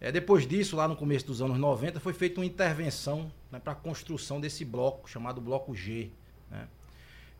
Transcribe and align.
É, 0.00 0.12
depois 0.12 0.46
disso, 0.46 0.76
lá 0.76 0.86
no 0.86 0.94
começo 0.94 1.26
dos 1.26 1.42
anos 1.42 1.58
90, 1.58 1.98
foi 1.98 2.12
feita 2.12 2.40
uma 2.40 2.46
intervenção 2.46 3.32
né, 3.50 3.58
para 3.58 3.72
a 3.72 3.76
construção 3.76 4.40
desse 4.40 4.64
bloco, 4.64 5.08
chamado 5.10 5.40
Bloco 5.40 5.74
G. 5.74 6.10
Né? 6.50 6.68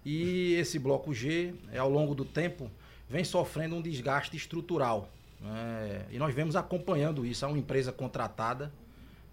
E 0.04 0.54
esse 0.54 0.78
Bloco 0.78 1.14
G, 1.14 1.54
é, 1.72 1.78
ao 1.78 1.88
longo 1.88 2.14
do 2.14 2.24
tempo, 2.24 2.70
vem 3.08 3.22
sofrendo 3.22 3.76
um 3.76 3.82
desgaste 3.82 4.36
estrutural. 4.36 5.08
Né? 5.40 6.06
E 6.10 6.18
nós 6.18 6.34
vemos 6.34 6.56
acompanhando 6.56 7.24
isso. 7.24 7.44
Há 7.44 7.48
uma 7.48 7.58
empresa 7.58 7.92
contratada 7.92 8.72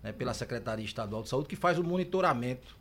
né, 0.03 0.11
pela 0.11 0.33
Secretaria 0.33 0.85
Estadual 0.85 1.23
de 1.23 1.29
Saúde 1.29 1.47
que 1.47 1.55
faz 1.55 1.79
o 1.79 1.83
monitoramento 1.83 2.77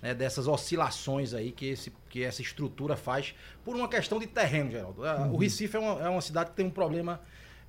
né, 0.00 0.14
dessas 0.14 0.46
oscilações 0.46 1.34
aí 1.34 1.50
que, 1.50 1.66
esse, 1.66 1.92
que 2.08 2.22
essa 2.22 2.40
estrutura 2.40 2.96
faz 2.96 3.34
por 3.64 3.74
uma 3.74 3.88
questão 3.88 4.20
de 4.20 4.28
terreno, 4.28 4.70
Geraldo. 4.70 5.02
Uhum. 5.02 5.34
O 5.34 5.36
Recife 5.38 5.76
é 5.76 5.80
uma, 5.80 6.00
é 6.02 6.08
uma 6.08 6.20
cidade 6.20 6.50
que 6.50 6.56
tem 6.56 6.66
um 6.66 6.70
problema 6.70 7.20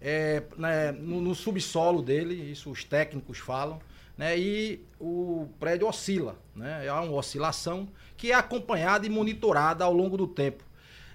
é, 0.01 0.43
né, 0.57 0.91
no, 0.91 1.19
no, 1.21 1.35
subsolo 1.35 2.01
dele, 2.01 2.33
isso 2.33 2.69
os 2.69 2.83
técnicos 2.83 3.37
falam, 3.37 3.79
né, 4.17 4.37
e 4.37 4.83
o 4.99 5.47
prédio 5.59 5.87
oscila, 5.87 6.35
né, 6.55 6.87
há 6.87 7.01
uma 7.01 7.13
oscilação 7.13 7.87
que 8.15 8.31
é 8.31 8.35
acompanhada 8.35 9.05
e 9.05 9.09
monitorada 9.09 9.83
ao 9.83 9.93
longo 9.93 10.17
do 10.17 10.27
tempo. 10.27 10.63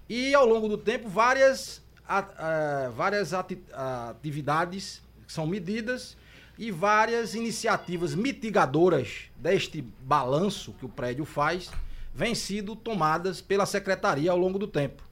E 0.09 0.35
ao 0.35 0.47
longo 0.47 0.69
do 0.69 0.77
tempo, 0.77 1.09
várias, 1.09 1.83
a, 2.07 2.19
a, 2.19 2.89
várias 2.91 3.33
ati 3.33 3.59
atividades 3.73 5.03
são 5.27 5.47
medidas 5.47 6.17
e 6.59 6.71
várias 6.71 7.35
iniciativas 7.35 8.15
mitigadoras 8.15 9.25
deste 9.37 9.83
balanço 9.83 10.73
que 10.75 10.85
o 10.85 10.89
prédio 10.89 11.25
faz 11.25 11.71
vêm 12.15 12.35
sido 12.35 12.77
tomadas 12.77 13.41
pela 13.41 13.67
secretaria 13.67 14.31
ao 14.31 14.39
longo 14.39 14.59
do 14.59 14.69
tempo. 14.69 15.03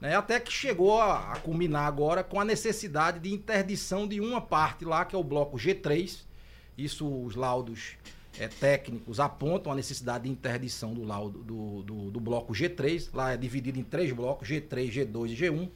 Né? 0.00 0.16
Até 0.16 0.40
que 0.40 0.52
chegou 0.52 1.00
a, 1.00 1.32
a 1.32 1.36
culminar 1.36 1.86
agora 1.86 2.24
com 2.24 2.40
a 2.40 2.44
necessidade 2.44 3.18
de 3.20 3.32
interdição 3.32 4.08
de 4.08 4.20
uma 4.20 4.40
parte 4.40 4.84
lá, 4.84 5.04
que 5.04 5.14
é 5.14 5.18
o 5.18 5.24
bloco 5.24 5.56
G3. 5.56 6.20
Isso 6.76 7.06
os 7.06 7.34
laudos 7.34 7.98
é, 8.38 8.48
técnicos 8.48 9.20
apontam 9.20 9.70
a 9.70 9.74
necessidade 9.74 10.24
de 10.24 10.30
interdição 10.30 10.94
do 10.94 11.04
laudo 11.04 11.40
do, 11.40 11.82
do, 11.82 12.10
do, 12.10 12.20
bloco 12.20 12.52
G3. 12.52 13.10
Lá 13.12 13.32
é 13.32 13.36
dividido 13.36 13.78
em 13.78 13.84
três 13.84 14.12
blocos, 14.12 14.48
G3, 14.48 14.90
G2 14.90 15.30
e 15.30 15.36
G1. 15.36 15.68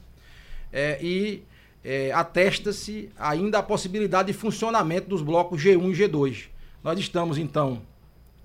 É, 0.73 0.99
e 1.03 1.45
é, 1.85 2.11
atesta-se 2.13 3.11
ainda 3.19 3.59
a 3.59 3.63
possibilidade 3.63 4.33
de 4.33 4.39
funcionamento 4.39 5.09
dos 5.09 5.21
blocos 5.21 5.63
G1 5.63 5.91
e 5.91 6.09
G2. 6.09 6.47
Nós 6.83 6.99
estamos, 6.99 7.37
então, 7.37 7.83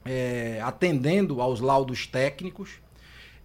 é, 0.03 0.59
atendendo 0.61 1.41
aos 1.41 1.61
laudos 1.61 2.05
técnicos 2.05 2.79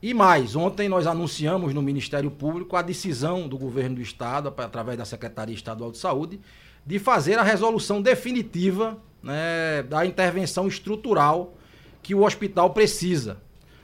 e 0.07 0.13
mais, 0.13 0.55
ontem 0.55 0.87
nós 0.87 1.07
anunciamos 1.07 1.73
no 1.73 1.81
Ministério 1.81 2.31
Público 2.31 2.77
a 2.77 2.83
decisão 2.83 3.49
do 3.49 3.57
governo 3.57 3.97
do 3.97 4.03
Estado, 4.03 4.53
através 4.59 4.99
da 4.99 5.05
Secretaria 5.07 5.55
Estadual 5.55 5.91
de 5.91 5.97
Saúde, 5.97 6.39
de 6.85 6.99
fazer 6.99 7.39
a 7.39 7.43
resolução 7.43 8.03
definitiva 8.03 8.99
né, 9.23 9.83
da 9.89 10.05
intervenção 10.05 10.69
estrutural 10.69 11.55
que 12.03 12.15
o 12.15 12.23
hospital 12.23 12.69
precisa. 12.75 13.39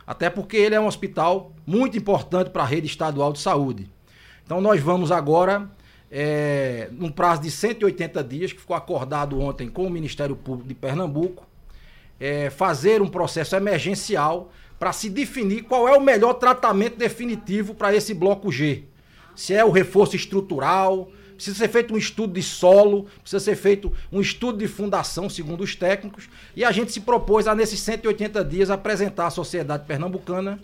Até 0.06 0.28
porque 0.28 0.58
ele 0.58 0.74
é 0.74 0.80
um 0.80 0.86
hospital 0.86 1.54
muito 1.66 1.96
importante 1.96 2.50
para 2.50 2.64
a 2.64 2.66
rede 2.66 2.86
estadual 2.86 3.32
de 3.32 3.38
saúde. 3.38 3.90
Então 4.44 4.60
nós 4.60 4.78
vamos 4.78 5.10
agora, 5.10 5.70
é, 6.10 6.90
num 6.92 7.10
prazo 7.10 7.40
de 7.40 7.50
180 7.50 8.22
dias, 8.22 8.52
que 8.52 8.60
ficou 8.60 8.76
acordado 8.76 9.40
ontem 9.40 9.70
com 9.70 9.86
o 9.86 9.90
Ministério 9.90 10.36
Público 10.36 10.68
de 10.68 10.74
Pernambuco, 10.74 11.46
é, 12.20 12.50
fazer 12.50 13.00
um 13.00 13.08
processo 13.08 13.56
emergencial 13.56 14.52
para 14.80 14.94
se 14.94 15.10
definir 15.10 15.64
qual 15.64 15.86
é 15.86 15.94
o 15.94 16.00
melhor 16.00 16.32
tratamento 16.32 16.96
definitivo 16.96 17.74
para 17.74 17.94
esse 17.94 18.14
bloco 18.14 18.50
G. 18.50 18.84
Se 19.36 19.52
é 19.52 19.62
o 19.62 19.70
reforço 19.70 20.16
estrutural, 20.16 21.10
precisa 21.34 21.58
ser 21.58 21.68
feito 21.68 21.92
um 21.92 21.98
estudo 21.98 22.32
de 22.32 22.42
solo, 22.42 23.06
precisa 23.20 23.44
ser 23.44 23.56
feito 23.56 23.92
um 24.10 24.22
estudo 24.22 24.56
de 24.56 24.66
fundação, 24.66 25.28
segundo 25.28 25.62
os 25.62 25.76
técnicos, 25.76 26.30
e 26.56 26.64
a 26.64 26.72
gente 26.72 26.92
se 26.92 27.00
propôs 27.00 27.46
a, 27.46 27.54
nesses 27.54 27.78
180 27.80 28.42
dias, 28.42 28.70
apresentar 28.70 29.26
à 29.26 29.30
sociedade 29.30 29.84
pernambucana 29.84 30.58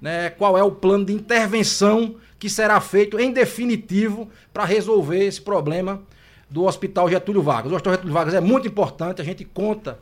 né, 0.00 0.30
qual 0.30 0.56
é 0.56 0.62
o 0.62 0.70
plano 0.70 1.04
de 1.04 1.12
intervenção 1.12 2.16
que 2.38 2.48
será 2.48 2.80
feito 2.80 3.20
em 3.20 3.32
definitivo 3.32 4.30
para 4.50 4.64
resolver 4.64 5.26
esse 5.26 5.42
problema 5.42 6.02
do 6.48 6.64
Hospital 6.64 7.10
Getúlio 7.10 7.42
Vargas. 7.42 7.70
O 7.70 7.74
Hospital 7.74 7.96
Getúlio 7.96 8.14
Vargas 8.14 8.32
é 8.32 8.40
muito 8.40 8.66
importante, 8.66 9.20
a 9.20 9.24
gente 9.24 9.44
conta 9.44 9.98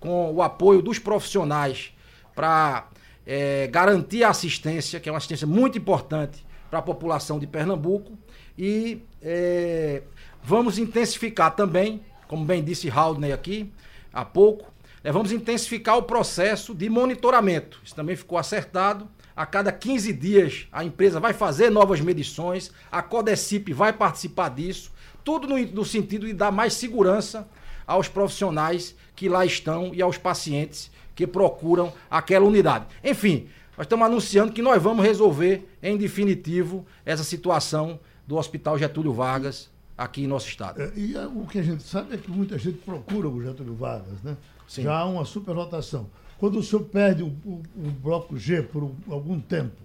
com 0.00 0.32
o 0.32 0.40
apoio 0.40 0.80
dos 0.80 0.98
profissionais 0.98 1.92
para 2.34 2.86
é, 3.26 3.66
garantir 3.68 4.24
a 4.24 4.30
assistência, 4.30 5.00
que 5.00 5.08
é 5.08 5.12
uma 5.12 5.18
assistência 5.18 5.46
muito 5.46 5.78
importante 5.78 6.44
para 6.70 6.78
a 6.78 6.82
população 6.82 7.38
de 7.38 7.46
Pernambuco. 7.46 8.18
E 8.56 9.02
é, 9.20 10.02
vamos 10.42 10.78
intensificar 10.78 11.54
também, 11.54 12.02
como 12.26 12.44
bem 12.44 12.62
disse 12.62 12.90
Haldney 12.90 13.32
aqui 13.32 13.72
há 14.12 14.24
pouco, 14.24 14.72
é, 15.04 15.10
vamos 15.10 15.32
intensificar 15.32 15.96
o 15.96 16.02
processo 16.02 16.74
de 16.74 16.88
monitoramento. 16.88 17.80
Isso 17.84 17.94
também 17.94 18.16
ficou 18.16 18.38
acertado. 18.38 19.08
A 19.34 19.46
cada 19.46 19.72
15 19.72 20.12
dias 20.12 20.68
a 20.70 20.84
empresa 20.84 21.18
vai 21.18 21.32
fazer 21.32 21.70
novas 21.70 22.00
medições, 22.00 22.70
a 22.90 23.02
Codecip 23.02 23.72
vai 23.72 23.92
participar 23.92 24.50
disso, 24.50 24.92
tudo 25.24 25.48
no, 25.48 25.58
no 25.58 25.84
sentido 25.84 26.26
de 26.26 26.34
dar 26.34 26.52
mais 26.52 26.74
segurança 26.74 27.48
aos 27.86 28.08
profissionais 28.08 28.94
que 29.16 29.28
lá 29.28 29.44
estão 29.44 29.94
e 29.94 30.02
aos 30.02 30.18
pacientes 30.18 30.90
que 31.22 31.26
procuram 31.26 31.92
aquela 32.10 32.44
unidade. 32.44 32.86
Enfim, 33.04 33.46
nós 33.76 33.86
estamos 33.86 34.04
anunciando 34.04 34.52
que 34.52 34.60
nós 34.60 34.82
vamos 34.82 35.04
resolver 35.04 35.68
em 35.80 35.96
definitivo 35.96 36.84
essa 37.06 37.22
situação 37.22 38.00
do 38.26 38.36
Hospital 38.36 38.76
Getúlio 38.76 39.12
Vargas 39.12 39.70
aqui 39.96 40.24
em 40.24 40.26
nosso 40.26 40.48
estado. 40.48 40.82
É, 40.82 40.92
e 40.96 41.14
é, 41.14 41.24
o 41.26 41.46
que 41.46 41.60
a 41.60 41.62
gente 41.62 41.84
sabe 41.84 42.14
é 42.14 42.18
que 42.18 42.28
muita 42.28 42.58
gente 42.58 42.78
procura 42.78 43.28
o 43.28 43.40
Getúlio 43.40 43.74
Vargas, 43.74 44.20
né? 44.24 44.36
Sim. 44.66 44.82
Já 44.82 44.98
há 44.98 45.04
uma 45.04 45.24
superlotação. 45.24 46.10
Quando 46.38 46.58
o 46.58 46.62
senhor 46.62 46.82
perde 46.86 47.22
o, 47.22 47.28
o, 47.44 47.62
o 47.76 47.90
bloco 48.02 48.36
G 48.36 48.62
por 48.62 48.82
um, 48.82 48.94
algum 49.08 49.38
tempo, 49.38 49.76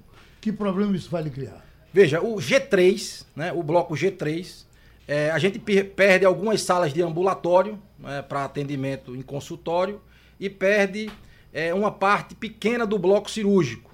que 0.41 0.51
problema 0.51 0.95
isso 0.95 1.11
vai 1.11 1.21
lhe 1.21 1.29
criar? 1.29 1.63
Veja, 1.93 2.19
o 2.19 2.37
G3, 2.37 3.25
né, 3.35 3.53
o 3.53 3.61
bloco 3.61 3.93
G3, 3.93 4.65
é, 5.07 5.29
a 5.29 5.37
gente 5.37 5.59
perde 5.59 6.25
algumas 6.25 6.63
salas 6.63 6.91
de 6.91 7.01
ambulatório 7.03 7.77
né, 7.99 8.23
para 8.23 8.43
atendimento 8.43 9.15
em 9.15 9.21
consultório 9.21 10.01
e 10.39 10.49
perde 10.49 11.09
é, 11.57 11.73
uma 11.73 11.89
parte 11.89 12.35
pequena 12.35 12.85
do 12.85 12.99
bloco 12.99 13.31
cirúrgico. 13.31 13.89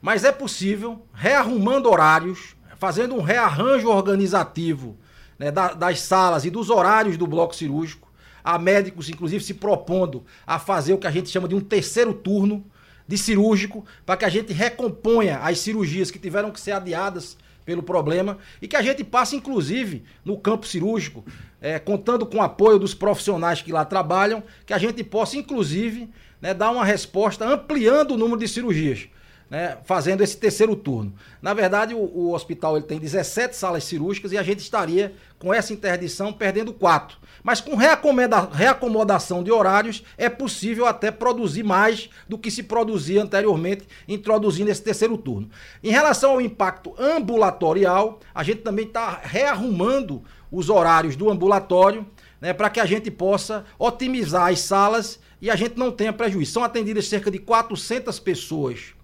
Mas 0.00 0.22
é 0.22 0.30
possível, 0.30 1.04
rearrumando 1.12 1.90
horários, 1.90 2.54
fazendo 2.78 3.16
um 3.16 3.20
rearranjo 3.20 3.88
organizativo 3.88 4.96
né, 5.36 5.50
da, 5.50 5.74
das 5.74 6.00
salas 6.00 6.44
e 6.44 6.50
dos 6.50 6.70
horários 6.70 7.16
do 7.16 7.26
bloco 7.26 7.56
cirúrgico, 7.56 8.08
há 8.44 8.56
médicos, 8.56 9.08
inclusive, 9.08 9.42
se 9.42 9.54
propondo 9.54 10.24
a 10.46 10.60
fazer 10.60 10.92
o 10.92 10.98
que 10.98 11.08
a 11.08 11.10
gente 11.10 11.28
chama 11.28 11.48
de 11.48 11.56
um 11.56 11.60
terceiro 11.60 12.14
turno 12.14 12.64
de 13.08 13.18
cirúrgico, 13.18 13.84
para 14.06 14.16
que 14.16 14.24
a 14.24 14.28
gente 14.28 14.52
recomponha 14.52 15.38
as 15.38 15.58
cirurgias 15.58 16.12
que 16.12 16.20
tiveram 16.20 16.52
que 16.52 16.60
ser 16.60 16.70
adiadas 16.70 17.36
pelo 17.68 17.82
problema 17.82 18.38
e 18.62 18.66
que 18.66 18.76
a 18.76 18.80
gente 18.80 19.04
passe, 19.04 19.36
inclusive, 19.36 20.02
no 20.24 20.38
campo 20.38 20.66
cirúrgico, 20.66 21.22
é, 21.60 21.78
contando 21.78 22.24
com 22.24 22.38
o 22.38 22.42
apoio 22.42 22.78
dos 22.78 22.94
profissionais 22.94 23.60
que 23.60 23.70
lá 23.70 23.84
trabalham, 23.84 24.42
que 24.64 24.72
a 24.72 24.78
gente 24.78 25.04
possa, 25.04 25.36
inclusive, 25.36 26.08
né, 26.40 26.54
dar 26.54 26.70
uma 26.70 26.82
resposta 26.82 27.46
ampliando 27.46 28.12
o 28.12 28.16
número 28.16 28.40
de 28.40 28.48
cirurgias. 28.48 29.10
Né, 29.50 29.78
fazendo 29.84 30.22
esse 30.22 30.36
terceiro 30.36 30.76
turno. 30.76 31.14
Na 31.40 31.54
verdade, 31.54 31.94
o, 31.94 31.98
o, 31.98 32.34
hospital 32.34 32.76
ele 32.76 32.86
tem 32.86 32.98
17 32.98 33.56
salas 33.56 33.84
cirúrgicas 33.84 34.32
e 34.32 34.38
a 34.38 34.42
gente 34.42 34.60
estaria, 34.60 35.14
com 35.38 35.54
essa 35.54 35.72
interdição, 35.72 36.32
perdendo 36.32 36.72
quatro. 36.72 37.16
Mas 37.42 37.60
com 37.60 37.76
reacomodação 37.76 39.42
de 39.42 39.50
horários, 39.50 40.02
é 40.16 40.28
possível 40.28 40.84
até 40.84 41.10
produzir 41.10 41.62
mais 41.62 42.10
do 42.28 42.36
que 42.36 42.50
se 42.50 42.62
produzia 42.62 43.22
anteriormente, 43.22 43.86
introduzindo 44.06 44.70
esse 44.70 44.82
terceiro 44.82 45.16
turno. 45.16 45.48
Em 45.82 45.90
relação 45.90 46.32
ao 46.32 46.40
impacto 46.40 46.94
ambulatorial, 46.98 48.20
a 48.34 48.42
gente 48.42 48.62
também 48.62 48.86
está 48.86 49.20
rearrumando 49.22 50.22
os 50.50 50.68
horários 50.68 51.16
do 51.16 51.30
ambulatório 51.30 52.06
né, 52.40 52.52
para 52.52 52.70
que 52.70 52.80
a 52.80 52.86
gente 52.86 53.10
possa 53.10 53.64
otimizar 53.78 54.50
as 54.50 54.60
salas 54.60 55.18
e 55.40 55.50
a 55.50 55.56
gente 55.56 55.78
não 55.78 55.90
tenha 55.90 56.12
prejuízo. 56.12 56.52
São 56.52 56.64
atendidas 56.64 57.06
cerca 57.06 57.30
de 57.30 57.38
400 57.38 58.18
pessoas 58.18 58.97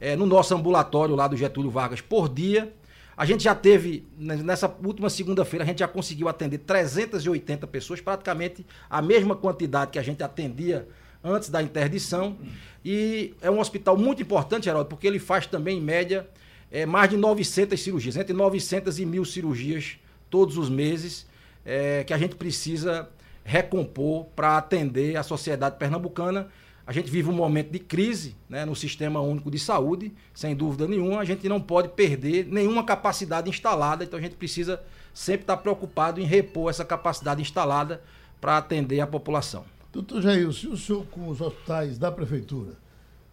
é, 0.00 0.16
no 0.16 0.26
nosso 0.26 0.54
ambulatório 0.54 1.14
lá 1.14 1.26
do 1.28 1.36
Getúlio 1.36 1.70
Vargas 1.70 2.00
por 2.00 2.28
dia. 2.28 2.72
A 3.16 3.24
gente 3.24 3.44
já 3.44 3.54
teve, 3.54 4.06
né, 4.18 4.36
nessa 4.36 4.74
última 4.84 5.08
segunda-feira, 5.08 5.64
a 5.64 5.66
gente 5.66 5.78
já 5.78 5.88
conseguiu 5.88 6.28
atender 6.28 6.58
380 6.58 7.66
pessoas, 7.66 8.00
praticamente 8.00 8.66
a 8.90 9.00
mesma 9.00 9.34
quantidade 9.34 9.90
que 9.90 9.98
a 9.98 10.02
gente 10.02 10.22
atendia 10.22 10.86
antes 11.24 11.48
da 11.48 11.62
interdição. 11.62 12.36
E 12.84 13.34
é 13.40 13.50
um 13.50 13.58
hospital 13.58 13.96
muito 13.96 14.20
importante, 14.20 14.64
Geraldo, 14.64 14.88
porque 14.88 15.06
ele 15.06 15.18
faz 15.18 15.46
também, 15.46 15.78
em 15.78 15.80
média, 15.80 16.28
é, 16.70 16.84
mais 16.84 17.08
de 17.08 17.16
900 17.16 17.80
cirurgias, 17.80 18.16
entre 18.16 18.34
900 18.34 18.98
e 18.98 19.06
mil 19.06 19.24
cirurgias 19.24 19.98
todos 20.28 20.58
os 20.58 20.68
meses, 20.68 21.26
é, 21.64 22.04
que 22.04 22.12
a 22.12 22.18
gente 22.18 22.36
precisa 22.36 23.08
recompor 23.44 24.26
para 24.36 24.58
atender 24.58 25.16
a 25.16 25.22
sociedade 25.22 25.78
pernambucana 25.78 26.48
a 26.86 26.92
gente 26.92 27.10
vive 27.10 27.28
um 27.28 27.32
momento 27.32 27.72
de 27.72 27.80
crise 27.80 28.36
né, 28.48 28.64
no 28.64 28.76
sistema 28.76 29.20
único 29.20 29.50
de 29.50 29.58
saúde, 29.58 30.12
sem 30.32 30.54
dúvida 30.54 30.86
nenhuma. 30.86 31.20
A 31.20 31.24
gente 31.24 31.48
não 31.48 31.60
pode 31.60 31.88
perder 31.88 32.46
nenhuma 32.46 32.84
capacidade 32.84 33.50
instalada, 33.50 34.04
então 34.04 34.16
a 34.16 34.22
gente 34.22 34.36
precisa 34.36 34.80
sempre 35.12 35.42
estar 35.42 35.56
preocupado 35.56 36.20
em 36.20 36.24
repor 36.24 36.70
essa 36.70 36.84
capacidade 36.84 37.42
instalada 37.42 38.00
para 38.40 38.58
atender 38.58 39.00
a 39.00 39.06
população. 39.06 39.64
Doutor 39.92 40.22
Jair, 40.22 40.52
se 40.52 40.68
o 40.68 40.76
senhor 40.76 41.04
com 41.06 41.28
os 41.28 41.40
hospitais 41.40 41.98
da 41.98 42.12
prefeitura, 42.12 42.74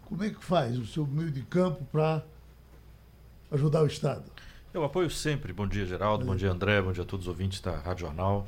como 0.06 0.24
é 0.24 0.32
que 0.32 0.44
faz 0.44 0.78
o 0.80 0.88
seu 0.88 1.06
meio 1.06 1.30
de 1.30 1.44
campo 1.44 1.86
para 1.92 2.24
ajudar 3.52 3.84
o 3.84 3.88
Estado? 3.88 4.24
Eu 4.74 4.84
apoio 4.84 5.12
sempre. 5.12 5.54
Bom 5.54 5.68
dia, 5.68 5.86
Geraldo. 5.86 6.24
É. 6.24 6.28
Bom 6.28 6.36
dia, 6.36 6.52
André. 6.52 6.82
Bom 6.82 6.92
dia 6.92 7.04
a 7.04 7.06
todos 7.06 7.28
os 7.28 7.30
ouvintes 7.30 7.62
da 7.62 7.78
Rádio 7.78 8.08
Jornal. 8.08 8.48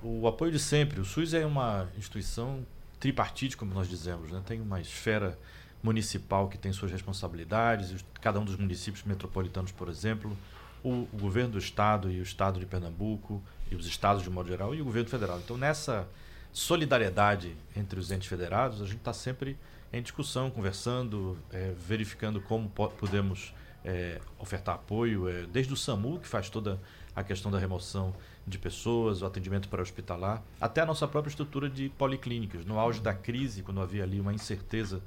O 0.00 0.28
apoio 0.28 0.52
de 0.52 0.60
sempre. 0.60 1.00
O 1.00 1.04
SUS 1.04 1.34
é 1.34 1.44
uma 1.44 1.88
instituição 1.98 2.64
tripartite, 3.04 3.54
como 3.54 3.74
nós 3.74 3.86
dizemos, 3.86 4.30
né? 4.30 4.42
tem 4.46 4.62
uma 4.62 4.80
esfera 4.80 5.38
municipal 5.82 6.48
que 6.48 6.56
tem 6.56 6.72
suas 6.72 6.90
responsabilidades, 6.90 8.02
cada 8.18 8.40
um 8.40 8.44
dos 8.46 8.56
municípios 8.56 9.04
metropolitanos, 9.04 9.70
por 9.72 9.90
exemplo, 9.90 10.34
o, 10.82 11.06
o, 11.12 11.18
governo 11.20 11.50
do 11.50 11.58
estado 11.58 12.10
e 12.10 12.18
o 12.18 12.22
estado 12.22 12.58
de 12.58 12.64
Pernambuco 12.64 13.42
e 13.70 13.76
os 13.76 13.86
estados 13.86 14.22
de 14.22 14.30
modo 14.30 14.48
geral 14.48 14.74
e 14.74 14.80
o 14.80 14.84
governo 14.86 15.10
federal. 15.10 15.38
Então 15.38 15.58
nessa 15.58 16.08
solidariedade 16.50 17.54
entre 17.76 18.00
os 18.00 18.10
entes 18.10 18.26
federados, 18.26 18.80
a 18.80 18.86
gente 18.86 18.96
está 18.96 19.12
sempre 19.12 19.58
em 19.92 20.00
discussão, 20.00 20.50
conversando, 20.50 21.36
é, 21.52 21.74
verificando 21.86 22.40
como 22.40 22.70
po 22.70 22.88
podemos 22.88 23.52
é, 23.84 24.18
ofertar 24.38 24.76
apoio, 24.76 25.28
é, 25.28 25.44
desde 25.44 25.74
o 25.74 25.76
SAMU 25.76 26.20
que 26.20 26.26
faz 26.26 26.48
toda 26.48 26.80
a 27.14 27.22
questão 27.22 27.50
da 27.50 27.58
remoção 27.58 28.14
de 28.46 28.58
pessoas, 28.58 29.22
o 29.22 29.26
atendimento 29.26 29.68
para 29.68 29.80
hospitalar, 29.80 30.42
até 30.60 30.82
a 30.82 30.86
nossa 30.86 31.08
própria 31.08 31.30
estrutura 31.30 31.68
de 31.68 31.88
policlínicas. 31.90 32.64
No 32.64 32.78
auge 32.78 33.00
da 33.00 33.14
crise, 33.14 33.62
quando 33.62 33.80
havia 33.80 34.02
ali 34.02 34.20
uma 34.20 34.32
incerteza 34.32 35.02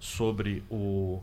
sobre 0.00 0.62
o, 0.70 1.20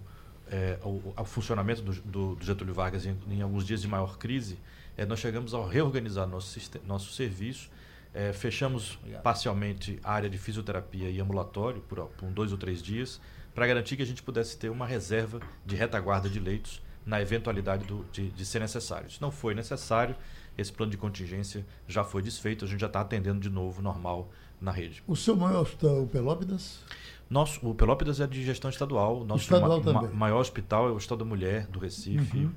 é, 0.50 0.78
o, 0.84 1.14
o 1.18 1.26
funcionamento 1.26 1.82
do, 1.82 1.94
do, 1.94 2.36
do, 2.36 2.46
Getúlio 2.46 2.74
Vargas 2.74 3.06
em, 3.06 3.18
em, 3.30 3.42
alguns 3.42 3.66
dias 3.66 3.82
de 3.82 3.88
maior 3.88 4.18
crise, 4.18 4.60
é, 4.96 5.06
nós 5.06 5.20
chegamos 5.20 5.54
a 5.54 5.68
reorganizar 5.68 6.28
nosso, 6.28 6.60
nosso 6.86 7.14
serviço, 7.14 7.70
é, 8.14 8.32
fechamos 8.32 8.98
Obrigado. 8.98 9.24
parcialmente 9.24 10.00
a 10.04 10.14
área 10.14 10.30
de 10.30 10.38
fisioterapia 10.38 11.10
e 11.10 11.20
ambulatório 11.20 11.82
por, 11.82 12.06
por 12.10 12.30
dois 12.30 12.52
ou 12.52 12.58
três 12.58 12.82
dias, 12.82 13.20
para 13.54 13.66
garantir 13.66 13.96
que 13.96 14.04
a 14.04 14.06
gente 14.06 14.22
pudesse 14.22 14.58
ter 14.58 14.70
uma 14.70 14.86
reserva 14.86 15.40
de 15.66 15.76
retaguarda 15.76 16.30
de 16.30 16.40
leitos 16.40 16.82
na 17.06 17.22
eventualidade 17.22 17.86
do, 17.86 18.06
de, 18.12 18.30
de 18.30 18.46
ser 18.46 18.60
necessário. 18.60 19.08
Isso 19.08 19.22
não 19.22 19.32
foi 19.32 19.54
necessário, 19.54 20.16
esse 20.58 20.72
plano 20.72 20.92
de 20.92 20.98
contingência 20.98 21.66
já 21.88 22.04
foi 22.04 22.22
desfeito, 22.22 22.66
a 22.66 22.68
gente 22.68 22.80
já 22.80 22.88
está 22.88 23.02
atendendo 23.02 23.40
de 23.40 23.50
novo 23.50 23.82
normal 23.82 24.30
na 24.60 24.72
rede. 24.72 25.04
O 25.08 25.16
seu 25.16 25.36
maior 25.36 25.62
hospital 25.62 25.98
é 25.98 26.00
o 26.00 26.08
Pelópidas? 26.08 26.84
Nosso, 27.30 27.68
o 27.68 27.74
Pelópidas 27.74 28.20
é 28.20 28.28
de 28.28 28.44
gestão 28.44 28.70
estadual. 28.70 29.26
Nosso 29.26 29.44
estadual 29.44 29.84
ma, 29.84 29.94
ma, 29.94 30.08
maior 30.10 30.40
hospital 30.40 30.88
é 30.88 30.92
o 30.92 30.96
Hospital 30.96 31.18
da 31.18 31.26
Mulher 31.26 31.68
do 31.68 31.80
Recife, 31.80 32.38
uhum. 32.38 32.52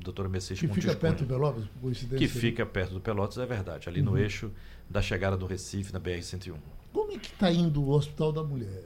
doutora 0.00 0.28
Mercedes 0.28 0.60
Que 0.60 0.68
fica 0.68 0.94
perto 0.96 1.24
do 1.24 1.26
Pelópidas, 1.26 1.68
por 1.68 1.82
coincidência? 1.82 2.18
Que 2.18 2.28
fica 2.28 2.66
perto 2.66 2.94
do 2.94 3.00
Pelotas, 3.00 3.38
é 3.38 3.46
verdade. 3.46 3.88
Ali 3.88 4.00
uhum. 4.00 4.06
no 4.06 4.18
eixo 4.18 4.50
da 4.88 5.02
chegada 5.02 5.36
do 5.36 5.46
Recife, 5.46 5.92
na 5.92 6.00
BR-101. 6.00 6.54
Como 6.92 7.12
é 7.12 7.18
que 7.18 7.28
está 7.28 7.52
indo 7.52 7.82
o 7.82 7.90
Hospital 7.90 8.32
da 8.32 8.42
Mulher? 8.42 8.82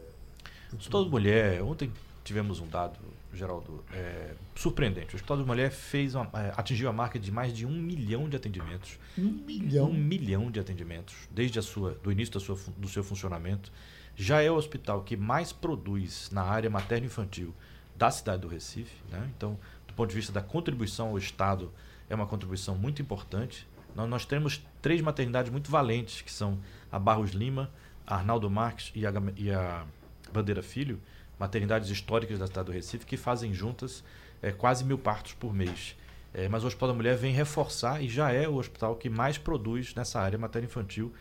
O 0.73 0.76
Hospital 0.76 1.05
da 1.05 1.11
Mulher, 1.11 1.62
ontem 1.62 1.93
tivemos 2.25 2.61
um 2.61 2.67
dado 2.67 2.99
Geraldo, 3.32 3.84
é, 3.92 4.34
surpreendente. 4.54 5.14
O 5.14 5.16
Hospital 5.16 5.36
da 5.36 5.44
Mulher 5.44 5.70
fez 5.70 6.14
uma, 6.14 6.30
é, 6.34 6.52
atingiu 6.56 6.88
a 6.88 6.92
marca 6.92 7.19
de 7.19 7.30
mais 7.30 7.52
de 7.52 7.66
um 7.66 7.70
milhão 7.70 8.28
de 8.28 8.36
atendimentos. 8.36 8.98
Um 9.19 9.30
milhão? 9.46 9.90
Um 9.90 9.94
milhão 9.94 10.50
de 10.50 10.58
atendimentos, 10.58 11.14
desde 11.30 11.58
a 11.58 11.62
sua, 11.62 11.92
do 12.02 12.10
início 12.10 12.34
da 12.34 12.40
sua, 12.40 12.58
do 12.76 12.88
seu 12.88 13.04
funcionamento. 13.04 13.70
Já 14.16 14.42
é 14.42 14.50
o 14.50 14.54
hospital 14.54 15.02
que 15.02 15.16
mais 15.16 15.52
produz 15.52 16.30
na 16.32 16.42
área 16.42 16.70
materno-infantil 16.70 17.54
da 17.94 18.10
cidade 18.10 18.42
do 18.42 18.48
Recife. 18.48 18.96
Né? 19.10 19.30
Então, 19.36 19.58
do 19.86 19.94
ponto 19.94 20.08
de 20.08 20.16
vista 20.16 20.32
da 20.32 20.40
contribuição 20.40 21.08
ao 21.08 21.19
Estado, 21.19 21.72
é 22.08 22.14
uma 22.14 22.26
contribuição 22.26 22.76
muito 22.76 23.02
importante. 23.02 23.69
Nós, 23.94 24.08
nós 24.08 24.25
temos 24.25 24.64
três 24.80 25.00
maternidades 25.00 25.52
muito 25.52 25.70
valentes, 25.70 26.22
que 26.22 26.32
são 26.32 26.58
a 26.90 26.98
Barros 26.98 27.32
Lima, 27.32 27.70
a 28.06 28.16
Arnaldo 28.16 28.48
Marques 28.48 28.90
e 28.94 29.06
a, 29.06 29.12
e 29.36 29.50
a 29.50 29.84
Bandeira 30.32 30.62
Filho, 30.62 31.00
maternidades 31.38 31.88
históricas 31.88 32.38
da 32.38 32.46
cidade 32.46 32.67
do 32.67 32.73
Recife, 32.73 33.06
que 33.06 33.17
fazem 33.17 33.55
juntas 33.55 34.02
é, 34.43 34.50
quase 34.50 34.85
mil 34.85 34.99
partos 34.99 35.32
por 35.32 35.55
mês. 35.55 35.96
É, 36.35 36.49
mas 36.49 36.62
o 36.62 36.67
Hospital 36.67 36.88
da 36.88 36.94
Mulher 36.94 37.17
vem 37.17 37.32
reforçar 37.32 38.02
e 38.02 38.08
já 38.08 38.31
é 38.31 38.46
o 38.49 38.56
hospital 38.56 38.96
que 38.96 39.08
mais 39.08 39.38
produz 39.38 39.94
nessa 39.94 40.20
área 40.20 40.38
materno-infantil. 40.38 41.12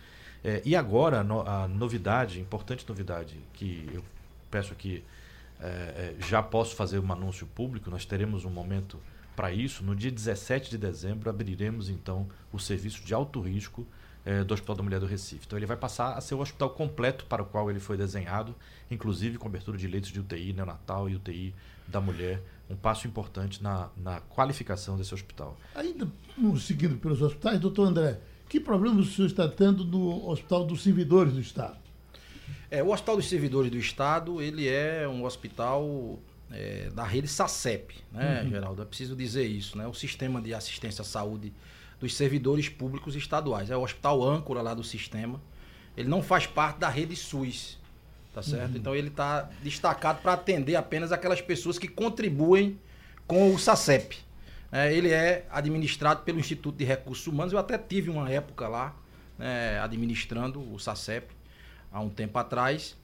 É, 0.43 0.61
e 0.65 0.75
agora, 0.75 1.23
no, 1.23 1.41
a 1.41 1.67
novidade, 1.67 2.39
importante 2.39 2.85
novidade, 2.87 3.39
que 3.53 3.89
eu 3.93 4.03
peço 4.51 4.73
aqui, 4.73 5.03
é, 5.59 5.65
é, 5.67 6.15
já 6.27 6.43
posso 6.43 6.75
fazer 6.75 6.99
um 6.99 7.11
anúncio 7.11 7.47
público, 7.47 7.89
nós 7.89 8.05
teremos 8.05 8.45
um 8.45 8.49
momento 8.49 8.99
para 9.35 9.51
isso. 9.51 9.83
No 9.83 9.95
dia 9.95 10.11
17 10.11 10.69
de 10.69 10.77
dezembro, 10.77 11.29
abriremos 11.29 11.89
então 11.89 12.27
o 12.51 12.59
serviço 12.59 13.03
de 13.03 13.13
alto 13.13 13.41
risco 13.41 13.87
é, 14.27 14.43
do 14.43 14.53
Hospital 14.53 14.75
da 14.75 14.83
Mulher 14.83 14.99
do 14.99 15.05
Recife. 15.05 15.45
Então 15.47 15.57
ele 15.57 15.65
vai 15.65 15.77
passar 15.77 16.11
a 16.11 16.19
ser 16.19 16.35
o 16.35 16.39
hospital 16.39 16.69
completo 16.71 17.25
para 17.25 17.41
o 17.41 17.45
qual 17.45 17.71
ele 17.71 17.79
foi 17.79 17.95
desenhado, 17.95 18.53
inclusive 18.91 19.37
cobertura 19.37 19.77
de 19.77 19.87
leitos 19.87 20.11
de 20.11 20.19
UTI 20.19 20.51
neonatal 20.51 21.09
e 21.09 21.15
UTI 21.15 21.55
da 21.87 22.01
mulher, 22.01 22.43
um 22.69 22.75
passo 22.75 23.07
importante 23.07 23.63
na, 23.63 23.89
na 23.95 24.19
qualificação 24.19 24.97
desse 24.97 25.13
hospital. 25.13 25.57
Ainda 25.73 26.05
seguindo 26.59 26.97
pelos 26.97 27.21
hospitais, 27.21 27.57
doutor 27.57 27.87
André, 27.87 28.19
que 28.49 28.59
problemas 28.59 29.07
o 29.07 29.09
senhor 29.09 29.27
está 29.27 29.47
tendo 29.47 29.85
no 29.85 30.29
Hospital 30.29 30.65
dos 30.65 30.83
Servidores 30.83 31.31
do 31.31 31.39
Estado? 31.39 31.77
É, 32.69 32.83
o 32.83 32.91
Hospital 32.91 33.15
dos 33.15 33.29
Servidores 33.29 33.71
do 33.71 33.77
Estado, 33.77 34.41
ele 34.41 34.67
é 34.67 35.07
um 35.07 35.23
hospital 35.23 36.19
é, 36.51 36.89
da 36.93 37.05
rede 37.05 37.29
SACEP, 37.29 37.95
né, 38.11 38.41
uhum. 38.43 38.49
Geraldo? 38.49 38.81
É 38.81 38.85
preciso 38.85 39.15
dizer 39.15 39.45
isso, 39.45 39.77
né? 39.77 39.87
O 39.87 39.93
Sistema 39.93 40.41
de 40.41 40.53
Assistência 40.53 41.01
à 41.01 41.05
Saúde 41.05 41.53
dos 41.99 42.15
servidores 42.15 42.69
públicos 42.69 43.15
estaduais. 43.15 43.69
É 43.69 43.77
o 43.77 43.81
hospital 43.81 44.23
âncora 44.23 44.61
lá 44.61 44.73
do 44.73 44.83
sistema. 44.83 45.41
Ele 45.95 46.07
não 46.07 46.21
faz 46.21 46.45
parte 46.45 46.77
da 46.77 46.89
rede 46.89 47.15
SUS, 47.15 47.79
tá 48.33 48.43
certo? 48.43 48.73
Uhum. 48.73 48.77
Então 48.77 48.95
ele 48.95 49.07
está 49.07 49.49
destacado 49.63 50.21
para 50.21 50.33
atender 50.33 50.75
apenas 50.75 51.11
aquelas 51.11 51.41
pessoas 51.41 51.79
que 51.79 51.87
contribuem 51.87 52.79
com 53.25 53.53
o 53.53 53.57
SACEP. 53.57 54.17
É, 54.71 54.93
ele 54.93 55.11
é 55.11 55.45
administrado 55.49 56.21
pelo 56.23 56.39
Instituto 56.39 56.77
de 56.77 56.85
Recursos 56.85 57.25
Humanos. 57.25 57.53
Eu 57.53 57.59
até 57.59 57.77
tive 57.77 58.09
uma 58.09 58.29
época 58.29 58.67
lá 58.67 58.95
né, 59.37 59.79
administrando 59.79 60.59
o 60.73 60.79
SACEP 60.79 61.33
há 61.91 61.99
um 61.99 62.09
tempo 62.09 62.37
atrás. 62.37 62.95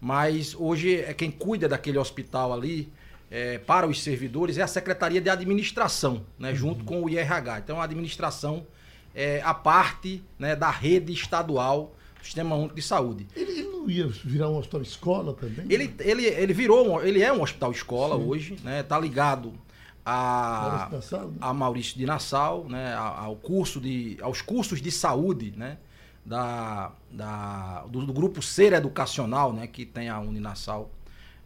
Mas 0.00 0.54
hoje 0.54 1.00
é 1.00 1.14
quem 1.14 1.30
cuida 1.30 1.68
daquele 1.68 1.98
hospital 1.98 2.52
ali 2.52 2.92
é, 3.30 3.58
para 3.58 3.86
os 3.86 4.02
servidores 4.02 4.58
é 4.58 4.62
a 4.62 4.66
Secretaria 4.66 5.20
de 5.20 5.28
Administração, 5.28 6.24
né, 6.38 6.50
uhum. 6.50 6.56
junto 6.56 6.84
com 6.84 7.02
o 7.02 7.08
IRH. 7.10 7.58
Então, 7.58 7.80
a 7.80 7.84
administração 7.84 8.66
é 9.14 9.40
a 9.42 9.54
parte 9.54 10.22
né, 10.38 10.54
da 10.54 10.70
rede 10.70 11.12
estadual 11.12 11.94
do 12.18 12.24
Sistema 12.24 12.54
Único 12.54 12.74
de 12.74 12.82
Saúde. 12.82 13.26
Ele, 13.34 13.62
não 13.62 13.88
ia 13.90 14.06
virar 14.06 14.48
um 14.48 14.56
hospital 14.56 14.82
escola 14.82 15.34
também? 15.34 15.66
Ele, 15.68 15.94
ele, 16.00 16.24
ele 16.26 16.52
virou, 16.52 16.88
um, 16.88 17.00
ele 17.00 17.22
é 17.22 17.32
um 17.32 17.42
hospital 17.42 17.72
escola 17.72 18.16
Sim. 18.16 18.28
hoje, 18.28 18.56
né, 18.62 18.82
tá 18.82 18.98
ligado 18.98 19.52
a, 20.04 20.88
Nassau, 20.92 21.28
né? 21.28 21.36
a 21.40 21.52
Maurício 21.52 21.98
de 21.98 22.06
Nassau, 22.06 22.68
né, 22.68 22.94
ao 22.94 23.34
curso 23.34 23.80
de, 23.80 24.16
aos 24.20 24.40
cursos 24.40 24.80
de 24.80 24.92
saúde, 24.92 25.52
né, 25.56 25.78
da, 26.24 26.92
da, 27.10 27.84
do, 27.88 28.06
do 28.06 28.12
grupo 28.12 28.40
Ser 28.40 28.72
Educacional, 28.72 29.52
né, 29.52 29.66
que 29.66 29.84
tem 29.84 30.08
a 30.08 30.20
Uninassau 30.20 30.90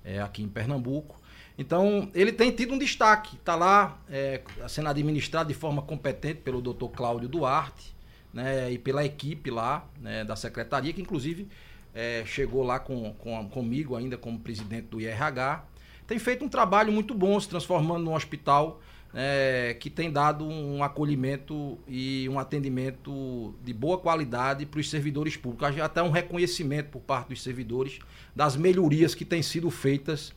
é, 0.05 0.21
aqui 0.21 0.43
em 0.43 0.49
Pernambuco. 0.49 1.20
Então, 1.61 2.09
ele 2.15 2.33
tem 2.33 2.51
tido 2.51 2.73
um 2.73 2.79
destaque, 2.79 3.37
está 3.37 3.55
lá 3.55 3.99
é, 4.09 4.41
sendo 4.67 4.89
administrado 4.89 5.51
de 5.51 5.55
forma 5.55 5.83
competente 5.83 6.41
pelo 6.41 6.59
doutor 6.59 6.89
Cláudio 6.89 7.29
Duarte 7.29 7.95
né, 8.33 8.73
e 8.73 8.79
pela 8.79 9.05
equipe 9.05 9.51
lá 9.51 9.87
né, 10.01 10.25
da 10.25 10.35
secretaria, 10.35 10.91
que 10.91 11.03
inclusive 11.03 11.47
é, 11.95 12.23
chegou 12.25 12.63
lá 12.63 12.79
com, 12.79 13.13
com, 13.13 13.47
comigo 13.51 13.95
ainda 13.95 14.17
como 14.17 14.41
presidente 14.41 14.87
do 14.87 15.03
IRH. 15.03 15.63
Tem 16.07 16.19
feito 16.19 16.47
um 16.47 16.49
trabalho 16.49 16.91
muito 16.91 17.13
bom, 17.13 17.39
se 17.39 17.47
transformando 17.47 18.05
num 18.05 18.15
hospital 18.15 18.81
é, 19.13 19.77
que 19.79 19.91
tem 19.91 20.11
dado 20.11 20.47
um 20.47 20.83
acolhimento 20.83 21.79
e 21.87 22.27
um 22.31 22.39
atendimento 22.39 23.55
de 23.63 23.75
boa 23.75 23.99
qualidade 23.99 24.65
para 24.65 24.81
os 24.81 24.89
servidores 24.89 25.37
públicos. 25.37 25.79
Até 25.79 26.03
um 26.03 26.11
reconhecimento 26.11 26.89
por 26.89 27.01
parte 27.01 27.29
dos 27.29 27.43
servidores 27.43 27.99
das 28.35 28.57
melhorias 28.57 29.15
que 29.15 29.27
têm 29.27 29.43
sido 29.43 29.71
feitas 29.71 30.33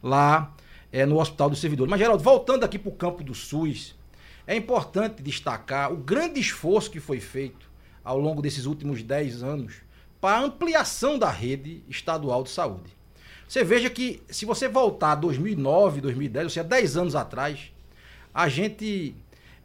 lá 0.00 0.54
é, 0.92 1.04
no 1.04 1.20
Hospital 1.20 1.50
dos 1.50 1.60
Servidores. 1.60 1.90
Mas, 1.90 2.00
Geraldo, 2.00 2.22
voltando 2.22 2.64
aqui 2.64 2.78
para 2.78 2.88
o 2.88 2.94
campo 2.94 3.22
do 3.22 3.34
SUS, 3.34 3.94
é 4.46 4.56
importante 4.56 5.22
destacar 5.22 5.92
o 5.92 5.96
grande 5.96 6.40
esforço 6.40 6.90
que 6.90 7.00
foi 7.00 7.20
feito 7.20 7.68
ao 8.02 8.18
longo 8.18 8.40
desses 8.40 8.64
últimos 8.64 9.02
10 9.02 9.42
anos 9.42 9.74
para 10.20 10.38
a 10.38 10.42
ampliação 10.42 11.18
da 11.18 11.30
rede 11.30 11.82
estadual 11.88 12.42
de 12.42 12.50
saúde. 12.50 12.96
Você 13.46 13.64
veja 13.64 13.88
que, 13.88 14.22
se 14.28 14.44
você 14.44 14.68
voltar 14.68 15.12
a 15.12 15.14
2009, 15.14 16.00
2010, 16.00 16.44
ou 16.44 16.50
seja, 16.50 16.64
10 16.64 16.96
anos 16.96 17.14
atrás, 17.14 17.72
a 18.32 18.48
gente 18.48 19.14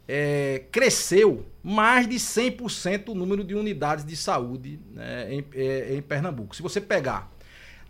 é, 0.08 0.64
cresceu 0.70 1.46
mais 1.62 2.08
de 2.08 2.16
100% 2.16 3.08
o 3.08 3.14
número 3.14 3.42
de 3.44 3.54
unidades 3.54 4.04
de 4.04 4.16
saúde 4.16 4.78
né, 4.90 5.34
em, 5.34 5.44
é, 5.54 5.96
em 5.96 6.02
Pernambuco. 6.02 6.54
Se 6.54 6.62
você 6.62 6.80
pegar 6.80 7.33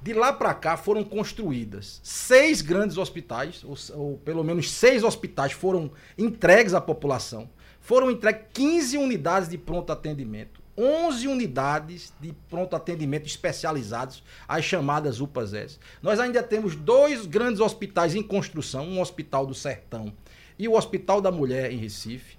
de 0.04 0.12
lá 0.12 0.34
para 0.34 0.52
cá 0.52 0.76
foram 0.76 1.02
construídas 1.02 1.98
seis 2.02 2.60
grandes 2.60 2.98
hospitais, 2.98 3.64
ou, 3.64 3.74
ou, 3.98 4.18
pelo 4.18 4.44
menos 4.44 4.70
seis 4.70 5.02
hospitais 5.02 5.52
foram 5.52 5.90
entregues 6.18 6.74
à 6.74 6.80
população. 6.80 7.48
Foram 7.80 8.10
entregues 8.10 8.42
15 8.52 8.98
unidades 8.98 9.48
de 9.48 9.56
pronto 9.56 9.90
atendimento, 9.90 10.60
11 10.76 11.26
unidades 11.26 12.12
de 12.20 12.34
pronto 12.50 12.76
atendimento 12.76 13.26
especializados, 13.26 14.22
as 14.46 14.62
chamadas 14.62 15.22
UPAs. 15.22 15.80
Nós 16.02 16.20
ainda 16.20 16.42
temos 16.42 16.76
dois 16.76 17.24
grandes 17.24 17.60
hospitais 17.60 18.14
em 18.14 18.22
construção, 18.22 18.86
um 18.86 19.00
hospital 19.00 19.46
do 19.46 19.54
Sertão 19.54 20.12
e 20.58 20.68
o 20.68 20.74
Hospital 20.74 21.22
da 21.22 21.32
Mulher 21.32 21.72
em 21.72 21.78
Recife 21.78 22.36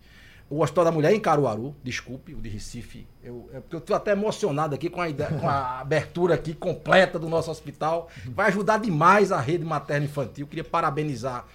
o 0.49 0.61
Hospital 0.61 0.85
da 0.85 0.91
Mulher 0.91 1.13
em 1.13 1.19
Caruaru, 1.19 1.75
desculpe, 1.83 2.33
o 2.33 2.41
de 2.41 2.49
Recife. 2.49 3.07
Eu, 3.23 3.49
é 3.51 3.61
eu 3.71 3.79
estou 3.79 3.95
até 3.95 4.11
emocionado 4.11 4.75
aqui 4.75 4.89
com 4.89 5.01
a, 5.01 5.09
ideia, 5.09 5.31
com 5.31 5.49
a 5.49 5.79
abertura 5.79 6.35
aqui 6.35 6.53
completa 6.53 7.17
do 7.17 7.27
nosso 7.27 7.49
hospital. 7.49 8.09
Vai 8.25 8.49
ajudar 8.49 8.77
demais 8.77 9.31
a 9.31 9.39
rede 9.39 9.65
materna 9.65 10.05
infantil. 10.05 10.45
Queria 10.45 10.63
parabenizar 10.63 11.47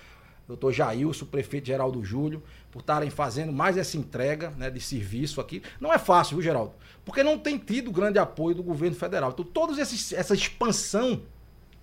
o 0.45 0.49
doutor 0.49 0.73
Jailson, 0.73 1.25
o 1.25 1.29
prefeito 1.29 1.69
Geraldo 1.69 2.05
Júlio, 2.05 2.43
por 2.73 2.81
estarem 2.81 3.11
fazendo 3.11 3.53
mais 3.53 3.77
essa 3.77 3.97
entrega 3.97 4.51
né, 4.59 4.69
de 4.69 4.81
serviço 4.81 5.41
aqui. 5.41 5.63
Não 5.81 5.93
é 5.93 5.99
fácil, 5.99 6.37
viu, 6.37 6.43
Geraldo? 6.43 6.73
Porque 7.05 7.23
não 7.23 7.39
tem 7.39 7.59
tido 7.59 7.93
grande 7.93 8.19
apoio 8.19 8.57
do 8.57 8.63
governo 8.63 8.97
federal. 8.97 9.31
Então, 9.31 9.45
toda 9.45 9.81
essa 9.81 10.35
expansão 10.35 11.23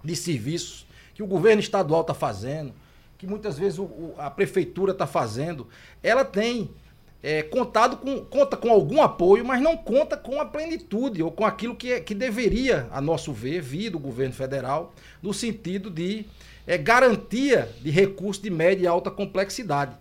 de 0.04 0.14
serviços 0.14 0.86
que 1.14 1.24
o 1.24 1.28
governo 1.28 1.62
estadual 1.62 2.02
está 2.02 2.14
fazendo, 2.14 2.74
que 3.18 3.26
muitas 3.26 3.58
vezes 3.58 3.80
o, 3.80 3.84
o, 3.84 4.16
a 4.18 4.30
prefeitura 4.30 4.92
está 4.92 5.08
fazendo, 5.08 5.68
ela 6.04 6.24
tem 6.26 6.70
é, 7.28 7.44
contado 7.44 7.98
com, 7.98 8.24
conta 8.24 8.56
com 8.56 8.72
algum 8.72 9.02
apoio, 9.02 9.44
mas 9.44 9.62
não 9.62 9.76
conta 9.76 10.16
com 10.16 10.40
a 10.40 10.46
plenitude 10.46 11.22
ou 11.22 11.30
com 11.30 11.46
aquilo 11.46 11.76
que, 11.76 11.92
é, 11.92 12.00
que 12.00 12.16
deveria, 12.16 12.88
a 12.90 13.02
nosso 13.02 13.34
ver, 13.34 13.60
vir 13.60 13.90
do 13.90 14.00
governo 14.00 14.34
federal, 14.34 14.94
no 15.22 15.34
sentido 15.34 15.90
de 15.90 16.26
é, 16.66 16.78
garantia 16.78 17.68
de 17.82 17.92
recursos 17.92 18.42
de 18.42 18.50
média 18.50 18.86
e 18.86 18.88
alta 18.88 19.12
complexidade. 19.12 19.94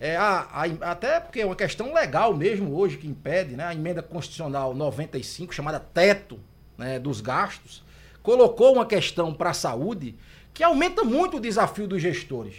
É, 0.00 0.16
a, 0.16 0.48
a, 0.50 0.90
até 0.90 1.20
porque 1.20 1.42
é 1.42 1.46
uma 1.46 1.54
questão 1.54 1.94
legal 1.94 2.36
mesmo 2.36 2.76
hoje 2.76 2.96
que 2.96 3.06
impede, 3.06 3.54
né, 3.54 3.64
a 3.64 3.72
emenda 3.72 4.02
constitucional 4.02 4.74
95, 4.74 5.54
chamada 5.54 5.78
teto 5.78 6.40
né, 6.76 6.98
dos 6.98 7.20
gastos, 7.20 7.84
colocou 8.24 8.72
uma 8.72 8.86
questão 8.86 9.32
para 9.32 9.50
a 9.50 9.54
saúde 9.54 10.16
que 10.52 10.64
aumenta 10.64 11.04
muito 11.04 11.36
o 11.36 11.40
desafio 11.40 11.86
dos 11.86 12.02
gestores. 12.02 12.56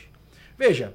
Veja, 0.57 0.93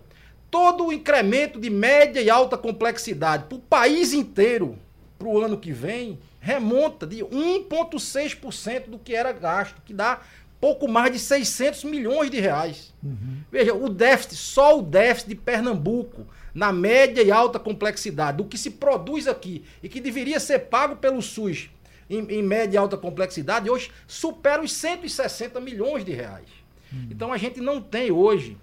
todo 0.51 0.87
o 0.87 0.93
incremento 0.93 1.61
de 1.61 1.71
média 1.71 2.21
e 2.21 2.31
alta 2.31 2.57
complexidade 2.57 3.45
para 3.45 3.57
o 3.57 3.61
país 3.61 4.13
inteiro 4.13 4.79
para 5.19 5.29
o 5.29 5.41
ano 5.41 5.59
que 5.59 5.73
vem 5.73 6.19
remonta 6.41 7.07
de 7.07 7.19
1,6% 7.19 8.89
do 8.89 8.99
que 8.99 9.15
era 9.15 9.33
gasto, 9.33 9.83
que 9.85 9.93
dá 9.93 10.21
pouco 10.61 10.89
mais 10.89 11.13
de 11.13 11.19
600 11.19 11.85
milhões 11.85 12.31
de 12.31 12.41
reais. 12.41 12.95
Uhum. 13.03 13.39
Veja, 13.51 13.75
o 13.75 13.89
déficit, 13.89 14.37
só 14.37 14.79
o 14.79 14.83
déficit 14.83 15.29
de 15.29 15.35
Pernambuco, 15.35 16.27
na 16.55 16.73
média 16.73 17.23
e 17.23 17.31
alta 17.31 17.59
complexidade, 17.59 18.39
do 18.39 18.45
que 18.45 18.57
se 18.57 18.71
produz 18.71 19.29
aqui 19.29 19.65
e 19.83 19.89
que 19.89 20.01
deveria 20.01 20.41
ser 20.41 20.61
pago 20.61 20.97
pelo 20.97 21.21
SUS 21.21 21.71
em, 22.09 22.21
em 22.31 22.43
média 22.43 22.77
e 22.77 22.79
alta 22.79 22.97
complexidade, 22.97 23.71
hoje 23.71 23.91
supera 24.07 24.63
os 24.63 24.73
160 24.73 25.61
milhões 25.61 26.05
de 26.05 26.13
reais. 26.13 26.49
Uhum. 26.93 27.09
Então 27.11 27.33
a 27.33 27.37
gente 27.37 27.61
não 27.61 27.81
tem 27.81 28.11
hoje 28.11 28.57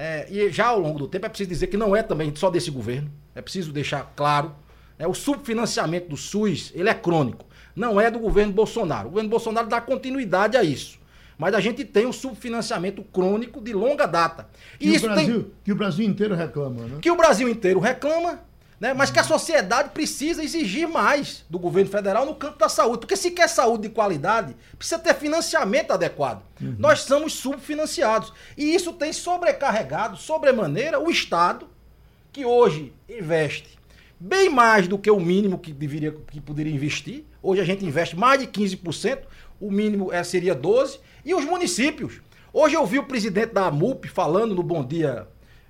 é, 0.00 0.28
e 0.30 0.48
já 0.48 0.68
ao 0.68 0.78
longo 0.78 0.96
do 0.96 1.08
tempo 1.08 1.26
é 1.26 1.28
preciso 1.28 1.50
dizer 1.50 1.66
que 1.66 1.76
não 1.76 1.96
é 1.96 2.04
também 2.04 2.32
só 2.36 2.48
desse 2.48 2.70
governo. 2.70 3.10
É 3.34 3.42
preciso 3.42 3.72
deixar 3.72 4.12
claro. 4.14 4.54
É, 4.96 5.08
o 5.08 5.12
subfinanciamento 5.12 6.10
do 6.10 6.16
SUS 6.16 6.70
ele 6.72 6.88
é 6.88 6.94
crônico. 6.94 7.44
Não 7.74 8.00
é 8.00 8.08
do 8.08 8.20
governo 8.20 8.52
Bolsonaro. 8.52 9.08
O 9.08 9.10
governo 9.10 9.28
Bolsonaro 9.28 9.66
dá 9.66 9.80
continuidade 9.80 10.56
a 10.56 10.62
isso. 10.62 11.00
Mas 11.36 11.52
a 11.52 11.58
gente 11.58 11.84
tem 11.84 12.06
um 12.06 12.12
subfinanciamento 12.12 13.02
crônico 13.02 13.60
de 13.60 13.72
longa 13.72 14.06
data. 14.06 14.48
E 14.78 14.84
que, 14.88 14.94
isso 14.94 15.06
o 15.06 15.08
Brasil, 15.08 15.42
tem... 15.42 15.52
que 15.64 15.72
o 15.72 15.74
Brasil 15.74 16.06
inteiro 16.06 16.34
reclama, 16.36 16.82
né? 16.82 16.98
Que 17.02 17.10
o 17.10 17.16
Brasil 17.16 17.48
inteiro 17.48 17.80
reclama 17.80 18.40
né? 18.80 18.94
Mas 18.94 19.10
que 19.10 19.18
a 19.18 19.24
sociedade 19.24 19.90
precisa 19.90 20.42
exigir 20.42 20.88
mais 20.88 21.44
do 21.50 21.58
governo 21.58 21.90
federal 21.90 22.24
no 22.24 22.34
campo 22.34 22.58
da 22.58 22.68
saúde. 22.68 23.00
Porque 23.00 23.16
se 23.16 23.30
quer 23.30 23.48
saúde 23.48 23.88
de 23.88 23.94
qualidade, 23.94 24.56
precisa 24.76 24.98
ter 24.98 25.14
financiamento 25.14 25.92
adequado. 25.92 26.42
Uhum. 26.60 26.76
Nós 26.78 27.00
somos 27.00 27.32
subfinanciados. 27.34 28.32
E 28.56 28.74
isso 28.74 28.92
tem 28.92 29.12
sobrecarregado, 29.12 30.16
sobremaneira, 30.16 31.00
o 31.00 31.10
Estado, 31.10 31.68
que 32.32 32.44
hoje 32.44 32.92
investe 33.08 33.78
bem 34.20 34.48
mais 34.48 34.88
do 34.88 34.98
que 34.98 35.10
o 35.10 35.20
mínimo 35.20 35.58
que 35.58 35.72
deveria 35.72 36.12
que 36.12 36.40
poderia 36.40 36.72
investir. 36.72 37.24
Hoje 37.42 37.60
a 37.60 37.64
gente 37.64 37.84
investe 37.84 38.16
mais 38.16 38.40
de 38.40 38.46
15%, 38.46 39.20
o 39.60 39.70
mínimo 39.70 40.12
é, 40.12 40.22
seria 40.22 40.54
12%. 40.54 41.00
E 41.24 41.34
os 41.34 41.44
municípios. 41.44 42.20
Hoje 42.52 42.74
eu 42.74 42.86
vi 42.86 42.98
o 42.98 43.04
presidente 43.04 43.52
da 43.52 43.66
AMUP 43.66 44.08
falando 44.08 44.54
no 44.54 44.62
Bom 44.62 44.84
Dia 44.84 45.28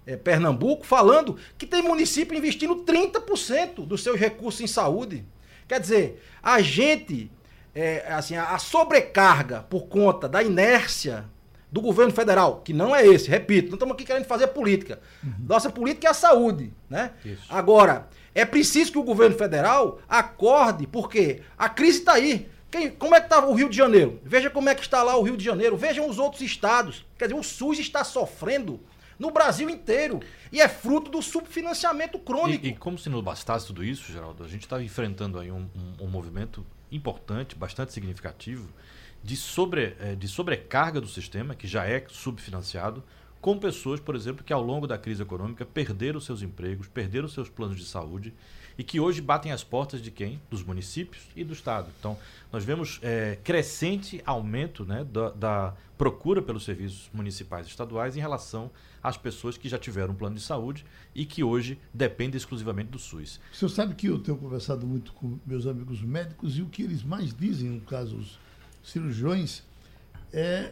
é, 0.09 0.17
Pernambuco, 0.17 0.87
falando 0.87 1.37
que 1.59 1.67
tem 1.67 1.83
município 1.83 2.37
investindo 2.37 2.77
30% 2.77 3.87
dos 3.87 4.03
seus 4.03 4.19
recursos 4.19 4.63
em 4.63 4.67
saúde. 4.67 5.23
Quer 5.69 5.79
dizer, 5.79 6.25
a 6.43 6.63
gente, 6.63 7.31
é, 7.75 8.07
assim, 8.09 8.35
a 8.35 8.59
sobrecarga 8.59 9.61
por 9.69 9.87
conta 9.87 10.27
da 10.27 10.43
inércia 10.43 11.27
do 11.71 11.83
governo 11.83 12.11
federal, 12.11 12.63
que 12.65 12.73
não 12.73 12.97
é 12.97 13.07
esse, 13.07 13.29
repito, 13.29 13.69
não 13.69 13.75
estamos 13.75 13.93
aqui 13.93 14.07
querendo 14.07 14.25
fazer 14.25 14.47
política. 14.47 14.99
Uhum. 15.23 15.35
Nossa 15.47 15.69
política 15.69 16.07
é 16.07 16.11
a 16.11 16.15
saúde, 16.15 16.73
né? 16.89 17.11
Isso. 17.23 17.43
Agora, 17.51 18.09
é 18.35 18.47
preciso 18.47 18.93
que 18.93 18.99
o 18.99 19.03
governo 19.03 19.37
federal 19.37 20.01
acorde, 20.09 20.87
porque 20.87 21.43
a 21.59 21.69
crise 21.69 21.99
está 21.99 22.15
aí. 22.15 22.49
Quem, 22.71 22.91
como 22.91 23.15
é 23.15 23.21
que 23.21 23.27
está 23.27 23.45
o 23.45 23.53
Rio 23.53 23.69
de 23.69 23.77
Janeiro? 23.77 24.19
Veja 24.25 24.49
como 24.49 24.71
é 24.71 24.75
que 24.75 24.81
está 24.81 25.03
lá 25.03 25.17
o 25.17 25.23
Rio 25.23 25.37
de 25.37 25.45
Janeiro. 25.45 25.77
Vejam 25.77 26.09
os 26.09 26.19
outros 26.19 26.41
estados. 26.41 27.05
Quer 27.19 27.27
dizer, 27.27 27.39
o 27.39 27.43
SUS 27.43 27.79
está 27.79 28.03
sofrendo 28.05 28.81
no 29.19 29.31
Brasil 29.31 29.69
inteiro. 29.69 30.21
E 30.53 30.61
é 30.61 30.69
fruto 30.69 31.11
do 31.11 31.21
subfinanciamento 31.21 32.19
crônico. 32.19 32.65
E, 32.65 32.71
e 32.71 32.77
como 32.77 32.99
se 32.99 33.09
não 33.09 33.23
bastasse 33.23 33.67
tudo 33.67 33.85
isso, 33.85 34.13
Geraldo, 34.13 34.45
a 34.45 34.49
gente 34.49 34.63
está 34.63 34.83
enfrentando 34.83 35.39
aí 35.39 35.51
um, 35.51 35.69
um, 35.75 36.05
um, 36.05 36.07
movimento 36.07 36.65
importante, 36.91 37.57
bastante 37.57 37.93
significativo, 37.93 38.69
de, 39.23 39.37
sobre, 39.37 39.97
eh, 40.01 40.15
de 40.15 40.29
sobrecarga 40.29 41.01
do 41.01 41.09
sistema, 41.09 41.55
que 41.55 41.67
já 41.67 41.85
é 41.85 42.05
subfinanciado, 42.09 43.03
com 43.41 43.59
pessoas, 43.59 44.01
por 44.01 44.17
exemplo, 44.17 44.45
que 44.45 44.53
ao 44.53 44.63
longo 44.63 44.87
da 44.87 44.99
crise 44.99 45.23
econômica 45.23 45.65
perderam 45.65 46.21
seus 46.21 46.43
empregos, 46.43 46.89
perderam 46.89 47.29
seus 47.29 47.49
planos 47.49 47.77
de 47.77 47.85
saúde 47.85 48.35
e 48.79 48.85
que 48.85 49.01
hoje 49.01 49.21
batem 49.21 49.51
as 49.51 49.65
portas 49.65 50.01
de 50.01 50.13
quem? 50.13 50.41
Dos 50.49 50.63
municípios 50.63 51.25
e 51.35 51.43
do 51.43 51.53
Estado. 51.53 51.91
Então, 51.99 52.17
nós 52.53 52.63
vemos 52.63 53.01
é, 53.03 53.37
crescente 53.43 54.23
aumento 54.25 54.85
né, 54.85 55.05
da, 55.05 55.31
da, 55.31 55.75
procura 55.99 56.41
pelos 56.41 56.65
serviços 56.65 57.11
municipais 57.13 57.67
e 57.67 57.71
estaduais 57.71 58.17
em 58.17 58.21
relação 58.21 58.71
às 59.03 59.17
pessoas 59.17 59.59
que 59.59 59.69
já 59.69 59.77
tiveram 59.79 60.15
um 60.15 60.17
plano 60.17 60.37
de 60.37 60.43
saúde 60.43 60.87
e 61.13 61.27
que 61.27 61.43
hoje 61.43 61.77
dependem 61.93 62.37
exclusivamente 62.37 62.91
do 62.91 63.01
SUS. 63.01 63.41
O 63.53 63.57
senhor 63.57 63.69
sabe 63.69 63.95
que 63.97 64.07
eu 64.07 64.21
tenho 64.21 64.39
conversado 64.39 64.87
muito 64.87 65.13
com 65.13 65.39
meus 65.45 65.67
amigos 65.67 66.01
médicos 66.01 66.57
e 66.57 66.63
o 66.63 66.67
que 66.67 66.85
eles 66.85 67.03
mais 67.03 67.35
dizem, 67.35 67.71
no 67.71 67.81
caso 67.81 68.17
os 68.17 68.39
cirurgiões, 68.85 69.65
é 70.33 70.71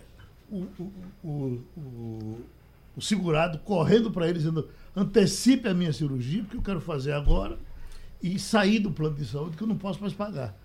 o, 0.48 0.66
o, 0.78 0.92
o, 1.25 1.64
o, 1.76 2.40
o 2.96 3.02
segurado 3.02 3.58
correndo 3.58 4.12
para 4.12 4.28
eles 4.28 4.42
dizendo 4.42 4.68
antecipe 4.94 5.68
a 5.68 5.75
minha 5.75 5.92
cirurgia, 5.92 6.42
porque 6.44 6.56
eu 6.56 6.62
quero 6.62 6.80
fazer 6.80 7.12
agora 7.12 7.58
e 8.23 8.38
sair 8.38 8.78
do 8.78 8.90
plano 8.90 9.16
de 9.16 9.25
saúde 9.26 9.56
que 9.56 9.62
eu 9.62 9.66
não 9.66 9.76
posso 9.76 10.00
mais 10.00 10.12
pagar. 10.12 10.56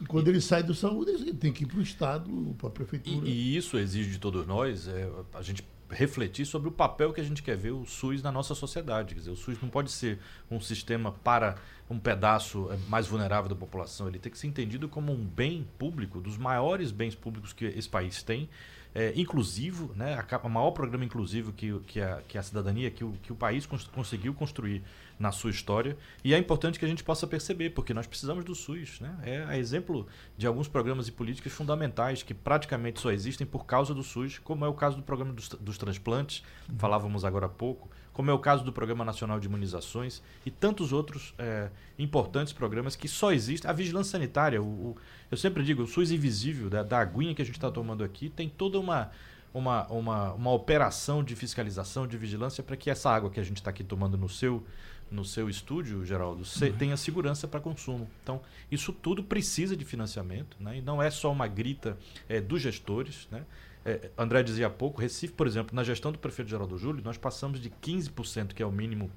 E 0.00 0.06
quando 0.06 0.28
ele 0.28 0.40
sai 0.40 0.62
do 0.62 0.74
saúde, 0.74 1.10
ele 1.10 1.34
tem 1.34 1.52
que 1.52 1.64
ir 1.64 1.66
para 1.66 1.78
o 1.78 1.82
Estado, 1.82 2.54
para 2.56 2.68
a 2.68 2.70
prefeitura. 2.70 3.28
E, 3.28 3.30
e, 3.30 3.56
isso 3.56 3.76
exige 3.76 4.10
de 4.10 4.18
todos 4.18 4.46
nós, 4.46 4.88
é, 4.88 5.10
a 5.34 5.42
gente 5.42 5.62
refletir 5.90 6.46
sobre 6.46 6.68
o 6.68 6.72
papel 6.72 7.12
que 7.12 7.20
a 7.20 7.24
gente 7.24 7.42
quer 7.42 7.56
ver 7.56 7.72
o 7.72 7.84
SUS 7.84 8.22
na 8.22 8.30
nossa 8.30 8.54
sociedade. 8.54 9.14
Quer 9.14 9.20
dizer, 9.20 9.30
o 9.30 9.36
SUS 9.36 9.60
não 9.60 9.68
pode 9.68 9.90
ser 9.90 10.18
um 10.50 10.60
sistema 10.60 11.12
para 11.12 11.56
um 11.88 11.98
pedaço 11.98 12.68
eh, 12.70 12.78
mais 12.88 13.08
vulnerável 13.08 13.48
da 13.48 13.56
população. 13.56 14.08
Ele 14.08 14.18
tem 14.18 14.30
que 14.30 14.38
ser 14.38 14.46
entendido 14.46 14.88
como 14.88 15.12
um 15.12 15.24
bem 15.24 15.66
público, 15.78 16.20
dos 16.20 16.38
maiores 16.38 16.92
bens 16.92 17.14
públicos 17.14 17.52
que 17.52 17.64
esse 17.64 17.88
país 17.88 18.22
tem, 18.22 18.48
é, 18.94 19.12
inclusivo, 19.16 19.92
né, 19.94 20.24
o 20.42 20.48
maior 20.48 20.72
programa 20.72 21.04
inclusivo 21.04 21.52
que, 21.52 21.78
que, 21.86 22.00
a, 22.00 22.22
que 22.26 22.36
a 22.36 22.42
cidadania, 22.42 22.90
que 22.90 23.04
o, 23.04 23.12
que 23.22 23.32
o 23.32 23.36
país 23.36 23.64
cons 23.64 23.84
conseguiu 23.84 24.34
construir 24.34 24.82
na 25.20 25.30
sua 25.30 25.50
história. 25.50 25.98
E 26.24 26.32
é 26.32 26.38
importante 26.38 26.78
que 26.78 26.84
a 26.84 26.88
gente 26.88 27.04
possa 27.04 27.26
perceber, 27.26 27.70
porque 27.70 27.92
nós 27.92 28.06
precisamos 28.06 28.42
do 28.42 28.54
SUS. 28.54 28.98
Né? 29.00 29.46
É 29.50 29.58
exemplo 29.58 30.06
de 30.36 30.46
alguns 30.46 30.66
programas 30.66 31.06
e 31.08 31.12
políticas 31.12 31.52
fundamentais 31.52 32.22
que 32.22 32.32
praticamente 32.32 33.00
só 33.00 33.12
existem 33.12 33.46
por 33.46 33.66
causa 33.66 33.94
do 33.94 34.02
SUS, 34.02 34.38
como 34.38 34.64
é 34.64 34.68
o 34.68 34.72
caso 34.72 34.96
do 34.96 35.02
programa 35.02 35.34
dos, 35.34 35.50
dos 35.50 35.76
transplantes, 35.76 36.42
falávamos 36.78 37.22
agora 37.22 37.44
há 37.44 37.50
pouco, 37.50 37.90
como 38.14 38.30
é 38.30 38.34
o 38.34 38.38
caso 38.38 38.64
do 38.64 38.72
Programa 38.72 39.04
Nacional 39.04 39.38
de 39.38 39.46
Imunizações 39.46 40.22
e 40.44 40.50
tantos 40.50 40.92
outros 40.92 41.34
é, 41.38 41.68
importantes 41.98 42.52
programas 42.52 42.96
que 42.96 43.06
só 43.06 43.30
existem. 43.30 43.70
A 43.70 43.74
vigilância 43.74 44.12
sanitária, 44.12 44.60
o, 44.60 44.64
o, 44.64 44.96
eu 45.30 45.36
sempre 45.36 45.62
digo, 45.62 45.82
o 45.82 45.86
SUS 45.86 46.10
invisível 46.10 46.70
da, 46.70 46.82
da 46.82 46.98
aguinha 46.98 47.34
que 47.34 47.42
a 47.42 47.44
gente 47.44 47.56
está 47.56 47.70
tomando 47.70 48.02
aqui 48.02 48.30
tem 48.30 48.48
toda 48.48 48.80
uma, 48.80 49.10
uma, 49.52 49.86
uma, 49.88 50.32
uma 50.32 50.52
operação 50.52 51.22
de 51.22 51.36
fiscalização, 51.36 52.06
de 52.06 52.16
vigilância 52.16 52.62
para 52.62 52.76
que 52.76 52.90
essa 52.90 53.10
água 53.10 53.30
que 53.30 53.40
a 53.40 53.42
gente 53.42 53.58
está 53.58 53.70
aqui 53.70 53.84
tomando 53.84 54.16
no 54.16 54.28
seu 54.28 54.64
no 55.10 55.24
seu 55.24 55.48
estúdio, 55.48 56.04
Geraldo, 56.04 56.42
uhum. 56.42 56.72
tenha 56.72 56.96
segurança 56.96 57.48
para 57.48 57.60
consumo. 57.60 58.08
Então, 58.22 58.40
isso 58.70 58.92
tudo 58.92 59.24
precisa 59.24 59.76
de 59.76 59.84
financiamento, 59.84 60.56
né? 60.60 60.78
e 60.78 60.80
não 60.80 61.02
é 61.02 61.10
só 61.10 61.32
uma 61.32 61.48
grita 61.48 61.98
é, 62.28 62.40
dos 62.40 62.62
gestores. 62.62 63.28
Né? 63.30 63.44
É, 63.84 64.10
André 64.16 64.42
dizia 64.42 64.68
há 64.68 64.70
pouco, 64.70 65.00
Recife, 65.00 65.32
por 65.32 65.46
exemplo, 65.46 65.74
na 65.74 65.82
gestão 65.82 66.12
do 66.12 66.18
prefeito 66.18 66.48
Geraldo 66.48 66.78
Júlio, 66.78 67.02
nós 67.02 67.18
passamos 67.18 67.60
de 67.60 67.70
15%, 67.70 68.54
que 68.54 68.62
é 68.62 68.66
o 68.66 68.72
mínimo 68.72 69.10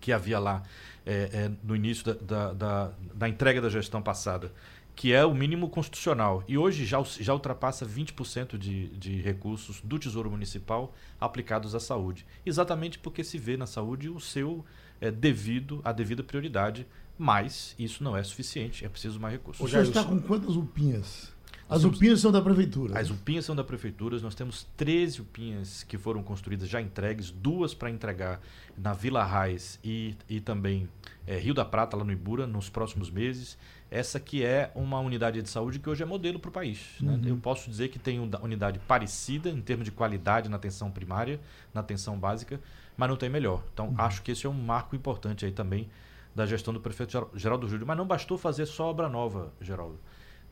que 0.00 0.12
havia 0.12 0.38
lá 0.38 0.62
é, 1.04 1.30
é, 1.32 1.50
no 1.62 1.76
início 1.76 2.04
da, 2.04 2.14
da, 2.14 2.52
da, 2.52 2.92
da, 3.14 3.28
entrega 3.28 3.60
da 3.60 3.68
gestão 3.68 4.00
passada, 4.00 4.50
que 4.96 5.12
é 5.12 5.24
o 5.24 5.34
mínimo 5.34 5.68
constitucional. 5.68 6.42
E 6.48 6.56
hoje 6.56 6.84
já, 6.84 7.02
já 7.02 7.32
ultrapassa 7.32 7.86
20% 7.86 8.56
de, 8.56 8.88
de 8.88 9.20
recursos 9.20 9.80
do 9.82 9.98
Tesouro 9.98 10.30
Municipal 10.30 10.94
aplicados 11.20 11.74
à 11.74 11.80
saúde. 11.80 12.26
Exatamente 12.44 12.98
porque 12.98 13.22
se 13.22 13.38
vê 13.38 13.56
na 13.56 13.66
saúde 13.66 14.08
o 14.08 14.18
seu 14.18 14.64
é, 15.00 15.10
devido, 15.10 15.80
a 15.84 15.92
devida 15.92 16.22
prioridade, 16.22 16.86
mas 17.18 17.74
isso 17.78 18.02
não 18.02 18.16
é 18.16 18.22
suficiente, 18.22 18.84
é 18.84 18.88
preciso 18.88 19.20
mais 19.20 19.34
recursos. 19.34 19.64
O 19.64 19.68
senhor 19.68 19.82
está 19.82 20.04
com 20.04 20.20
quantas 20.20 20.56
UPinhas? 20.56 21.32
As 21.70 21.84
UPinhas 21.84 22.20
são 22.20 22.32
da 22.32 22.42
prefeitura. 22.42 22.98
As 22.98 23.10
UPinhas 23.10 23.44
são 23.44 23.54
da 23.54 23.62
prefeitura. 23.62 24.18
Nós 24.18 24.34
temos 24.34 24.66
13 24.76 25.20
UPinhas 25.20 25.84
que 25.84 25.96
foram 25.96 26.20
construídas 26.20 26.68
já 26.68 26.80
entregues, 26.80 27.30
duas 27.30 27.72
para 27.72 27.88
entregar 27.88 28.40
na 28.76 28.92
Vila 28.92 29.22
Raiz 29.22 29.78
e, 29.84 30.16
e 30.28 30.40
também 30.40 30.88
é, 31.24 31.38
Rio 31.38 31.54
da 31.54 31.64
Prata, 31.64 31.96
lá 31.96 32.02
no 32.02 32.10
Ibura, 32.10 32.44
nos 32.44 32.68
próximos 32.68 33.08
meses. 33.08 33.56
Essa 33.88 34.18
que 34.18 34.44
é 34.44 34.72
uma 34.74 34.98
unidade 34.98 35.40
de 35.40 35.48
saúde 35.48 35.78
que 35.78 35.88
hoje 35.88 36.02
é 36.02 36.06
modelo 36.06 36.40
para 36.40 36.48
o 36.48 36.52
país. 36.52 36.80
Né? 37.00 37.12
Uhum. 37.12 37.28
Eu 37.28 37.36
posso 37.36 37.70
dizer 37.70 37.88
que 37.88 38.00
tem 38.00 38.18
uma 38.18 38.42
unidade 38.42 38.80
parecida 38.80 39.48
em 39.48 39.60
termos 39.60 39.84
de 39.84 39.92
qualidade 39.92 40.48
na 40.48 40.56
atenção 40.56 40.90
primária, 40.90 41.38
na 41.72 41.80
atenção 41.80 42.18
básica, 42.18 42.60
mas 42.96 43.08
não 43.08 43.16
tem 43.16 43.28
melhor. 43.28 43.62
Então, 43.72 43.88
uhum. 43.88 43.94
acho 43.98 44.22
que 44.22 44.32
esse 44.32 44.46
é 44.46 44.48
um 44.48 44.54
marco 44.54 44.94
importante 44.94 45.44
aí 45.44 45.52
também 45.52 45.88
da 46.34 46.46
gestão 46.46 46.72
do 46.72 46.80
prefeito 46.80 47.30
Geraldo 47.34 47.68
Júlio. 47.68 47.86
Mas 47.86 47.96
não 47.96 48.06
bastou 48.06 48.38
fazer 48.38 48.66
só 48.66 48.90
obra 48.90 49.08
nova, 49.08 49.52
Geraldo. 49.60 49.98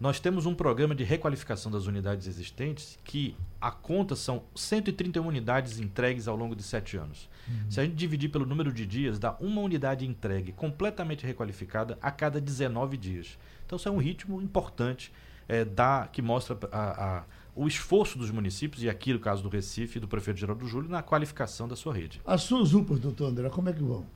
Nós 0.00 0.20
temos 0.20 0.46
um 0.46 0.54
programa 0.54 0.94
de 0.94 1.02
requalificação 1.02 1.72
das 1.72 1.86
unidades 1.86 2.28
existentes 2.28 2.96
que 3.02 3.36
a 3.60 3.72
conta 3.72 4.14
são 4.14 4.44
131 4.54 5.26
unidades 5.26 5.80
entregues 5.80 6.28
ao 6.28 6.36
longo 6.36 6.54
de 6.54 6.62
sete 6.62 6.96
anos. 6.96 7.28
Uhum. 7.48 7.70
Se 7.70 7.80
a 7.80 7.84
gente 7.84 7.96
dividir 7.96 8.28
pelo 8.30 8.46
número 8.46 8.72
de 8.72 8.86
dias, 8.86 9.18
dá 9.18 9.36
uma 9.40 9.60
unidade 9.60 10.06
entregue 10.06 10.52
completamente 10.52 11.26
requalificada 11.26 11.98
a 12.00 12.12
cada 12.12 12.40
19 12.40 12.96
dias. 12.96 13.36
Então, 13.66 13.74
isso 13.74 13.88
é 13.88 13.90
um 13.90 13.98
ritmo 13.98 14.40
importante 14.40 15.12
é, 15.48 15.66
que 16.12 16.22
mostra 16.22 16.56
a, 16.70 17.18
a 17.18 17.24
o 17.58 17.66
esforço 17.66 18.16
dos 18.16 18.30
municípios, 18.30 18.84
e 18.84 18.88
aqui 18.88 19.12
no 19.12 19.18
caso 19.18 19.42
do 19.42 19.48
Recife 19.48 19.98
e 19.98 20.00
do 20.00 20.06
prefeito 20.06 20.38
Geraldo 20.38 20.64
Júlio, 20.64 20.88
na 20.88 21.02
qualificação 21.02 21.66
da 21.66 21.74
sua 21.74 21.92
rede. 21.92 22.20
As 22.24 22.42
suas 22.42 22.72
UPAs, 22.72 23.00
doutor 23.00 23.26
André, 23.26 23.50
como 23.50 23.68
é 23.68 23.72
que 23.72 23.82
vão? 23.82 24.06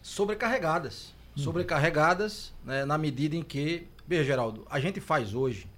Sobrecarregadas. 0.00 1.12
Hum. 1.36 1.42
Sobrecarregadas 1.42 2.54
né, 2.64 2.86
na 2.86 2.96
medida 2.96 3.36
em 3.36 3.42
que. 3.42 3.86
Veja, 4.08 4.24
Geraldo, 4.24 4.66
a 4.70 4.80
gente 4.80 4.98
faz 4.98 5.34
hoje, 5.34 5.68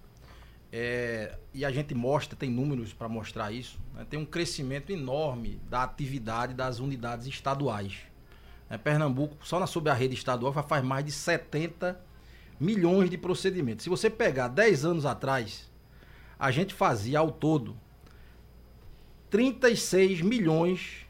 é, 0.71 1.37
e 1.53 1.65
a 1.65 1.73
gente 1.73 1.93
mostra, 1.93 2.37
tem 2.37 2.49
números 2.49 2.93
para 2.93 3.09
mostrar 3.09 3.51
isso, 3.51 3.81
né, 3.93 4.07
tem 4.09 4.21
um 4.21 4.25
crescimento 4.25 4.93
enorme 4.93 5.61
da 5.69 5.83
atividade 5.83 6.55
das 6.55 6.79
unidades 6.79 7.27
estaduais. 7.27 7.99
É, 8.71 8.79
Pernambuco, 8.79 9.37
só 9.45 9.59
na 9.59 9.67
sobre 9.67 9.91
a 9.91 9.95
rede 9.95 10.15
estadual, 10.15 10.53
faz 10.53 10.85
mais 10.85 11.05
de 11.05 11.11
70 11.11 12.01
milhões 12.61 13.11
de 13.11 13.19
procedimentos. 13.19 13.83
Se 13.83 13.91
você 13.91 14.09
pegar 14.09 14.47
10 14.47 14.85
anos 14.85 15.05
atrás, 15.05 15.69
a 16.39 16.51
gente 16.51 16.75
fazia 16.75 17.19
ao 17.19 17.31
todo 17.31 17.77
36 19.31 20.21
milhões 20.21 21.07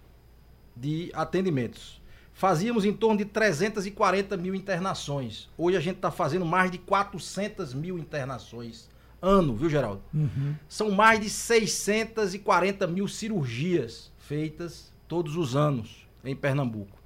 de 0.75 1.11
atendimentos. 1.15 2.01
Fazíamos 2.33 2.85
em 2.85 2.93
torno 2.93 3.19
de 3.19 3.25
340 3.25 4.37
mil 4.37 4.55
internações. 4.55 5.49
Hoje 5.57 5.77
a 5.77 5.81
gente 5.81 5.97
está 5.97 6.11
fazendo 6.11 6.45
mais 6.45 6.71
de 6.71 6.79
400 6.79 7.73
mil 7.73 7.99
internações 7.99 8.91
ano, 9.21 9.57
viu, 9.57 9.71
Geraldo? 9.71 10.03
Uhum. 10.13 10.55
São 10.69 10.91
mais 10.91 11.19
de 11.21 11.31
640 11.31 12.87
mil 12.87 13.09
cirurgias 13.09 14.13
feitas 14.19 14.93
todos 15.09 15.37
os 15.37 15.57
anos 15.57 16.07
em 16.25 16.37
Pernambuco. 16.37 16.99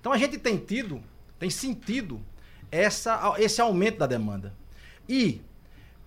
Então 0.00 0.12
a 0.12 0.18
gente 0.18 0.38
tem 0.38 0.56
tido, 0.56 1.02
tem 1.38 1.50
sentido 1.50 2.20
essa, 2.70 3.34
esse 3.38 3.60
aumento 3.60 3.98
da 3.98 4.06
demanda. 4.06 4.54
E, 5.08 5.40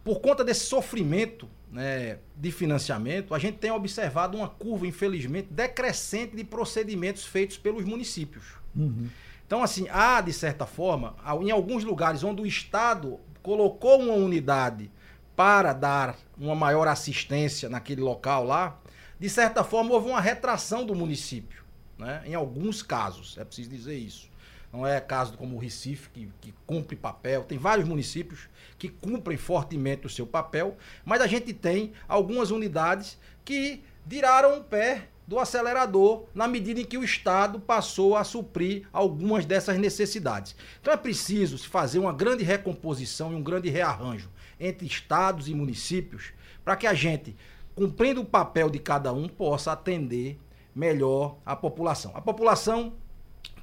por 0.03 0.21
conta 0.21 0.43
desse 0.43 0.65
sofrimento 0.65 1.47
né, 1.71 2.19
de 2.35 2.51
financiamento, 2.51 3.33
a 3.33 3.39
gente 3.39 3.57
tem 3.57 3.71
observado 3.71 4.37
uma 4.37 4.49
curva, 4.49 4.85
infelizmente, 4.85 5.47
decrescente 5.51 6.35
de 6.35 6.43
procedimentos 6.43 7.25
feitos 7.25 7.57
pelos 7.57 7.85
municípios. 7.85 8.43
Uhum. 8.75 9.07
Então, 9.47 9.63
assim, 9.63 9.87
há, 9.89 10.21
de 10.21 10.33
certa 10.33 10.65
forma, 10.65 11.15
em 11.41 11.51
alguns 11.51 11.83
lugares 11.83 12.23
onde 12.23 12.41
o 12.41 12.45
Estado 12.45 13.19
colocou 13.41 13.99
uma 13.99 14.13
unidade 14.13 14.91
para 15.35 15.73
dar 15.73 16.17
uma 16.37 16.55
maior 16.55 16.87
assistência 16.87 17.67
naquele 17.67 18.01
local 18.01 18.45
lá, 18.45 18.79
de 19.19 19.29
certa 19.29 19.63
forma 19.63 19.93
houve 19.93 20.09
uma 20.09 20.21
retração 20.21 20.85
do 20.85 20.95
município. 20.95 21.63
Né? 21.97 22.23
Em 22.25 22.33
alguns 22.33 22.81
casos, 22.81 23.37
é 23.37 23.45
preciso 23.45 23.69
dizer 23.69 23.97
isso. 23.97 24.30
Não 24.71 24.87
é 24.87 25.01
caso 25.01 25.37
como 25.37 25.57
o 25.57 25.59
Recife, 25.59 26.09
que, 26.09 26.29
que 26.39 26.53
cumpre 26.65 26.95
papel. 26.95 27.43
Tem 27.43 27.57
vários 27.57 27.87
municípios 27.87 28.47
que 28.77 28.87
cumprem 28.87 29.37
fortemente 29.37 30.07
o 30.07 30.09
seu 30.09 30.25
papel, 30.25 30.77
mas 31.03 31.21
a 31.21 31.27
gente 31.27 31.53
tem 31.53 31.91
algumas 32.07 32.51
unidades 32.51 33.17
que 33.43 33.83
viraram 34.05 34.59
o 34.59 34.63
pé 34.63 35.09
do 35.27 35.39
acelerador 35.39 36.25
na 36.33 36.47
medida 36.47 36.81
em 36.81 36.85
que 36.85 36.97
o 36.97 37.03
Estado 37.03 37.59
passou 37.59 38.15
a 38.15 38.23
suprir 38.23 38.87
algumas 38.91 39.45
dessas 39.45 39.77
necessidades. 39.77 40.55
Então 40.81 40.93
é 40.93 40.97
preciso 40.97 41.57
se 41.57 41.67
fazer 41.67 41.99
uma 41.99 42.13
grande 42.13 42.43
recomposição 42.43 43.31
e 43.31 43.35
um 43.35 43.43
grande 43.43 43.69
rearranjo 43.69 44.29
entre 44.59 44.85
estados 44.85 45.47
e 45.47 45.53
municípios 45.53 46.33
para 46.63 46.75
que 46.75 46.87
a 46.87 46.93
gente, 46.93 47.35
cumprindo 47.75 48.21
o 48.21 48.25
papel 48.25 48.69
de 48.69 48.79
cada 48.79 49.13
um, 49.13 49.27
possa 49.27 49.71
atender 49.71 50.39
melhor 50.75 51.37
a 51.45 51.55
população. 51.55 52.11
A 52.15 52.21
população 52.21 52.93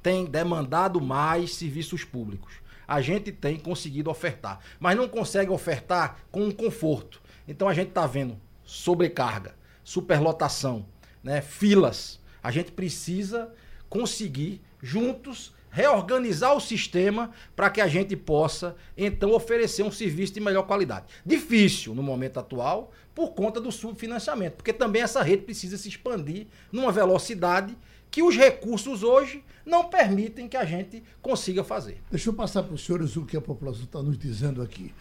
tem 0.01 0.25
demandado 0.25 1.01
mais 1.01 1.55
serviços 1.55 2.03
públicos. 2.03 2.53
A 2.87 3.01
gente 3.01 3.31
tem 3.31 3.57
conseguido 3.57 4.09
ofertar, 4.09 4.59
mas 4.79 4.97
não 4.97 5.07
consegue 5.07 5.51
ofertar 5.51 6.17
com 6.31 6.51
conforto. 6.51 7.21
Então 7.47 7.67
a 7.67 7.73
gente 7.73 7.89
está 7.89 8.07
vendo 8.07 8.39
sobrecarga, 8.63 9.55
superlotação, 9.83 10.85
né, 11.23 11.41
filas. 11.41 12.19
A 12.41 12.51
gente 12.51 12.71
precisa 12.71 13.53
conseguir 13.89 14.61
juntos 14.81 15.53
reorganizar 15.71 16.55
o 16.55 16.59
sistema 16.59 17.31
para 17.55 17.69
que 17.69 17.81
a 17.81 17.87
gente 17.87 18.15
possa 18.15 18.75
então 18.97 19.31
oferecer 19.33 19.83
um 19.83 19.91
serviço 19.91 20.33
de 20.33 20.39
melhor 20.39 20.63
qualidade. 20.63 21.05
Difícil 21.25 21.93
no 21.93 22.01
momento 22.01 22.39
atual 22.39 22.91
por 23.13 23.33
conta 23.33 23.59
do 23.59 23.71
subfinanciamento, 23.71 24.57
porque 24.57 24.73
também 24.73 25.01
essa 25.01 25.21
rede 25.21 25.43
precisa 25.43 25.77
se 25.77 25.89
expandir 25.89 26.47
numa 26.71 26.91
velocidade 26.91 27.77
que 28.11 28.23
os 28.23 28.35
recursos 28.35 29.03
hoje 29.03 29.43
não 29.65 29.89
permitem 29.89 30.47
que 30.47 30.57
a 30.57 30.65
gente 30.65 31.03
consiga 31.21 31.63
fazer. 31.63 32.01
Deixa 32.09 32.29
eu 32.29 32.33
passar 32.33 32.63
para 32.63 32.73
os 32.73 32.83
senhores 32.83 33.15
o 33.15 33.25
que 33.25 33.37
a 33.37 33.41
população 33.41 33.83
está 33.83 34.01
nos 34.01 34.17
dizendo 34.17 34.61
aqui. 34.61 34.93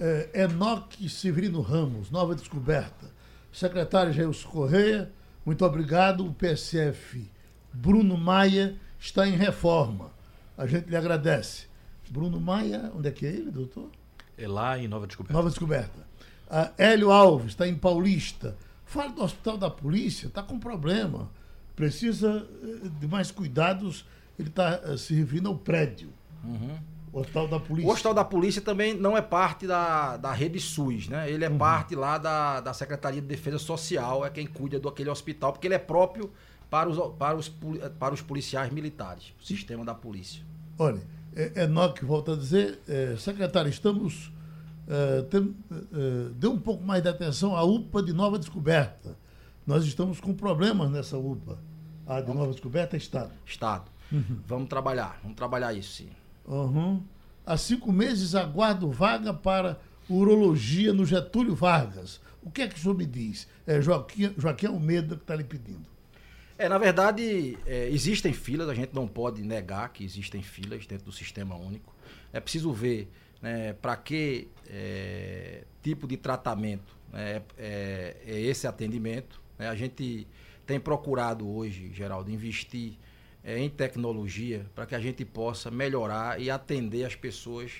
É, 0.00 0.44
Enoque 0.44 1.08
Severino 1.08 1.60
Ramos, 1.60 2.10
nova 2.10 2.34
descoberta. 2.34 3.10
Secretário 3.52 4.12
Jailson 4.12 4.48
Correia, 4.48 5.12
muito 5.44 5.64
obrigado. 5.64 6.26
O 6.26 6.32
PSF 6.32 7.28
Bruno 7.72 8.16
Maia 8.16 8.76
está 8.98 9.26
em 9.26 9.36
reforma. 9.36 10.10
A 10.56 10.66
gente 10.66 10.88
lhe 10.88 10.96
agradece. 10.96 11.66
Bruno 12.08 12.38
Maia, 12.38 12.92
onde 12.94 13.08
é 13.08 13.10
que 13.10 13.24
é 13.24 13.30
ele, 13.30 13.50
doutor? 13.50 13.90
É 14.36 14.46
lá 14.46 14.78
em 14.78 14.86
Nova 14.86 15.06
Descoberta. 15.06 15.32
Nova 15.32 15.48
Descoberta. 15.48 16.06
Uh, 16.46 16.70
Hélio 16.76 17.10
Alves 17.10 17.48
está 17.48 17.66
em 17.66 17.74
Paulista. 17.74 18.56
Fala 18.84 19.10
do 19.10 19.22
hospital 19.22 19.56
da 19.56 19.70
polícia, 19.70 20.26
está 20.26 20.42
com 20.42 20.58
problema. 20.58 21.30
Precisa 21.74 22.46
eh, 22.62 22.88
de 23.00 23.06
mais 23.08 23.30
cuidados. 23.30 24.04
Ele 24.38 24.48
está 24.48 24.80
eh, 24.84 24.96
se 24.96 25.14
referindo 25.14 25.48
ao 25.48 25.56
prédio. 25.56 26.10
Uhum. 26.44 26.78
O 27.12 27.20
hospital 27.20 27.48
da 27.48 27.60
polícia. 27.60 27.88
O 27.88 27.92
hospital 27.92 28.14
da 28.14 28.24
polícia 28.24 28.62
também 28.62 28.94
não 28.94 29.16
é 29.16 29.20
parte 29.20 29.66
da, 29.66 30.16
da 30.16 30.32
rede 30.32 30.58
SUS, 30.58 31.08
né? 31.08 31.30
Ele 31.30 31.44
é 31.44 31.48
uhum. 31.48 31.58
parte 31.58 31.94
lá 31.94 32.16
da, 32.16 32.60
da 32.60 32.72
Secretaria 32.72 33.20
de 33.20 33.26
Defesa 33.26 33.58
Social, 33.58 34.24
é 34.24 34.30
quem 34.30 34.46
cuida 34.46 34.80
do 34.80 34.88
aquele 34.88 35.10
hospital, 35.10 35.52
porque 35.52 35.66
ele 35.66 35.74
é 35.74 35.78
próprio 35.78 36.30
para 36.70 36.88
os, 36.88 36.98
para 37.18 37.36
os, 37.36 37.52
para 37.98 38.14
os 38.14 38.22
policiais 38.22 38.72
militares, 38.72 39.34
o 39.38 39.44
sistema 39.44 39.84
da 39.84 39.94
polícia. 39.94 40.42
Olha, 40.78 41.02
é, 41.36 41.64
Enoque 41.64 42.02
volta 42.02 42.32
a 42.32 42.36
dizer, 42.36 42.80
é, 42.88 43.14
secretário, 43.18 43.68
estamos. 43.68 44.32
É, 44.88 45.22
tem, 45.22 45.54
é, 45.70 46.30
dê 46.34 46.46
um 46.46 46.58
pouco 46.58 46.82
mais 46.82 47.02
de 47.02 47.10
atenção 47.10 47.54
à 47.54 47.62
UPA 47.62 48.02
de 48.02 48.14
Nova 48.14 48.38
Descoberta. 48.38 49.16
Nós 49.66 49.84
estamos 49.84 50.20
com 50.20 50.34
problemas 50.34 50.90
nessa 50.90 51.16
UPA. 51.16 51.58
A 52.06 52.20
de 52.20 52.32
Nova 52.32 52.50
Descoberta 52.50 52.96
é 52.96 52.98
Estado. 52.98 53.32
Estado. 53.46 53.90
Uhum. 54.10 54.40
Vamos 54.46 54.68
trabalhar, 54.68 55.18
vamos 55.22 55.36
trabalhar 55.36 55.72
isso 55.72 55.92
sim. 55.92 56.08
Uhum. 56.46 57.02
Há 57.46 57.56
cinco 57.56 57.92
meses 57.92 58.34
aguardo 58.34 58.90
vaga 58.90 59.32
para 59.32 59.80
urologia 60.08 60.92
no 60.92 61.06
Getúlio 61.06 61.54
Vargas. 61.54 62.20
O 62.42 62.50
que 62.50 62.62
é 62.62 62.68
que 62.68 62.74
o 62.74 62.78
senhor 62.78 62.96
me 62.96 63.06
diz? 63.06 63.48
É 63.66 63.80
Joaquim, 63.80 64.34
Joaquim 64.36 64.66
Almeida 64.66 65.14
que 65.14 65.22
está 65.22 65.34
lhe 65.34 65.44
pedindo. 65.44 65.86
É, 66.58 66.68
na 66.68 66.78
verdade, 66.78 67.56
é, 67.66 67.88
existem 67.88 68.32
filas, 68.32 68.68
a 68.68 68.74
gente 68.74 68.94
não 68.94 69.06
pode 69.06 69.42
negar 69.42 69.88
que 69.92 70.04
existem 70.04 70.42
filas 70.42 70.86
dentro 70.86 71.06
do 71.06 71.12
sistema 71.12 71.56
único. 71.56 71.94
É 72.32 72.40
preciso 72.40 72.72
ver 72.72 73.10
né, 73.40 73.72
para 73.74 73.96
que 73.96 74.48
é, 74.68 75.64
tipo 75.82 76.06
de 76.06 76.16
tratamento 76.16 76.96
né, 77.12 77.42
é, 77.58 78.16
é, 78.26 78.40
esse 78.40 78.66
atendimento. 78.66 79.40
Né? 79.58 79.68
A 79.68 79.74
gente 79.74 80.26
tem 80.66 80.80
procurado 80.80 81.48
hoje, 81.48 81.92
Geraldo, 81.92 82.30
investir 82.30 82.94
é, 83.44 83.58
em 83.58 83.68
tecnologia 83.68 84.66
para 84.74 84.86
que 84.86 84.94
a 84.94 85.00
gente 85.00 85.24
possa 85.24 85.70
melhorar 85.70 86.40
e 86.40 86.50
atender 86.50 87.04
as 87.04 87.14
pessoas 87.14 87.72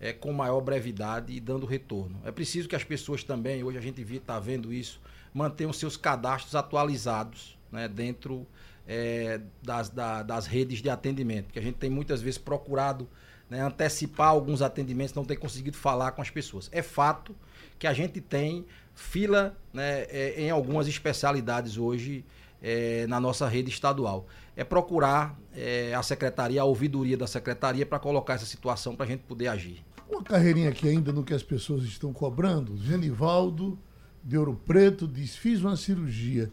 é, 0.00 0.12
com 0.12 0.32
maior 0.32 0.60
brevidade 0.60 1.32
e 1.32 1.40
dando 1.40 1.66
retorno. 1.66 2.20
É 2.24 2.30
preciso 2.30 2.68
que 2.68 2.76
as 2.76 2.84
pessoas 2.84 3.24
também, 3.24 3.62
hoje 3.64 3.78
a 3.78 3.80
gente 3.80 4.00
está 4.00 4.38
vendo 4.38 4.72
isso, 4.72 5.00
mantenham 5.32 5.72
seus 5.72 5.96
cadastros 5.96 6.54
atualizados 6.54 7.58
né, 7.70 7.88
dentro 7.88 8.46
é, 8.86 9.40
das, 9.62 9.90
da, 9.90 10.22
das 10.22 10.46
redes 10.46 10.80
de 10.80 10.88
atendimento, 10.88 11.46
porque 11.46 11.58
a 11.58 11.62
gente 11.62 11.76
tem 11.76 11.90
muitas 11.90 12.22
vezes 12.22 12.38
procurado 12.38 13.08
né, 13.48 13.62
antecipar 13.62 14.28
alguns 14.28 14.62
atendimentos, 14.62 15.14
não 15.14 15.24
tem 15.24 15.36
conseguido 15.36 15.76
falar 15.76 16.12
com 16.12 16.22
as 16.22 16.30
pessoas. 16.30 16.68
É 16.72 16.82
fato 16.82 17.34
que 17.78 17.86
a 17.86 17.92
gente 17.92 18.20
tem 18.20 18.66
fila 18.94 19.56
né, 19.72 20.02
é, 20.08 20.34
em 20.42 20.50
algumas 20.50 20.88
especialidades 20.88 21.78
hoje 21.78 22.24
é, 22.62 23.06
na 23.06 23.20
nossa 23.20 23.48
rede 23.48 23.70
estadual. 23.70 24.26
É 24.56 24.64
procurar 24.64 25.38
é, 25.54 25.94
a 25.94 26.02
secretaria, 26.02 26.60
a 26.60 26.64
ouvidoria 26.64 27.16
da 27.16 27.26
secretaria 27.26 27.86
para 27.86 27.98
colocar 27.98 28.34
essa 28.34 28.46
situação 28.46 28.96
para 28.96 29.06
a 29.06 29.08
gente 29.08 29.20
poder 29.20 29.48
agir. 29.48 29.84
Uma 30.10 30.22
carreirinha 30.22 30.70
aqui 30.70 30.88
ainda 30.88 31.12
no 31.12 31.22
que 31.22 31.34
as 31.34 31.42
pessoas 31.42 31.84
estão 31.84 32.12
cobrando. 32.12 32.76
Genivaldo 32.78 33.78
de 34.24 34.36
Ouro 34.36 34.60
Preto 34.66 35.06
diz: 35.06 35.36
fiz 35.36 35.62
uma 35.62 35.76
cirurgia 35.76 36.50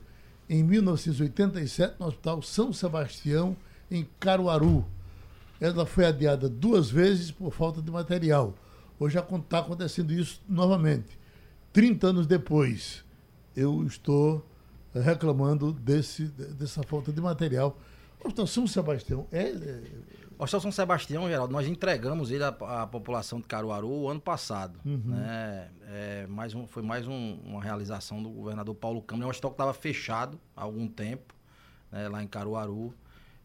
em 0.49 0.63
1987 0.63 1.95
no 1.99 2.07
Hospital 2.07 2.41
São 2.41 2.71
Sebastião, 2.71 3.55
em 3.89 4.07
Caruaru. 4.19 4.85
Ela 5.59 5.85
foi 5.85 6.05
adiada 6.05 6.49
duas 6.49 6.89
vezes 6.89 7.31
por 7.31 7.51
falta 7.51 7.81
de 7.81 7.91
material. 7.91 8.53
Hoje 8.99 9.17
está 9.17 9.59
acontecendo 9.59 10.11
isso 10.11 10.41
novamente. 10.47 11.17
30 11.73 12.07
anos 12.07 12.27
depois, 12.27 13.03
eu 13.55 13.85
estou 13.85 14.45
reclamando 14.93 15.73
desse, 15.73 16.25
dessa 16.25 16.83
falta 16.83 17.11
de 17.11 17.19
material. 17.19 17.77
O 18.23 18.27
Hospital 18.27 18.47
São 18.47 18.65
Sebastião 18.65 19.27
é, 19.31 19.49
é 19.49 19.81
o 20.37 20.43
Hospital 20.43 20.61
São 20.61 20.71
Sebastião, 20.71 21.29
Geraldo, 21.29 21.53
nós 21.53 21.65
entregamos 21.65 22.29
ele 22.29 22.43
à, 22.43 22.49
à 22.49 22.87
população 22.87 23.39
de 23.39 23.47
Caruaru 23.47 23.89
o 23.89 24.09
ano 24.09 24.19
passado. 24.19 24.77
Uhum. 24.85 25.01
Né? 25.05 25.69
É, 25.87 26.27
mais 26.27 26.53
um, 26.53 26.67
foi 26.67 26.83
mais 26.83 27.07
um, 27.07 27.39
uma 27.45 27.63
realização 27.63 28.21
do 28.21 28.29
governador 28.29 28.75
Paulo 28.75 29.01
Câmara. 29.01 29.25
É 29.25 29.27
um 29.27 29.29
hospital 29.29 29.51
que 29.51 29.55
estava 29.55 29.73
fechado 29.73 30.37
há 30.53 30.63
algum 30.63 30.89
tempo, 30.89 31.33
né, 31.89 32.09
lá 32.09 32.21
em 32.21 32.27
Caruaru, 32.27 32.93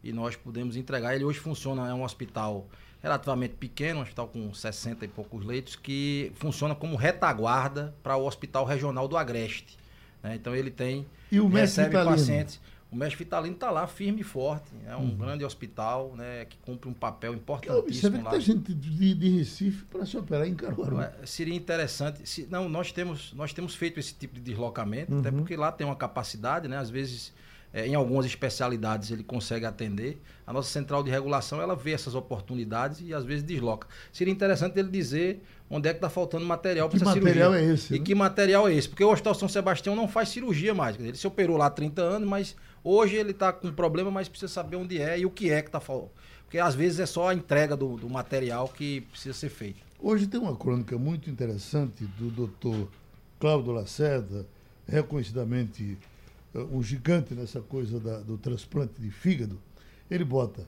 e 0.03 0.13
nós 0.13 0.37
pudemos 0.37 0.77
entregar. 0.77 1.15
Ele 1.15 1.25
hoje 1.25 1.39
funciona, 1.39 1.89
é 1.89 1.95
um 1.95 2.05
hospital 2.05 2.69
relativamente 3.03 3.55
pequeno, 3.55 4.01
um 4.01 4.03
hospital 4.03 4.29
com 4.29 4.53
60 4.53 5.05
e 5.05 5.09
poucos 5.09 5.45
leitos, 5.45 5.77
que 5.77 6.33
funciona 6.37 6.75
como 6.75 6.97
retaguarda 6.97 7.95
para 8.03 8.17
o 8.17 8.27
Hospital 8.27 8.65
Regional 8.65 9.09
do 9.09 9.17
Agreste. 9.17 9.79
Né? 10.23 10.35
Então 10.35 10.55
ele 10.55 10.71
tem, 10.71 11.07
e 11.31 11.41
o 11.41 11.49
recebe 11.49 11.95
pacientes. 11.95 12.61
O 12.91 12.97
Mestre 12.97 13.19
Vitalino 13.19 13.55
está 13.55 13.71
lá 13.71 13.87
firme 13.87 14.23
e 14.23 14.25
forte. 14.25 14.73
É 14.85 14.97
um 14.97 15.03
uhum. 15.03 15.17
grande 15.17 15.45
hospital 15.45 16.13
né, 16.17 16.45
que 16.45 16.57
cumpre 16.59 16.89
um 16.89 16.93
papel 16.93 17.33
importantíssimo 17.35 18.19
que 18.19 18.25
lá. 18.25 18.31
Tem 18.33 18.41
gente 18.41 18.75
de, 18.75 19.15
de 19.15 19.29
Recife 19.29 19.85
para 19.85 20.05
se 20.05 20.19
operar 20.19 20.45
em 20.49 20.57
Caruaru. 20.57 21.01
É, 21.01 21.13
seria 21.25 21.55
interessante. 21.55 22.29
Se, 22.29 22.49
não, 22.51 22.69
nós 22.69 22.91
temos, 22.91 23.33
nós 23.33 23.53
temos 23.53 23.77
feito 23.77 24.01
esse 24.01 24.13
tipo 24.13 24.35
de 24.35 24.41
deslocamento, 24.41 25.13
uhum. 25.13 25.21
até 25.21 25.31
porque 25.31 25.57
lá 25.57 25.71
tem 25.71 25.87
uma 25.87 25.95
capacidade, 25.95 26.67
né? 26.67 26.79
Às 26.79 26.91
vezes 26.91 27.33
é, 27.73 27.87
em 27.87 27.95
algumas 27.95 28.27
especialidades 28.27 29.11
ele 29.11 29.23
consegue 29.23 29.65
atender. 29.65 30.21
A 30.47 30.53
nossa 30.53 30.71
central 30.71 31.03
de 31.03 31.11
regulação 31.11 31.61
ela 31.61 31.77
vê 31.77 31.93
essas 31.93 32.15
oportunidades 32.15 33.01
e 33.01 33.15
às 33.15 33.25
vezes 33.25 33.45
desloca. 33.45 33.87
Seria 34.13 34.33
interessante 34.33 34.79
ele 34.79 34.89
dizer 34.89 35.43
onde 35.69 35.89
é 35.89 35.93
que 35.93 35.99
está 35.99 36.11
faltando 36.11 36.45
material 36.45 36.89
para 36.89 36.97
essa 36.97 37.05
material 37.05 37.53
cirurgia. 37.53 37.71
é 37.71 37.75
esse? 37.75 37.95
E 37.95 37.99
né? 37.99 38.05
que 38.05 38.15
material 38.15 38.69
é 38.69 38.75
esse? 38.75 38.89
Porque 38.89 39.05
o 39.05 39.11
Hospital 39.11 39.35
São 39.35 39.49
Sebastião 39.49 39.95
não 39.95 40.09
faz 40.09 40.31
cirurgia 40.31 40.75
mais. 40.75 40.99
Ele 40.99 41.17
se 41.17 41.27
operou 41.27 41.57
lá 41.57 41.67
há 41.67 41.71
30 41.71 42.03
anos, 42.03 42.29
mas 42.29 42.57
hoje 42.83 43.15
ele 43.15 43.31
está 43.31 43.53
com 43.53 43.73
problema, 43.73 44.11
mas 44.11 44.29
precisa 44.29 44.53
saber 44.53 44.77
onde 44.77 45.01
é 45.01 45.21
e 45.21 45.27
o 45.27 45.31
que 45.31 45.51
é 45.51 45.63
que 45.63 45.69
está 45.69 45.81
faltando. 45.81 46.11
Porque 46.45 46.59
às 46.59 46.75
vezes 46.75 46.99
é 46.99 47.07
só 47.07 47.29
a 47.29 47.35
entrega 47.35 47.77
do, 47.77 47.97
do 47.97 48.11
material 48.11 48.67
que 48.69 49.03
precisa 49.03 49.33
ser 49.33 49.51
feita. 49.51 49.79
Hoje 50.01 50.27
tem 50.27 50.41
uma 50.41 50.57
crônica 50.57 50.99
muito 50.99 51.31
interessante 51.31 52.05
do 52.19 52.29
doutor 52.31 52.89
Cláudio 53.39 53.71
Lacerda, 53.71 54.45
reconhecidamente 54.89 55.97
um 56.55 56.83
gigante 56.83 57.35
nessa 57.35 57.61
coisa 57.61 58.01
da, 58.01 58.21
do 58.21 58.37
transplante 58.37 59.01
de 59.01 59.11
fígado, 59.11 59.61
ele 60.11 60.25
bota 60.25 60.67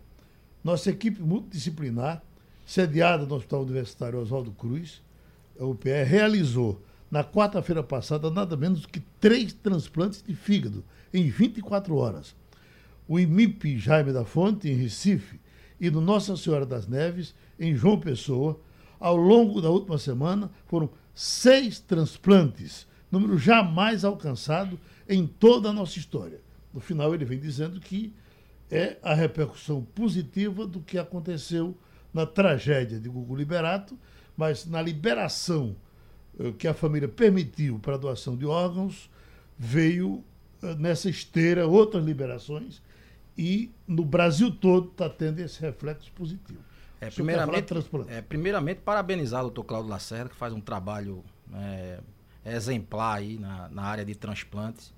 nossa 0.62 0.90
equipe 0.90 1.20
multidisciplinar, 1.20 2.22
sediada 2.64 3.26
no 3.26 3.34
Hospital 3.34 3.62
Universitário 3.62 4.18
Oswaldo 4.20 4.52
Cruz, 4.52 5.02
a 5.58 5.64
UPR, 5.64 6.04
realizou 6.06 6.80
na 7.10 7.24
quarta-feira 7.24 7.82
passada 7.82 8.30
nada 8.30 8.56
menos 8.56 8.86
que 8.86 9.00
três 9.20 9.52
transplantes 9.52 10.22
de 10.22 10.34
fígado 10.34 10.84
em 11.12 11.28
24 11.28 11.94
horas. 11.96 12.34
O 13.08 13.18
IMIP 13.18 13.76
Jaime 13.76 14.12
da 14.12 14.24
Fonte, 14.24 14.68
em 14.68 14.74
Recife, 14.74 15.40
e 15.80 15.90
no 15.90 16.00
Nossa 16.00 16.36
Senhora 16.36 16.64
das 16.64 16.86
Neves, 16.86 17.34
em 17.58 17.74
João 17.74 17.98
Pessoa, 17.98 18.58
ao 19.00 19.16
longo 19.16 19.60
da 19.60 19.68
última 19.68 19.98
semana, 19.98 20.50
foram 20.66 20.88
seis 21.12 21.80
transplantes, 21.80 22.86
número 23.10 23.36
jamais 23.36 24.04
alcançado 24.04 24.78
em 25.08 25.26
toda 25.26 25.70
a 25.70 25.72
nossa 25.72 25.98
história. 25.98 26.40
No 26.72 26.80
final, 26.80 27.14
ele 27.14 27.24
vem 27.24 27.38
dizendo 27.38 27.80
que 27.80 28.14
é 28.70 28.96
a 29.02 29.14
repercussão 29.14 29.82
positiva 29.82 30.66
do 30.66 30.80
que 30.80 30.98
aconteceu 30.98 31.76
na 32.12 32.24
tragédia 32.24 32.98
de 32.98 33.08
Gugu 33.08 33.36
Liberato, 33.36 33.98
mas 34.36 34.66
na 34.66 34.80
liberação 34.80 35.76
eh, 36.38 36.52
que 36.52 36.66
a 36.66 36.74
família 36.74 37.08
permitiu 37.08 37.78
para 37.78 37.94
a 37.94 37.98
doação 37.98 38.36
de 38.36 38.46
órgãos, 38.46 39.10
veio 39.58 40.24
eh, 40.62 40.74
nessa 40.76 41.10
esteira 41.10 41.66
outras 41.66 42.04
liberações 42.04 42.80
e 43.36 43.70
no 43.86 44.04
Brasil 44.04 44.50
todo 44.50 44.88
está 44.88 45.08
tendo 45.08 45.40
esse 45.40 45.60
reflexo 45.60 46.10
positivo. 46.12 46.60
É, 47.00 47.10
primeiramente, 47.10 47.74
é, 48.08 48.22
primeiramente, 48.22 48.80
parabenizar 48.80 49.40
o 49.40 49.44
doutor 49.44 49.64
Cláudio 49.64 49.90
Lacerda, 49.90 50.28
que 50.30 50.36
faz 50.36 50.52
um 50.52 50.60
trabalho 50.60 51.24
é, 51.52 51.98
exemplar 52.44 53.18
aí 53.18 53.38
na, 53.38 53.68
na 53.68 53.82
área 53.82 54.04
de 54.04 54.14
transplantes. 54.14 54.92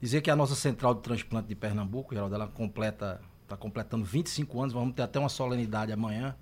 Dizer 0.00 0.22
que 0.22 0.30
a 0.30 0.36
nossa 0.36 0.54
central 0.54 0.94
de 0.94 1.02
transplante 1.02 1.48
de 1.48 1.54
Pernambuco, 1.54 2.14
Geraldo, 2.14 2.34
ela 2.34 2.48
completa, 2.48 3.20
está 3.42 3.56
completando 3.56 4.04
25 4.04 4.60
anos, 4.60 4.72
vamos 4.72 4.94
ter 4.94 5.02
até 5.02 5.18
uma 5.18 5.28
solenidade 5.28 5.92
amanhã 5.92 6.34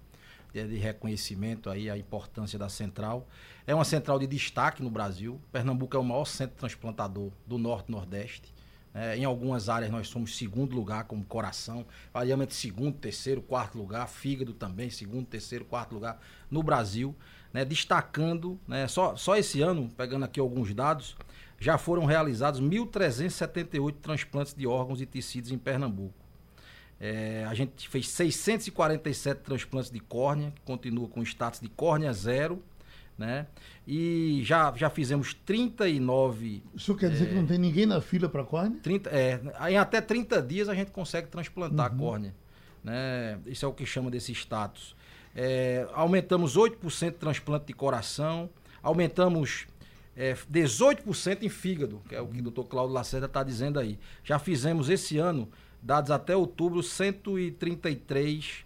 de, 0.53 0.67
de 0.67 0.77
reconhecimento 0.77 1.69
aí 1.69 1.91
a 1.91 1.97
importância 1.97 2.59
da 2.59 2.69
central. 2.69 3.27
É 3.67 3.75
uma 3.75 3.85
central 3.85 4.19
de 4.19 4.27
destaque 4.27 4.83
no 4.83 4.91
Brasil. 4.91 5.41
Pernambuco 5.53 5.97
é 5.97 6.01
o 6.01 6.05
maior 6.05 6.25
centro 6.25 6.57
transplantador 6.57 7.31
do 7.47 7.59
Norte 7.59 7.91
Nordeste. 7.91 8.55
É, 8.95 9.17
em 9.17 9.25
algumas 9.25 9.69
áreas 9.69 9.91
nós 9.93 10.09
somos 10.09 10.37
segundo 10.37 10.75
lugar, 10.75 11.05
como 11.05 11.25
coração, 11.25 11.87
variamente 12.13 12.55
segundo, 12.55 12.97
terceiro, 12.97 13.43
quarto 13.43 13.77
lugar, 13.77 14.09
fígado 14.09 14.55
também, 14.55 14.89
segundo, 14.89 15.27
terceiro, 15.27 15.65
quarto 15.65 15.95
lugar 15.95 16.21
no 16.51 16.63
Brasil. 16.63 17.15
Né, 17.59 17.65
destacando, 17.65 18.57
né, 18.69 18.87
só, 18.87 19.17
só 19.17 19.37
esse 19.37 19.61
ano, 19.61 19.91
pegando 19.97 20.25
aqui 20.25 20.39
alguns 20.39 20.73
dados, 20.73 21.17
já 21.59 21.77
foram 21.77 22.05
realizados 22.05 22.61
1.378 22.61 23.97
transplantes 24.01 24.55
de 24.55 24.65
órgãos 24.65 25.01
e 25.01 25.07
tecidos 25.07 25.51
em 25.51 25.59
Pernambuco. 25.59 26.15
É, 27.01 27.45
a 27.49 27.55
gente 27.55 27.89
fez 27.89 28.09
647 28.11 29.41
transplantes 29.41 29.91
de 29.91 29.99
córnea, 29.99 30.53
que 30.53 30.61
continua 30.61 31.09
com 31.09 31.21
status 31.25 31.59
de 31.59 31.69
córnea 31.69 32.13
zero, 32.13 32.63
né? 33.19 33.49
E 33.85 34.41
já, 34.45 34.73
já 34.77 34.89
fizemos 34.89 35.35
39. 35.35 36.63
Isso 36.77 36.95
quer 36.95 37.11
dizer 37.11 37.25
é, 37.25 37.27
que 37.27 37.35
não 37.35 37.45
tem 37.45 37.59
ninguém 37.59 37.87
na 37.87 38.01
fila 38.01 38.29
para 38.29 38.45
córnea? 38.45 38.79
30, 38.81 39.11
é, 39.11 39.41
em 39.69 39.77
até 39.77 40.01
30 40.01 40.41
dias 40.43 40.69
a 40.69 40.77
gente 40.77 40.93
consegue 40.93 41.27
transplantar 41.27 41.91
uhum. 41.91 41.97
a 41.97 41.99
córnea. 41.99 42.35
Né? 42.85 43.37
Isso 43.47 43.65
é 43.65 43.69
o 43.69 43.73
que 43.73 43.85
chama 43.85 44.13
desse 44.13 44.31
status. 44.31 44.95
É, 45.41 45.87
aumentamos 45.93 46.57
8% 46.57 47.05
de 47.05 47.13
transplante 47.13 47.67
de 47.67 47.73
coração, 47.73 48.51
aumentamos 48.83 49.69
é, 50.17 50.35
18% 50.35 51.45
em 51.45 51.49
fígado, 51.49 52.03
que 52.09 52.15
é 52.17 52.21
o 52.21 52.27
que 52.27 52.41
o 52.41 52.43
doutor 52.43 52.65
Cláudio 52.65 52.93
Lacerda 52.93 53.27
está 53.27 53.45
dizendo 53.45 53.79
aí. 53.79 54.01
Já 54.25 54.41
fizemos 54.41 54.89
esse 54.89 55.17
ano, 55.17 55.49
dados 55.81 56.11
até 56.11 56.35
outubro, 56.35 56.83
133 56.83 58.65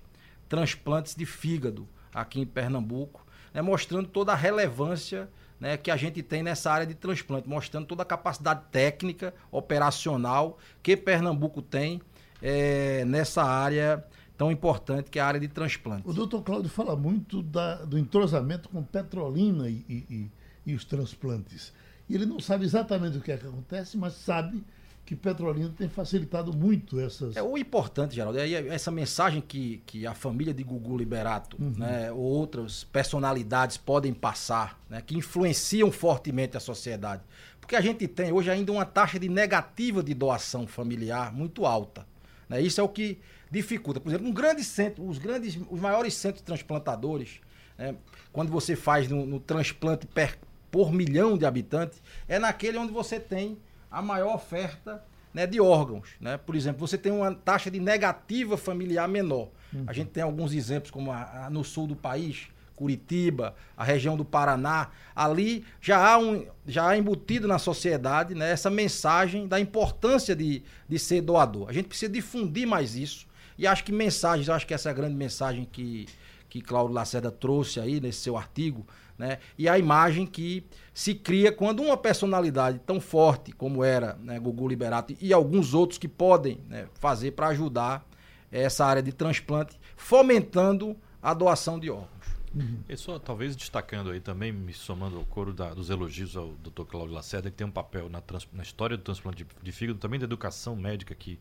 transplantes 0.49 1.15
de 1.15 1.27
fígado 1.27 1.87
aqui 2.15 2.41
em 2.41 2.47
Pernambuco 2.47 3.23
né, 3.53 3.61
mostrando 3.61 4.09
toda 4.09 4.33
a 4.33 4.37
relevância 4.37 5.29
né, 5.61 5.77
que 5.77 5.91
a 5.91 5.97
gente 5.97 6.23
tem 6.23 6.43
nessa 6.43 6.73
área 6.73 6.87
de 6.87 6.95
transplante, 6.95 7.49
mostrando 7.49 7.87
toda 7.87 8.03
a 8.03 8.07
capacidade 8.07 8.63
técnica, 8.71 9.35
operacional 9.51 10.59
que 10.83 10.97
Pernambuco 10.97 11.63
tem 11.63 12.01
é, 12.41 13.05
nessa 13.05 13.45
área 13.45 14.05
tão 14.43 14.51
importante 14.51 15.09
que 15.09 15.21
é 15.21 15.23
a 15.23 15.27
área 15.27 15.39
de 15.39 15.47
transplante. 15.47 16.03
O 16.05 16.13
doutor 16.13 16.43
Cláudio 16.43 16.69
fala 16.69 16.97
muito 16.97 17.45
da, 17.45 17.77
do 17.85 17.97
entrosamento 17.97 18.69
com 18.69 18.83
Petrolina 18.83 19.69
e, 19.69 19.85
e, 19.89 20.31
e, 20.67 20.75
os 20.75 20.85
transplantes. 20.85 21.73
E 22.09 22.17
ele 22.17 22.27
não 22.27 22.41
sabe 22.41 22.65
exatamente 22.65 23.17
o 23.17 23.21
que 23.21 23.31
é 23.31 23.37
que 23.37 23.47
acontece, 23.47 23.97
mas 23.97 24.15
sabe 24.15 24.65
que 25.07 25.15
Petrolina 25.15 25.73
tem 25.79 25.89
facilitado 25.89 26.53
muito 26.53 26.99
essas. 26.99 27.37
É 27.37 27.43
o 27.43 27.57
importante, 27.57 28.17
Geraldo, 28.17 28.37
é 28.37 28.51
essa 28.67 28.91
mensagem 28.91 29.41
que, 29.41 29.81
que 29.87 30.09
a 30.09 30.15
família 30.15 30.53
de 30.53 30.65
Gugu 30.65 30.99
Liberato, 30.99 31.57
uhum. 31.63 31.75
né, 31.77 32.11
ou 32.11 32.19
outras 32.19 32.83
personalidades 32.83 33.77
podem 33.77 34.13
passar, 34.13 34.81
né, 34.91 35.01
que 35.01 35.17
influenciam 35.17 35.93
fortemente 35.93 36.57
a 36.57 36.61
sociedade. 36.61 37.23
Porque 37.61 37.77
a 37.77 37.81
gente 37.81 38.09
tem 38.09 38.33
hoje 38.33 38.51
ainda 38.51 38.73
uma 38.73 38.85
taxa 38.85 39.21
de 39.21 39.29
negativa 39.29 40.03
de 40.03 40.13
doação 40.15 40.67
familiar 40.67 41.33
muito 41.33 41.65
alta. 41.65 42.05
Né? 42.49 42.61
Isso 42.61 42.81
é 42.81 42.85
o 42.85 42.89
que 42.89 43.21
dificulta. 43.53 44.01
Por 44.01 44.09
exemplo, 44.09 44.27
um 44.27 44.33
grande 44.33 44.65
centro, 44.65 45.07
os 45.07 45.19
grandes, 45.19 45.59
os 45.71 45.79
maiores 45.79 46.15
centros 46.15 46.43
transplantadores, 46.43 47.41
né, 47.77 47.95
quando 48.33 48.51
você 48.51 48.75
faz 48.75 49.09
no, 49.09 49.27
no 49.27 49.39
transplante 49.39 50.07
per, 50.07 50.39
por 50.71 50.91
milhão 50.91 51.37
de 51.37 51.45
habitantes, 51.45 52.03
é 52.27 52.39
naquele 52.39 52.79
onde 52.79 52.93
você 52.93 53.21
tem 53.21 53.59
a 53.91 54.01
maior 54.01 54.35
oferta 54.35 55.05
né, 55.35 55.47
de 55.47 55.61
órgãos. 55.61 56.09
Né? 56.19 56.39
Por 56.39 56.57
exemplo, 56.57 56.81
você 56.81 56.97
tem 56.97 57.13
uma 57.13 57.35
taxa 57.35 57.71
de 57.71 57.79
negativa 57.79 58.57
familiar 58.57 59.07
menor. 59.07 59.51
Uhum. 59.71 59.85
A 59.87 59.93
gente 59.93 60.09
tem 60.09 60.23
alguns 60.23 60.55
exemplos, 60.55 60.91
como 60.91 61.13
a, 61.13 61.45
a, 61.45 61.51
no 61.51 61.63
sul 61.63 61.87
do 61.87 61.95
país, 61.95 62.49
Curitiba, 62.75 63.55
a 63.77 63.85
região 63.85 64.17
do 64.17 64.25
Paraná. 64.25 64.89
Ali 65.15 65.63
já 65.79 66.15
há, 66.15 66.19
um, 66.19 66.47
já 66.67 66.89
há 66.89 66.97
embutido 66.97 67.47
na 67.47 67.59
sociedade 67.59 68.35
né, 68.35 68.51
essa 68.51 68.71
mensagem 68.71 69.47
da 69.47 69.61
importância 69.61 70.35
de, 70.35 70.63
de 70.89 70.99
ser 70.99 71.21
doador. 71.21 71.69
A 71.69 71.73
gente 71.73 71.89
precisa 71.89 72.11
difundir 72.11 72.67
mais 72.67 72.97
isso. 72.97 73.31
E 73.59 73.67
acho 73.67 73.85
que 73.85 73.93
mensagens, 73.93 74.49
acho 74.49 74.67
que 74.67 74.75
essa 74.75 74.89
é 74.89 74.93
a 74.93 74.95
grande 74.95 75.15
mensagem 75.15 75.67
que, 75.71 76.07
que 76.49 76.61
Cláudio 76.61 76.95
Lacerda 76.95 77.31
trouxe 77.31 77.81
aí 77.81 78.01
nesse 78.01 78.21
seu 78.21 78.37
artigo, 78.37 78.87
né? 79.19 79.39
E 79.57 79.69
a 79.69 79.79
imagem 79.79 80.27
que 80.27 80.65
se 80.93 81.15
cria 81.15 81.53
quando 81.53 81.83
uma 81.83 81.97
personalidade 81.97 82.81
tão 82.81 83.01
forte 83.01 83.53
como 83.53 83.85
era 83.85 84.15
né, 84.15 84.39
Gugu 84.39 84.67
Liberato 84.67 85.15
e 85.21 85.33
alguns 85.33 85.75
outros 85.75 85.99
que 85.99 86.09
podem 86.09 86.61
né, 86.69 86.89
fazer 86.95 87.33
para 87.33 87.49
ajudar 87.49 88.05
essa 88.51 88.85
área 88.85 89.03
de 89.03 89.13
transplante, 89.13 89.79
fomentando 89.97 90.97
a 91.23 91.33
doação 91.33 91.79
de 91.79 91.91
órgãos. 91.91 92.11
Uhum. 92.55 92.81
E 92.87 92.97
só 92.97 93.19
talvez 93.19 93.57
destacando 93.57 94.11
aí 94.11 94.21
também, 94.21 94.53
me 94.53 94.75
somando 94.75 95.17
ao 95.17 95.25
coro 95.25 95.55
da, 95.55 95.73
dos 95.73 95.89
elogios 95.89 96.37
ao 96.37 96.49
Dr. 96.55 96.85
Cláudio 96.85 97.15
Lacerda, 97.15 97.51
que 97.51 97.57
tem 97.57 97.67
um 97.67 97.71
papel 97.71 98.11
na, 98.11 98.21
trans, 98.21 98.47
na 98.53 98.63
história 98.63 98.97
do 98.97 99.03
transplante 99.03 99.45
de, 99.45 99.51
de 99.63 99.73
fígado, 99.73 99.99
também 99.99 100.21
da 100.21 100.25
educação 100.25 100.77
médica 100.77 101.15
que 101.15 101.39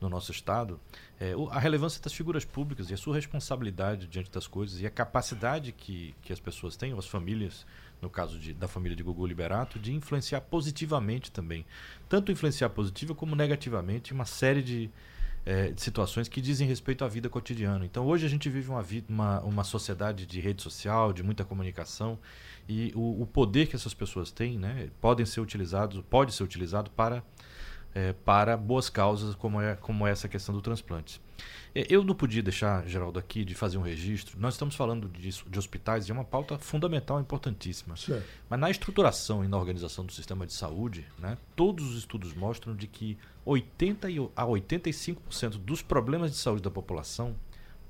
no 0.00 0.08
nosso 0.08 0.30
Estado, 0.30 0.80
é, 1.20 1.32
a 1.50 1.58
relevância 1.58 2.00
das 2.00 2.12
figuras 2.12 2.44
públicas 2.44 2.90
e 2.90 2.94
a 2.94 2.96
sua 2.96 3.14
responsabilidade 3.14 4.06
diante 4.06 4.30
das 4.30 4.46
coisas 4.46 4.80
e 4.80 4.86
a 4.86 4.90
capacidade 4.90 5.72
que, 5.72 6.14
que 6.22 6.32
as 6.32 6.38
pessoas 6.38 6.76
têm, 6.76 6.96
as 6.96 7.06
famílias, 7.06 7.66
no 8.00 8.08
caso 8.08 8.38
de, 8.38 8.52
da 8.54 8.68
família 8.68 8.96
de 8.96 9.02
Gugu 9.02 9.26
Liberato, 9.26 9.78
de 9.78 9.92
influenciar 9.92 10.40
positivamente 10.42 11.30
também. 11.32 11.66
Tanto 12.08 12.30
influenciar 12.30 12.70
positiva 12.70 13.14
como 13.14 13.34
negativamente 13.34 14.12
uma 14.12 14.24
série 14.24 14.62
de, 14.62 14.90
é, 15.44 15.70
de 15.72 15.82
situações 15.82 16.28
que 16.28 16.40
dizem 16.40 16.68
respeito 16.68 17.04
à 17.04 17.08
vida 17.08 17.28
cotidiana. 17.28 17.84
Então 17.84 18.06
hoje 18.06 18.24
a 18.24 18.28
gente 18.28 18.48
vive 18.48 18.70
uma, 18.70 18.84
uma, 19.08 19.40
uma 19.40 19.64
sociedade 19.64 20.26
de 20.26 20.40
rede 20.40 20.62
social, 20.62 21.12
de 21.12 21.24
muita 21.24 21.44
comunicação, 21.44 22.18
e 22.68 22.92
o, 22.94 23.22
o 23.22 23.26
poder 23.26 23.66
que 23.66 23.74
essas 23.74 23.94
pessoas 23.94 24.30
têm 24.30 24.58
né, 24.58 24.90
podem 25.00 25.26
ser 25.26 25.40
utilizados, 25.40 26.00
pode 26.08 26.32
ser 26.32 26.44
utilizado 26.44 26.90
para 26.90 27.24
é, 27.98 28.12
para 28.12 28.56
boas 28.56 28.88
causas 28.88 29.34
como, 29.34 29.60
é, 29.60 29.74
como 29.74 30.06
é 30.06 30.12
essa 30.12 30.28
questão 30.28 30.54
do 30.54 30.62
transplante. 30.62 31.20
É, 31.74 31.84
eu 31.90 32.04
não 32.04 32.14
podia 32.14 32.42
deixar, 32.42 32.86
Geraldo, 32.86 33.18
aqui 33.18 33.44
de 33.44 33.54
fazer 33.54 33.76
um 33.76 33.82
registro. 33.82 34.38
Nós 34.38 34.54
estamos 34.54 34.76
falando 34.76 35.08
de, 35.08 35.30
de 35.30 35.58
hospitais 35.58 36.06
e 36.06 36.10
é 36.12 36.14
uma 36.14 36.24
pauta 36.24 36.58
fundamental, 36.58 37.20
importantíssima. 37.20 37.96
Certo. 37.96 38.24
Mas 38.48 38.60
na 38.60 38.70
estruturação 38.70 39.44
e 39.44 39.48
na 39.48 39.56
organização 39.56 40.04
do 40.04 40.12
sistema 40.12 40.46
de 40.46 40.52
saúde, 40.52 41.04
né, 41.18 41.36
todos 41.56 41.90
os 41.90 41.98
estudos 41.98 42.34
mostram 42.34 42.74
de 42.74 42.86
que 42.86 43.18
80 43.44 44.06
a 44.36 44.44
85% 44.44 45.58
dos 45.58 45.82
problemas 45.82 46.30
de 46.30 46.36
saúde 46.36 46.62
da 46.62 46.70
população 46.70 47.34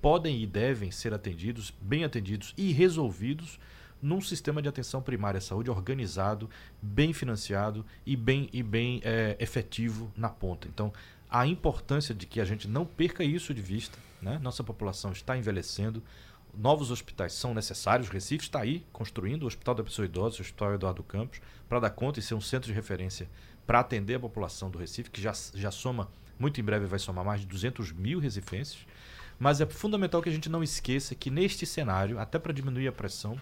podem 0.01 0.43
e 0.43 0.47
devem 0.47 0.91
ser 0.91 1.13
atendidos, 1.13 1.73
bem 1.81 2.05
atendidos 2.05 2.55
e 2.57 2.73
resolvidos 2.73 3.59
num 4.01 4.21
sistema 4.21 4.63
de 4.63 4.69
atenção 4.69 5.03
primária 5.03 5.39
à 5.39 5.41
saúde 5.41 5.71
organizado, 5.71 6.49
bem 6.81 7.13
financiado 7.13 7.85
e 8.07 8.17
bem, 8.17 8.49
e 8.53 8.63
bem 8.63 9.01
é, 9.05 9.37
efetivo 9.41 10.13
na 10.17 10.29
ponta. 10.29 10.69
Então, 10.69 10.93
a 11.31 11.47
importância 11.47 12.15
de 12.15 12.27
que 12.27 12.41
a 12.41 12.45
gente 12.45 12.67
não 12.67 12.87
perca 12.87 13.23
isso 13.23 13.53
de 13.53 13.61
vista. 13.61 13.99
Né? 14.21 14.39
Nossa 14.43 14.65
população 14.65 15.13
está 15.13 15.37
envelhecendo, 15.37 16.03
novos 16.55 16.91
hospitais 16.91 17.33
são 17.35 17.55
necessários. 17.55 18.09
O 18.09 18.13
Recife 18.13 18.45
está 18.45 18.61
aí 18.61 18.85
construindo 18.93 19.43
o 19.43 19.47
Hospital 19.47 19.75
da 19.75 19.85
Pessoa 19.85 20.07
Idosa, 20.07 20.39
o 20.39 20.41
Hospital 20.41 20.75
Eduardo 20.75 21.03
Campos, 21.03 21.41
para 21.69 21.81
dar 21.81 21.91
conta 21.91 22.19
e 22.19 22.23
ser 22.23 22.35
um 22.35 22.41
centro 22.41 22.69
de 22.69 22.75
referência 22.75 23.29
para 23.67 23.81
atender 23.81 24.15
a 24.15 24.21
população 24.21 24.71
do 24.71 24.79
Recife, 24.79 25.11
que 25.11 25.21
já, 25.21 25.33
já 25.55 25.71
soma, 25.71 26.09
muito 26.39 26.61
em 26.61 26.65
breve 26.65 26.87
vai 26.87 26.99
somar 26.99 27.25
mais 27.25 27.43
de 27.43 27.47
200 27.47 27.93
mil 27.93 28.19
recifenses. 28.19 28.87
Mas 29.39 29.61
é 29.61 29.67
fundamental 29.67 30.23
que 30.23 30.29
a 30.29 30.33
gente 30.33 30.49
não 30.49 30.63
esqueça 30.63 31.15
que 31.15 31.31
neste 31.31 31.65
cenário, 31.67 32.19
até 32.19 32.39
para 32.39 32.53
diminuir 32.53 32.89
a 32.89 32.93
pressão, 32.93 33.39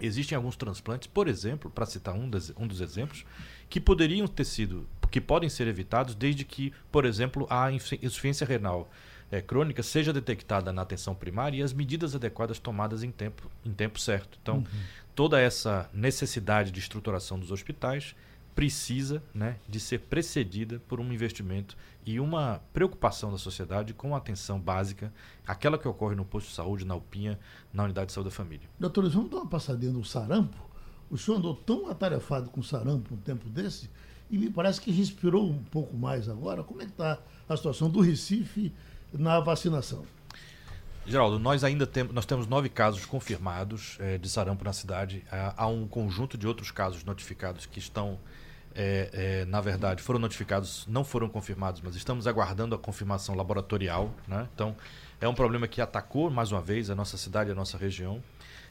Existem 0.00 0.36
alguns 0.36 0.56
transplantes, 0.56 1.06
por 1.06 1.28
exemplo, 1.28 1.70
para 1.70 1.86
citar 1.86 2.14
um, 2.14 2.28
das, 2.28 2.52
um 2.56 2.66
dos 2.66 2.80
exemplos, 2.80 3.24
que 3.68 3.80
poderiam 3.80 4.26
ter 4.26 4.44
sido, 4.44 4.88
que 5.10 5.20
podem 5.20 5.48
ser 5.48 5.66
evitados 5.66 6.14
desde 6.14 6.44
que, 6.44 6.72
por 6.90 7.04
exemplo, 7.04 7.46
a 7.50 7.70
insuficiência 7.70 8.46
renal 8.46 8.90
é, 9.30 9.42
crônica 9.42 9.82
seja 9.82 10.12
detectada 10.12 10.72
na 10.72 10.82
atenção 10.82 11.14
primária 11.14 11.58
e 11.58 11.62
as 11.62 11.72
medidas 11.72 12.14
adequadas 12.14 12.58
tomadas 12.58 13.02
em 13.02 13.10
tempo, 13.10 13.50
em 13.64 13.72
tempo 13.72 13.98
certo. 13.98 14.38
Então, 14.42 14.58
uhum. 14.58 14.64
toda 15.14 15.40
essa 15.40 15.88
necessidade 15.92 16.70
de 16.70 16.78
estruturação 16.80 17.38
dos 17.38 17.50
hospitais 17.50 18.14
precisa 18.58 19.22
né, 19.32 19.54
de 19.68 19.78
ser 19.78 20.00
precedida 20.00 20.82
por 20.88 20.98
um 20.98 21.12
investimento 21.12 21.76
e 22.04 22.18
uma 22.18 22.60
preocupação 22.72 23.30
da 23.30 23.38
sociedade 23.38 23.94
com 23.94 24.16
a 24.16 24.18
atenção 24.18 24.58
básica, 24.58 25.14
aquela 25.46 25.78
que 25.78 25.86
ocorre 25.86 26.16
no 26.16 26.24
posto 26.24 26.48
de 26.48 26.54
saúde, 26.56 26.84
na 26.84 26.96
UPinha, 26.96 27.38
na 27.72 27.84
unidade 27.84 28.08
de 28.08 28.14
saúde 28.14 28.30
da 28.30 28.34
família. 28.34 28.68
Doutor, 28.76 29.08
vamos 29.10 29.30
dar 29.30 29.36
uma 29.36 29.46
passadinha 29.46 29.92
no 29.92 30.04
sarampo? 30.04 30.56
O 31.08 31.16
senhor 31.16 31.36
andou 31.36 31.54
tão 31.54 31.88
atarefado 31.88 32.50
com 32.50 32.60
sarampo 32.60 33.14
um 33.14 33.18
tempo 33.18 33.48
desse 33.48 33.88
e 34.28 34.36
me 34.36 34.50
parece 34.50 34.80
que 34.80 34.90
respirou 34.90 35.48
um 35.48 35.62
pouco 35.62 35.96
mais 35.96 36.28
agora. 36.28 36.64
Como 36.64 36.82
é 36.82 36.84
que 36.84 36.90
está 36.90 37.16
a 37.48 37.56
situação 37.56 37.88
do 37.88 38.00
Recife 38.00 38.74
na 39.12 39.38
vacinação? 39.38 40.04
Geraldo, 41.06 41.38
nós 41.38 41.62
ainda 41.62 41.86
temos, 41.86 42.12
nós 42.12 42.26
temos 42.26 42.48
nove 42.48 42.68
casos 42.68 43.06
confirmados 43.06 43.96
é, 44.00 44.18
de 44.18 44.28
sarampo 44.28 44.64
na 44.64 44.72
cidade. 44.72 45.24
Há, 45.30 45.62
há 45.62 45.66
um 45.68 45.86
conjunto 45.86 46.36
de 46.36 46.44
outros 46.44 46.72
casos 46.72 47.04
notificados 47.04 47.64
que 47.64 47.78
estão 47.78 48.18
é, 48.74 49.10
é, 49.12 49.44
na 49.46 49.60
verdade, 49.60 50.02
foram 50.02 50.18
notificados, 50.18 50.86
não 50.88 51.04
foram 51.04 51.28
confirmados, 51.28 51.80
mas 51.80 51.96
estamos 51.96 52.26
aguardando 52.26 52.74
a 52.74 52.78
confirmação 52.78 53.34
laboratorial. 53.34 54.14
Né? 54.26 54.48
Então, 54.54 54.76
é 55.20 55.28
um 55.28 55.34
problema 55.34 55.66
que 55.66 55.80
atacou, 55.80 56.30
mais 56.30 56.52
uma 56.52 56.60
vez, 56.60 56.90
a 56.90 56.94
nossa 56.94 57.16
cidade, 57.16 57.50
a 57.50 57.54
nossa 57.54 57.76
região. 57.76 58.22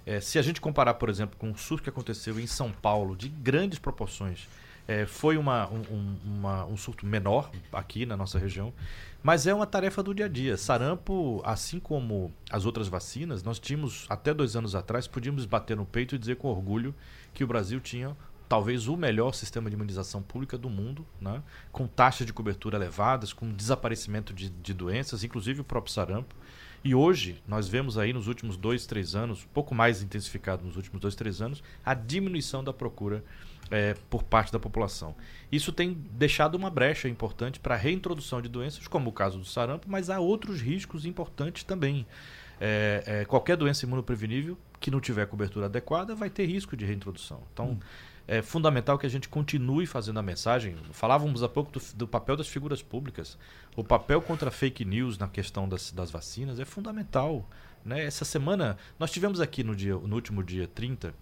É, 0.05 0.21
se 0.21 0.39
a 0.39 0.41
gente 0.41 0.61
comparar, 0.61 0.93
por 0.93 1.09
exemplo, 1.09 1.37
com 1.37 1.51
o 1.51 1.57
surto 1.57 1.83
que 1.83 1.89
aconteceu 1.89 2.39
em 2.39 2.47
São 2.47 2.71
Paulo, 2.71 3.15
de 3.15 3.27
grandes 3.27 3.77
proporções, 3.77 4.47
é, 4.87 5.05
foi 5.05 5.37
uma, 5.37 5.69
um, 5.69 6.15
uma, 6.23 6.65
um 6.65 6.77
surto 6.77 7.05
menor 7.05 7.51
aqui 7.73 8.05
na 8.05 8.15
nossa 8.15 8.39
região, 8.39 8.73
mas 9.21 9.45
é 9.45 9.53
uma 9.53 9.65
tarefa 9.65 10.01
do 10.01 10.15
dia 10.15 10.25
a 10.25 10.29
dia. 10.29 10.55
Sarampo, 10.55 11.41
assim 11.43 11.77
como 11.77 12.33
as 12.49 12.65
outras 12.65 12.87
vacinas, 12.87 13.43
nós 13.43 13.59
tínhamos, 13.59 14.05
até 14.07 14.33
dois 14.33 14.55
anos 14.55 14.73
atrás, 14.73 15.05
podíamos 15.05 15.45
bater 15.45 15.75
no 15.75 15.85
peito 15.85 16.15
e 16.15 16.17
dizer 16.17 16.37
com 16.37 16.47
orgulho 16.47 16.95
que 17.33 17.43
o 17.43 17.47
Brasil 17.47 17.81
tinha 17.81 18.15
talvez 18.47 18.87
o 18.87 18.95
melhor 18.95 19.33
sistema 19.33 19.69
de 19.69 19.75
imunização 19.75 20.21
pública 20.21 20.57
do 20.57 20.69
mundo, 20.69 21.05
né? 21.19 21.41
com 21.71 21.87
taxas 21.87 22.25
de 22.25 22.33
cobertura 22.33 22.77
elevadas, 22.77 23.33
com 23.33 23.51
desaparecimento 23.51 24.33
de, 24.33 24.49
de 24.49 24.73
doenças, 24.73 25.23
inclusive 25.23 25.61
o 25.61 25.63
próprio 25.63 25.93
sarampo. 25.93 26.35
E 26.83 26.95
hoje, 26.95 27.41
nós 27.47 27.67
vemos 27.67 27.97
aí 27.97 28.13
nos 28.13 28.27
últimos 28.27 28.55
dois, 28.55 28.85
três 28.85 29.15
anos, 29.15 29.45
pouco 29.53 29.75
mais 29.75 30.01
intensificado 30.01 30.63
nos 30.63 30.75
últimos 30.75 31.01
dois, 31.01 31.15
três 31.15 31.41
anos, 31.41 31.61
a 31.83 31.93
diminuição 31.93 32.63
da 32.63 32.71
procura 32.71 33.23
é, 33.69 33.95
por 34.09 34.23
parte 34.23 34.51
da 34.51 34.59
população. 34.59 35.15
Isso 35.51 35.71
tem 35.71 35.93
deixado 36.11 36.55
uma 36.55 36.69
brecha 36.69 37.09
importante 37.09 37.59
para 37.59 37.75
a 37.75 37.77
reintrodução 37.77 38.41
de 38.41 38.47
doenças, 38.47 38.87
como 38.87 39.09
o 39.09 39.13
caso 39.13 39.37
do 39.37 39.45
sarampo, 39.45 39.87
mas 39.89 40.09
há 40.09 40.19
outros 40.19 40.61
riscos 40.61 41.05
importantes 41.05 41.63
também. 41.63 42.05
É, 42.59 43.03
é, 43.05 43.25
qualquer 43.25 43.55
doença 43.55 43.85
imunoprevenível 43.85 44.57
que 44.79 44.89
não 44.89 44.99
tiver 44.99 45.27
cobertura 45.27 45.67
adequada 45.67 46.15
vai 46.15 46.29
ter 46.29 46.45
risco 46.45 46.75
de 46.75 46.85
reintrodução. 46.85 47.43
Então, 47.53 47.71
hum. 47.71 47.79
É 48.27 48.41
fundamental 48.41 48.97
que 48.97 49.05
a 49.05 49.09
gente 49.09 49.29
continue 49.29 49.85
fazendo 49.85 50.19
a 50.19 50.21
mensagem. 50.21 50.75
Falávamos 50.91 51.41
há 51.43 51.49
pouco 51.49 51.71
do, 51.71 51.81
do, 51.95 52.07
papel 52.07 52.35
das 52.35 52.47
figuras 52.47 52.81
públicas. 52.81 53.37
O 53.75 53.83
papel 53.83 54.21
contra 54.21 54.51
fake 54.51 54.83
news 54.83 55.17
na 55.17 55.27
questão 55.27 55.67
das, 55.67 55.91
das 55.91 56.11
vacinas 56.11 56.59
é 56.59 56.65
fundamental. 56.65 57.49
Né? 57.85 58.03
Essa 58.03 58.25
semana, 58.25 58.77
nós 58.99 59.11
tivemos 59.11 59.39
aqui 59.39 59.63
no, 59.63 59.75
dia, 59.75 59.95
no 59.95 60.15
último 60.15 60.43
dia 60.43 60.67
30 60.67 61.13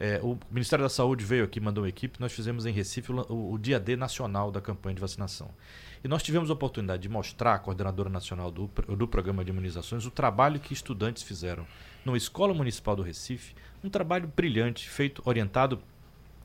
é, 0.00 0.18
o 0.22 0.38
Ministério 0.50 0.82
da 0.82 0.88
Saúde 0.88 1.22
veio 1.22 1.44
aqui, 1.44 1.60
mandou 1.60 1.84
uma 1.84 1.88
equipe, 1.88 2.18
nós 2.18 2.32
fizemos 2.32 2.64
em 2.64 2.72
Recife 2.72 3.12
o, 3.12 3.52
o, 3.52 3.58
dia 3.58 3.78
D 3.78 3.96
nacional 3.96 4.50
da 4.50 4.58
campanha 4.58 4.94
de 4.94 5.00
vacinação. 5.00 5.50
E 6.02 6.08
nós 6.08 6.22
tivemos 6.22 6.48
a 6.48 6.54
oportunidade 6.54 7.02
de 7.02 7.08
mostrar 7.10 7.54
à 7.54 7.58
coordenadora 7.58 8.08
nacional 8.08 8.50
do, 8.50 8.66
do 8.96 9.06
programa 9.06 9.44
de 9.44 9.50
imunizações 9.50 10.06
o 10.06 10.10
trabalho 10.10 10.58
que 10.58 10.72
estudantes 10.72 11.22
fizeram 11.22 11.66
numa 12.02 12.16
escola 12.16 12.54
municipal 12.54 12.96
do 12.96 13.02
Recife, 13.02 13.54
um 13.84 13.90
trabalho 13.90 14.26
brilhante, 14.34 14.88
feito, 14.88 15.20
orientado 15.26 15.78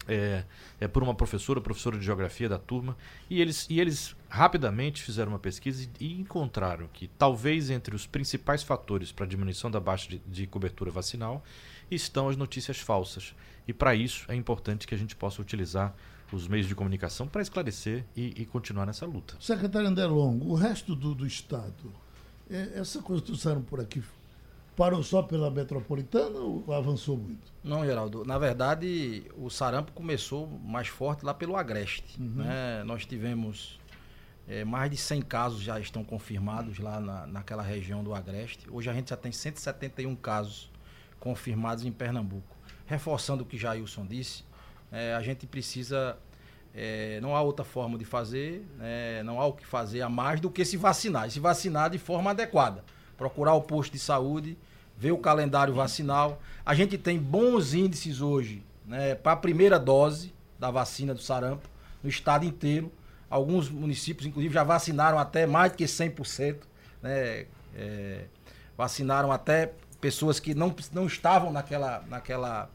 é, 0.08 0.44
é, 0.80 0.88
por 0.88 1.04
uma 1.04 1.14
professora, 1.14 1.60
professora 1.60 1.98
de 1.98 2.06
geografia 2.06 2.48
da 2.48 2.58
turma, 2.58 2.96
e 3.30 3.42
eles, 3.42 3.66
e 3.70 3.80
eles 3.80 4.16
rapidamente 4.30 5.02
fizeram 5.02 5.32
uma 5.32 5.40
pesquisa 5.40 5.88
e, 6.00 6.06
e 6.06 6.20
encontraram 6.20 6.88
que 6.92 7.08
talvez 7.18 7.70
entre 7.70 7.96
os 7.96 8.06
principais 8.06 8.64
fatores 8.64 9.12
para 9.12 9.26
a 9.26 9.28
diminuição 9.28 9.70
da 9.70 9.80
baixa 9.80 10.10
de, 10.10 10.20
de 10.20 10.48
cobertura 10.48 10.92
vacinal 10.92 11.44
estão 11.90 12.30
as 12.30 12.38
notícias 12.38 12.80
falsas. 12.80 13.34
E 13.68 13.74
para 13.74 13.96
isso 13.96 14.26
é 14.30 14.36
importante 14.36 14.86
que 14.88 14.94
a 14.94 14.98
gente 14.98 15.16
possa 15.16 15.42
utilizar 15.42 15.96
os 16.32 16.48
meios 16.48 16.68
de 16.68 16.76
comunicação 16.76 17.28
para 17.28 17.42
esclarecer 17.42 18.04
e, 18.16 18.42
e, 18.42 18.46
continuar 18.46 18.86
nessa 18.86 19.06
luta. 19.06 19.36
Secretário 19.40 19.88
André 19.88 20.06
Longo, 20.06 20.52
o 20.52 20.56
resto 20.56 20.96
do, 20.96 21.14
do 21.14 21.26
Estado, 21.26 21.94
é, 22.50 22.72
essa 22.76 23.02
coisa 23.02 23.22
que 23.22 23.28
trouxeram 23.28 23.62
por 23.62 23.80
aqui 23.80 24.04
parou 24.76 25.02
só 25.02 25.22
pela 25.22 25.50
metropolitana 25.50 26.40
ou 26.40 26.72
avançou 26.74 27.18
muito? 27.18 27.52
Não, 27.64 27.86
Geraldo. 27.86 28.26
Na 28.26 28.38
verdade, 28.38 29.24
o 29.38 29.50
sarampo 29.50 29.92
começou 29.94 30.48
mais 30.48 30.88
forte 30.88 31.26
lá 31.26 31.34
pelo 31.34 31.56
Agreste. 31.56 32.20
Uhum. 32.22 32.44
Né? 32.44 32.84
Nós 32.84 33.06
tivemos 33.06 33.80
é, 34.48 34.64
mais 34.64 34.92
de 34.92 34.98
100 34.98 35.22
casos 35.24 35.62
já 35.62 35.80
estão 35.80 36.04
confirmados 36.04 36.78
lá 36.80 37.00
na, 37.00 37.26
naquela 37.26 37.64
região 37.64 38.04
do 38.04 38.14
Agreste. 38.14 38.70
Hoje 38.70 38.90
a 38.90 38.94
gente 38.94 39.10
já 39.10 39.18
tem 39.18 39.32
171 39.32 40.16
casos 40.16 40.70
confirmados 41.20 41.86
em 41.86 41.92
Pernambuco. 41.92 42.56
Reforçando 42.86 43.44
o 43.44 43.46
que 43.46 43.58
Jailson 43.58 44.06
disse, 44.06 44.44
é, 44.92 45.14
a 45.14 45.22
gente 45.22 45.48
precisa. 45.48 46.18
É, 46.78 47.20
não 47.22 47.34
há 47.36 47.42
outra 47.42 47.64
forma 47.64 47.98
de 47.98 48.04
fazer, 48.04 48.66
é, 48.82 49.24
não 49.24 49.40
há 49.40 49.46
o 49.46 49.54
que 49.54 49.66
fazer 49.66 50.02
a 50.02 50.10
mais 50.10 50.42
do 50.42 50.52
que 50.52 50.64
se 50.66 50.76
vacinar. 50.76 51.28
E 51.28 51.32
se 51.32 51.40
vacinar 51.40 51.90
de 51.90 51.98
forma 51.98 52.32
adequada. 52.32 52.84
Procurar 53.18 53.54
o 53.54 53.62
posto 53.62 53.94
de 53.94 54.00
saúde, 54.00 54.58
ver 54.98 55.12
o 55.12 55.18
calendário 55.18 55.74
vacinal. 55.74 56.42
A 56.66 56.74
gente 56.74 56.98
tem 56.98 57.20
bons 57.20 57.74
índices 57.74 58.22
hoje 58.22 58.64
né, 58.86 59.16
para 59.16 59.34
a 59.34 59.38
primeira 59.38 59.80
dose 59.80 60.34
da 60.60 60.72
vacina 60.72 61.14
do 61.14 61.22
sarampo 61.22 61.68
no 62.04 62.10
estado 62.10 62.46
inteiro. 62.46 62.92
Alguns 63.30 63.70
municípios, 63.70 64.28
inclusive, 64.28 64.54
já 64.54 64.64
vacinaram 64.64 65.18
até 65.18 65.46
mais 65.46 65.72
do 65.72 65.78
que 65.78 65.86
100%. 65.86 66.58
Né, 67.02 67.46
é, 67.76 68.26
vacinaram 68.78 69.32
até 69.32 69.74
pessoas 70.00 70.40
que 70.40 70.54
não, 70.54 70.74
não 70.92 71.08
estavam 71.08 71.52
naquela, 71.52 72.04
naquela, 72.08 72.70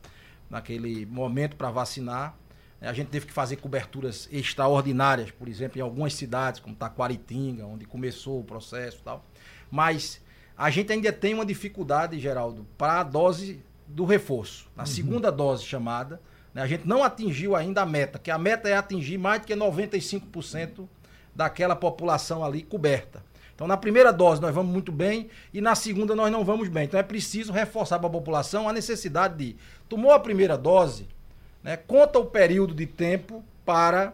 naquele 0.48 1.06
momento 1.06 1.56
para 1.56 1.70
vacinar. 1.70 2.34
A 2.80 2.94
gente 2.94 3.08
teve 3.08 3.26
que 3.26 3.32
fazer 3.32 3.56
coberturas 3.56 4.26
extraordinárias, 4.32 5.30
por 5.30 5.48
exemplo, 5.48 5.78
em 5.78 5.82
algumas 5.82 6.14
cidades, 6.14 6.60
como 6.60 6.74
Taquaritinga, 6.74 7.66
onde 7.66 7.84
começou 7.84 8.40
o 8.40 8.44
processo 8.44 8.98
e 8.98 9.02
tal. 9.02 9.24
Mas 9.70 10.20
a 10.60 10.68
gente 10.68 10.92
ainda 10.92 11.10
tem 11.10 11.32
uma 11.32 11.46
dificuldade, 11.46 12.20
Geraldo, 12.20 12.66
para 12.76 13.00
a 13.00 13.02
dose 13.02 13.62
do 13.86 14.04
reforço. 14.04 14.66
Na 14.76 14.82
uhum. 14.82 14.86
segunda 14.86 15.32
dose 15.32 15.64
chamada, 15.64 16.20
né, 16.52 16.60
a 16.60 16.66
gente 16.66 16.86
não 16.86 17.02
atingiu 17.02 17.56
ainda 17.56 17.80
a 17.80 17.86
meta, 17.86 18.18
que 18.18 18.30
a 18.30 18.36
meta 18.36 18.68
é 18.68 18.76
atingir 18.76 19.16
mais 19.16 19.40
do 19.40 19.46
que 19.46 19.54
95% 19.54 20.86
daquela 21.34 21.74
população 21.74 22.44
ali 22.44 22.60
coberta. 22.60 23.24
Então, 23.54 23.66
na 23.66 23.78
primeira 23.78 24.12
dose 24.12 24.42
nós 24.42 24.54
vamos 24.54 24.70
muito 24.70 24.92
bem 24.92 25.30
e 25.50 25.62
na 25.62 25.74
segunda 25.74 26.14
nós 26.14 26.30
não 26.30 26.44
vamos 26.44 26.68
bem. 26.68 26.84
Então, 26.84 27.00
é 27.00 27.02
preciso 27.02 27.54
reforçar 27.54 27.98
para 27.98 28.08
a 28.08 28.12
população 28.12 28.68
a 28.68 28.72
necessidade 28.74 29.38
de 29.38 29.56
tomou 29.88 30.12
a 30.12 30.20
primeira 30.20 30.58
dose, 30.58 31.08
né, 31.62 31.78
conta 31.78 32.18
o 32.18 32.26
período 32.26 32.74
de 32.74 32.84
tempo 32.84 33.42
para 33.64 34.12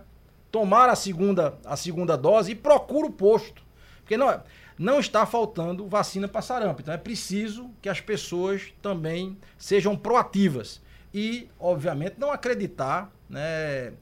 tomar 0.53 0.89
a 0.89 0.95
segunda, 0.95 1.59
a 1.65 1.77
segunda 1.77 2.17
dose 2.17 2.53
e 2.53 2.55
procura 2.55 3.09
o 3.09 3.13
posto. 3.13 3.67
Porque 3.99 4.17
não, 4.17 4.41
não 4.79 5.01
está 5.01 5.25
faltando 5.25 5.87
vacina 5.89 6.29
para 6.29 6.43
sarampo. 6.43 6.83
Então, 6.83 6.93
é 6.93 6.99
preciso 6.99 7.71
que 7.81 7.89
as 7.89 8.01
pessoas 8.01 8.73
também 8.83 9.37
sejam 9.57 9.97
proativas 9.97 10.81
e, 11.13 11.49
obviamente, 11.59 12.17
não 12.19 12.31
acreditar 12.31 13.11
né, 13.29 13.93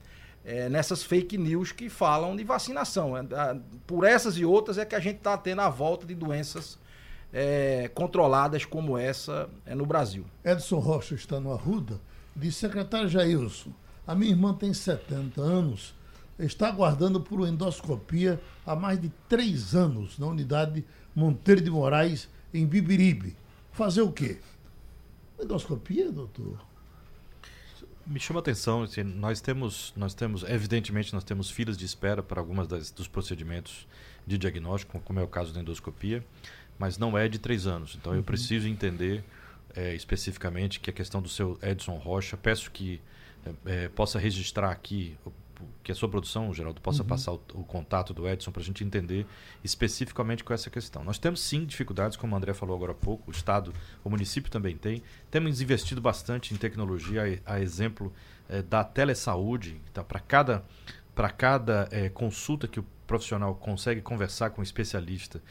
é, 0.45 0.69
nessas 0.69 1.03
fake 1.03 1.39
news 1.39 1.73
que 1.73 1.89
falam 1.89 2.35
de 2.37 2.45
vacinação. 2.45 3.17
É, 3.17 3.25
por 3.87 4.05
essas 4.05 4.37
e 4.37 4.45
outras 4.45 4.79
é 4.79 4.85
que 4.85 4.95
a 4.95 5.01
gente 5.01 5.19
está 5.19 5.37
tendo 5.39 5.61
a 5.61 5.69
volta 5.69 6.05
de 6.07 6.15
doenças 6.15 6.79
é, 7.33 7.91
controladas 7.95 8.65
como 8.65 8.99
essa 8.99 9.49
é, 9.65 9.75
no 9.75 9.87
Brasil. 9.87 10.25
Edson 10.45 10.79
Rocha 10.79 11.15
está 11.15 11.41
no 11.41 11.53
Arruda. 11.53 12.01
Diz, 12.35 12.57
secretário 12.57 13.09
Jailson, 13.09 13.71
a 14.07 14.15
minha 14.15 14.33
irmã 14.33 14.53
tem 14.53 14.75
70 14.75 15.41
anos, 15.41 15.95
está 16.39 16.69
aguardando 16.69 17.21
por 17.21 17.41
uma 17.41 17.49
endoscopia 17.49 18.41
há 18.67 18.75
mais 18.75 19.01
de 19.01 19.11
três 19.29 19.75
anos 19.75 20.19
na 20.19 20.27
unidade 20.27 20.85
Monteiro 21.15 21.61
de 21.61 21.71
Moraes, 21.71 22.29
em 22.53 22.67
Bibiribe. 22.67 23.37
Fazer 23.73 24.03
o 24.03 24.11
quê? 24.11 24.39
Endoscopia, 25.41 26.11
doutor? 26.11 26.59
Me 28.07 28.21
chama 28.21 28.41
a 28.41 28.43
atenção, 28.43 28.83
assim, 28.83 29.03
nós 29.03 29.41
temos, 29.41 29.93
nós 29.97 30.13
temos, 30.13 30.43
evidentemente, 30.43 31.15
nós 31.15 31.25
temos 31.25 31.51
filas 31.51 31.77
de 31.77 31.87
espera 31.87 32.23
para 32.23 32.41
algumas 32.41 32.69
das, 32.69 32.91
dos 32.91 33.09
procedimentos 33.09 33.87
de 34.27 34.37
diagnóstico, 34.37 35.01
como 35.01 35.21
é 35.21 35.23
o 35.23 35.29
caso 35.29 35.53
da 35.55 35.61
endoscopia, 35.61 36.25
mas 36.79 36.99
não 36.99 37.17
é 37.17 37.29
de 37.29 37.39
três 37.39 37.67
anos. 37.67 37.97
Então 37.99 38.13
uhum. 38.13 38.19
eu 38.19 38.25
preciso 38.25 38.69
entender 38.69 39.25
é, 39.75 39.95
especificamente 39.95 40.81
que 40.81 40.91
a 40.91 40.93
questão 40.93 41.23
do 41.23 41.29
seu 41.29 41.59
Edson 41.63 41.97
Rocha, 41.97 42.37
peço 42.37 42.71
que 42.71 43.01
é, 43.65 43.89
possa 43.89 44.19
registrar 44.19 44.71
aqui 44.71 45.17
que 45.85 45.93
a 45.93 45.95
sua 45.95 46.09
produção, 46.09 46.53
Geraldo, 46.53 46.81
possa 46.81 47.03
uhum. 47.03 47.09
passar 47.09 47.33
o, 47.33 47.41
o, 47.53 47.63
contato 47.63 48.15
do 48.15 48.27
Edson 48.27 48.51
para 48.51 48.63
a 48.63 48.65
gente 48.65 48.83
entender 48.83 49.27
especificamente 49.63 50.43
com 50.43 50.55
essa 50.55 50.71
questão. 50.71 51.05
Nós 51.05 51.19
temos 51.19 51.41
sim 51.41 51.65
dificuldades, 51.67 52.17
como 52.17 52.35
o 52.35 52.37
André 52.37 52.55
falou 52.55 52.75
agora 52.75 52.93
há 52.93 52.95
pouco, 52.95 53.31
o 53.31 53.31
Estado, 53.31 53.73
o 54.03 54.09
município 54.09 54.51
também 54.51 54.77
tem. 54.77 55.03
Temos 55.31 55.61
investido 55.61 56.01
bastante 56.01 56.55
em 56.55 56.57
tecnologia, 56.57 57.43
a, 57.45 57.55
a 57.55 57.61
exemplo 57.61 58.11
é, 58.49 58.63
da 58.63 58.83
telesaúde, 58.83 59.79
tá, 59.93 60.03
para 60.03 60.21
cada, 60.21 60.65
cada 61.37 61.87
é, 61.93 62.09
consulta 62.09 62.67
que 62.67 62.81
o 62.81 62.87
profissional 63.07 63.55
consegue 63.55 64.01
conversar 64.01 64.51
com 64.51 64.61
um 64.61 64.65
especialista, 64.65 65.43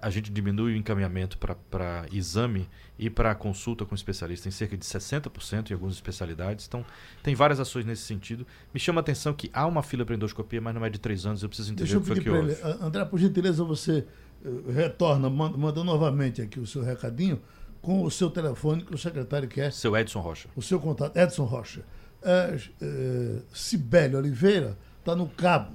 a, 0.00 0.10
gente 0.10 0.30
diminui 0.30 0.74
o 0.74 0.76
encaminhamento 0.76 1.38
para 1.38 2.06
exame 2.12 2.68
e 2.98 3.10
para 3.10 3.34
consulta 3.34 3.84
com 3.84 3.94
especialista 3.94 4.48
em 4.48 4.50
cerca 4.50 4.76
de 4.76 4.84
60% 4.84 5.70
em 5.70 5.74
algumas 5.74 5.94
especialidades. 5.94 6.66
Então, 6.66 6.84
tem 7.22 7.34
várias 7.34 7.58
ações 7.60 7.84
nesse 7.84 8.02
sentido. 8.02 8.46
Me 8.72 8.80
chama 8.80 9.00
a 9.00 9.02
atenção 9.02 9.32
que 9.32 9.50
há 9.52 9.66
uma 9.66 9.82
fila 9.82 10.04
para 10.04 10.14
endoscopia, 10.14 10.60
mas 10.60 10.74
não 10.74 10.84
é 10.84 10.90
de 10.90 10.98
três 10.98 11.26
anos. 11.26 11.42
Eu 11.42 11.48
preciso 11.48 11.72
entender 11.72 11.84
Deixa 11.84 11.98
o 11.98 12.00
que 12.00 12.06
foi 12.06 12.20
que 12.20 12.30
houve. 12.30 12.56
André, 12.80 13.04
por 13.04 13.18
gentileza, 13.18 13.64
você 13.64 14.06
uh, 14.44 14.70
retorna, 14.70 15.28
manda, 15.28 15.56
manda 15.56 15.84
novamente 15.84 16.40
aqui 16.42 16.60
o 16.60 16.66
seu 16.66 16.82
recadinho 16.82 17.40
com 17.82 18.02
o 18.02 18.10
seu 18.10 18.30
telefone 18.30 18.84
que 18.84 18.94
o 18.94 18.98
secretário 18.98 19.48
quer. 19.48 19.72
Seu 19.72 19.96
Edson 19.96 20.20
Rocha. 20.20 20.48
O 20.54 20.62
seu 20.62 20.78
contato, 20.78 21.16
Edson 21.16 21.44
Rocha. 21.44 21.80
Uh, 22.22 22.84
uh, 22.84 23.42
Cibele 23.52 24.14
Oliveira 24.14 24.76
está 25.00 25.16
no 25.16 25.26
cabo 25.26 25.74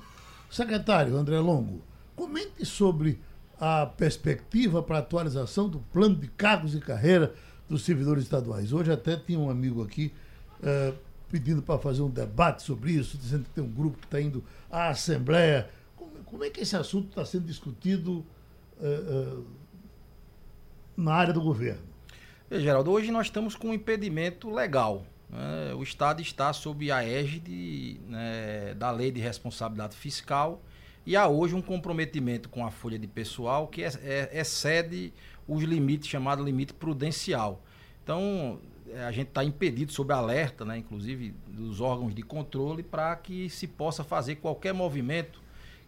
Secretário 0.55 1.17
André 1.17 1.37
Longo, 1.37 1.81
comente 2.15 2.65
sobre 2.65 3.19
a 3.59 3.85
perspectiva 3.85 4.81
para 4.81 4.95
a 4.95 4.99
atualização 4.99 5.67
do 5.67 5.79
plano 5.79 6.15
de 6.15 6.29
cargos 6.29 6.73
e 6.73 6.79
carreira 6.79 7.33
dos 7.67 7.83
servidores 7.83 8.23
estaduais. 8.23 8.71
Hoje 8.71 8.89
até 8.89 9.17
tinha 9.17 9.37
um 9.37 9.49
amigo 9.49 9.83
aqui 9.83 10.13
uh, 10.61 10.95
pedindo 11.29 11.61
para 11.61 11.77
fazer 11.77 12.03
um 12.03 12.09
debate 12.09 12.63
sobre 12.63 12.93
isso, 12.93 13.17
dizendo 13.17 13.43
que 13.43 13.49
tem 13.49 13.61
um 13.65 13.69
grupo 13.69 13.97
que 13.97 14.05
está 14.05 14.21
indo 14.21 14.41
à 14.71 14.91
Assembleia. 14.91 15.69
Como, 15.97 16.11
como, 16.23 16.43
é 16.45 16.49
que 16.49 16.61
esse 16.61 16.77
assunto 16.77 17.09
está 17.09 17.25
sendo 17.25 17.45
discutido 17.45 18.25
uh, 18.79 19.39
uh, 19.39 19.45
na 20.95 21.15
área 21.15 21.33
do 21.33 21.41
governo? 21.41 21.83
Geraldo, 22.49 22.91
hoje 22.91 23.11
nós 23.11 23.25
estamos 23.25 23.57
com 23.57 23.71
um 23.71 23.73
impedimento 23.73 24.49
legal 24.49 25.05
né, 25.35 25.73
o 25.75 25.83
Estado 25.83 26.21
está 26.21 26.53
sob 26.53 26.89
a 26.91 27.03
égide 27.03 27.99
né, 28.07 28.73
da 28.75 28.89
Lei 28.89 29.11
de 29.11 29.19
Responsabilidade 29.19 29.95
Fiscal 29.95 30.61
e 31.05 31.15
há 31.15 31.27
hoje 31.27 31.53
um 31.53 31.61
comprometimento 31.61 32.47
com 32.49 32.65
a 32.65 32.71
folha 32.71 32.97
de 32.97 33.05
pessoal 33.05 33.67
que 33.67 33.83
é, 33.83 34.29
excede 34.33 35.13
os 35.47 35.63
limites, 35.63 36.07
chamado 36.07 36.43
limite 36.43 36.73
prudencial. 36.73 37.61
Então, 38.03 38.59
é, 38.89 39.03
a 39.03 39.11
gente 39.11 39.27
está 39.27 39.43
impedido, 39.43 39.91
sob 39.91 40.13
alerta, 40.13 40.63
né, 40.63 40.77
inclusive 40.77 41.35
dos 41.47 41.81
órgãos 41.81 42.15
de 42.15 42.23
controle, 42.23 42.81
para 42.81 43.15
que 43.17 43.49
se 43.49 43.67
possa 43.67 44.03
fazer 44.03 44.35
qualquer 44.35 44.73
movimento 44.73 45.41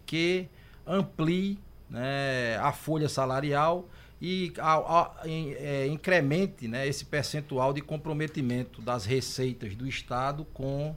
que 0.05 0.47
amplie 0.85 1.57
né, 1.89 2.57
a 2.57 2.71
folha 2.71 3.07
salarial 3.07 3.87
e 4.21 4.51
a, 4.57 4.75
a, 4.75 5.11
é, 5.25 5.87
incremente 5.87 6.67
né, 6.67 6.87
esse 6.87 7.05
percentual 7.05 7.71
de 7.71 7.81
comprometimento 7.81 8.81
das 8.81 9.05
receitas 9.05 9.75
do 9.75 9.87
Estado 9.87 10.45
com 10.53 10.95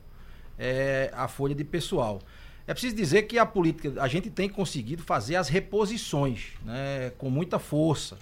é, 0.58 1.10
a 1.14 1.28
folha 1.28 1.54
de 1.54 1.64
pessoal. 1.64 2.20
É 2.66 2.72
preciso 2.72 2.94
dizer 2.94 3.22
que 3.22 3.38
a 3.38 3.44
política, 3.44 4.00
a 4.00 4.08
gente 4.08 4.30
tem 4.30 4.48
conseguido 4.48 5.02
fazer 5.02 5.36
as 5.36 5.48
reposições 5.48 6.52
né, 6.64 7.10
com 7.18 7.28
muita 7.28 7.58
força. 7.58 8.16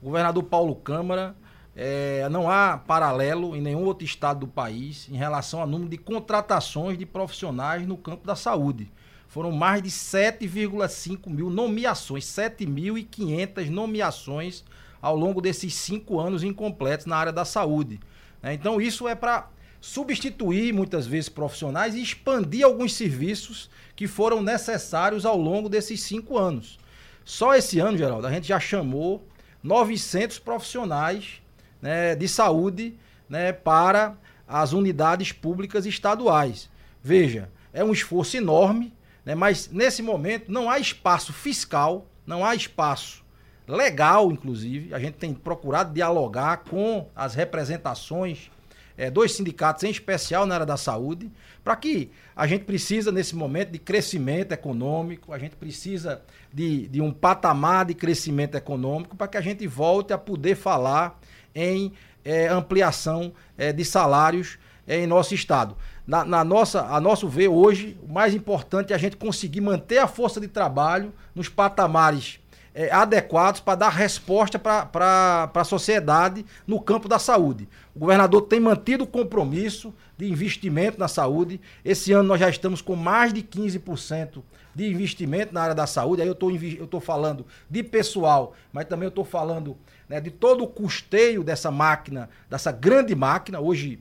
O 0.00 0.06
governador 0.06 0.44
Paulo 0.44 0.74
Câmara, 0.76 1.34
é, 1.74 2.28
não 2.28 2.50
há 2.50 2.76
paralelo 2.76 3.54
em 3.54 3.60
nenhum 3.60 3.84
outro 3.84 4.04
estado 4.04 4.40
do 4.40 4.48
país 4.48 5.08
em 5.08 5.16
relação 5.16 5.60
ao 5.60 5.66
número 5.66 5.90
de 5.90 5.96
contratações 5.96 6.98
de 6.98 7.06
profissionais 7.06 7.86
no 7.86 7.96
campo 7.96 8.26
da 8.26 8.34
saúde. 8.34 8.90
Foram 9.28 9.52
mais 9.52 9.82
de 9.82 9.90
7,5 9.90 11.28
mil 11.28 11.50
nomeações, 11.50 12.24
7.500 12.24 13.68
nomeações 13.68 14.64
ao 15.00 15.14
longo 15.14 15.40
desses 15.40 15.74
cinco 15.74 16.18
anos 16.18 16.42
incompletos 16.42 17.06
na 17.06 17.16
área 17.16 17.32
da 17.32 17.44
saúde. 17.44 18.00
Né? 18.42 18.54
Então, 18.54 18.80
isso 18.80 19.06
é 19.06 19.14
para 19.14 19.48
substituir 19.80 20.72
muitas 20.72 21.06
vezes 21.06 21.28
profissionais 21.28 21.94
e 21.94 22.02
expandir 22.02 22.64
alguns 22.64 22.94
serviços 22.94 23.70
que 23.94 24.06
foram 24.06 24.42
necessários 24.42 25.24
ao 25.24 25.36
longo 25.36 25.68
desses 25.68 26.00
cinco 26.00 26.36
anos. 26.36 26.78
Só 27.24 27.54
esse 27.54 27.78
ano, 27.78 27.98
Geraldo, 27.98 28.26
a 28.26 28.32
gente 28.32 28.48
já 28.48 28.58
chamou 28.58 29.22
900 29.62 30.38
profissionais 30.38 31.42
né, 31.82 32.16
de 32.16 32.26
saúde 32.26 32.96
né, 33.28 33.52
para 33.52 34.16
as 34.48 34.72
unidades 34.72 35.32
públicas 35.32 35.84
estaduais. 35.84 36.70
Veja, 37.02 37.50
é 37.72 37.84
um 37.84 37.92
esforço 37.92 38.36
enorme, 38.36 38.92
né? 39.28 39.34
Mas 39.34 39.68
nesse 39.70 40.00
momento 40.00 40.50
não 40.50 40.70
há 40.70 40.78
espaço 40.78 41.34
fiscal, 41.34 42.06
não 42.26 42.42
há 42.42 42.54
espaço 42.54 43.22
legal, 43.66 44.32
inclusive. 44.32 44.94
A 44.94 44.98
gente 44.98 45.16
tem 45.16 45.34
procurado 45.34 45.92
dialogar 45.92 46.64
com 46.64 47.06
as 47.14 47.34
representações 47.34 48.50
é, 48.96 49.10
dos 49.10 49.32
sindicatos, 49.32 49.84
em 49.84 49.90
especial 49.90 50.46
na 50.46 50.54
área 50.54 50.64
da 50.64 50.78
saúde, 50.78 51.30
para 51.62 51.76
que 51.76 52.10
a 52.34 52.46
gente 52.46 52.64
precisa, 52.64 53.12
nesse 53.12 53.36
momento, 53.36 53.70
de 53.70 53.78
crescimento 53.78 54.52
econômico, 54.52 55.34
a 55.34 55.38
gente 55.38 55.56
precisa 55.56 56.22
de, 56.50 56.88
de 56.88 57.02
um 57.02 57.12
patamar 57.12 57.84
de 57.84 57.92
crescimento 57.92 58.54
econômico 58.54 59.14
para 59.14 59.28
que 59.28 59.36
a 59.36 59.42
gente 59.42 59.66
volte 59.66 60.10
a 60.10 60.16
poder 60.16 60.56
falar 60.56 61.20
em 61.54 61.92
é, 62.24 62.48
ampliação 62.48 63.34
é, 63.58 63.74
de 63.74 63.84
salários 63.84 64.58
em 64.88 65.06
nosso 65.06 65.34
estado 65.34 65.76
na, 66.08 66.24
na, 66.24 66.42
nossa, 66.42 66.86
a 66.86 66.98
nosso 66.98 67.28
ver 67.28 67.48
hoje, 67.48 67.98
o 68.02 68.10
mais 68.10 68.34
importante 68.34 68.94
é 68.94 68.96
a 68.96 68.98
gente 68.98 69.14
conseguir 69.14 69.60
manter 69.60 69.98
a 69.98 70.06
força 70.06 70.40
de 70.40 70.48
trabalho 70.48 71.12
nos 71.34 71.50
patamares 71.50 72.40
é, 72.74 72.90
adequados 72.90 73.60
para 73.60 73.74
dar 73.74 73.90
resposta 73.90 74.58
para 74.58 75.50
a 75.52 75.64
sociedade 75.64 76.46
no 76.66 76.80
campo 76.80 77.08
da 77.08 77.18
saúde. 77.18 77.68
O 77.94 77.98
governador 77.98 78.40
tem 78.42 78.58
mantido 78.58 79.04
o 79.04 79.06
compromisso 79.06 79.92
de 80.16 80.30
investimento 80.30 80.98
na 80.98 81.08
saúde. 81.08 81.60
Esse 81.84 82.10
ano 82.12 82.26
nós 82.26 82.40
já 82.40 82.48
estamos 82.48 82.80
com 82.80 82.96
mais 82.96 83.34
de 83.34 83.42
15% 83.42 84.42
de 84.74 84.90
investimento 84.90 85.52
na 85.52 85.60
área 85.60 85.74
da 85.74 85.86
saúde. 85.86 86.22
Aí 86.22 86.28
eu 86.28 86.84
estou 86.84 87.00
falando 87.00 87.44
de 87.68 87.82
pessoal, 87.82 88.54
mas 88.72 88.86
também 88.86 89.04
eu 89.04 89.10
estou 89.10 89.26
falando 89.26 89.76
né, 90.08 90.22
de 90.22 90.30
todo 90.30 90.64
o 90.64 90.68
custeio 90.68 91.44
dessa 91.44 91.70
máquina, 91.70 92.30
dessa 92.48 92.72
grande 92.72 93.14
máquina. 93.14 93.60
Hoje 93.60 94.00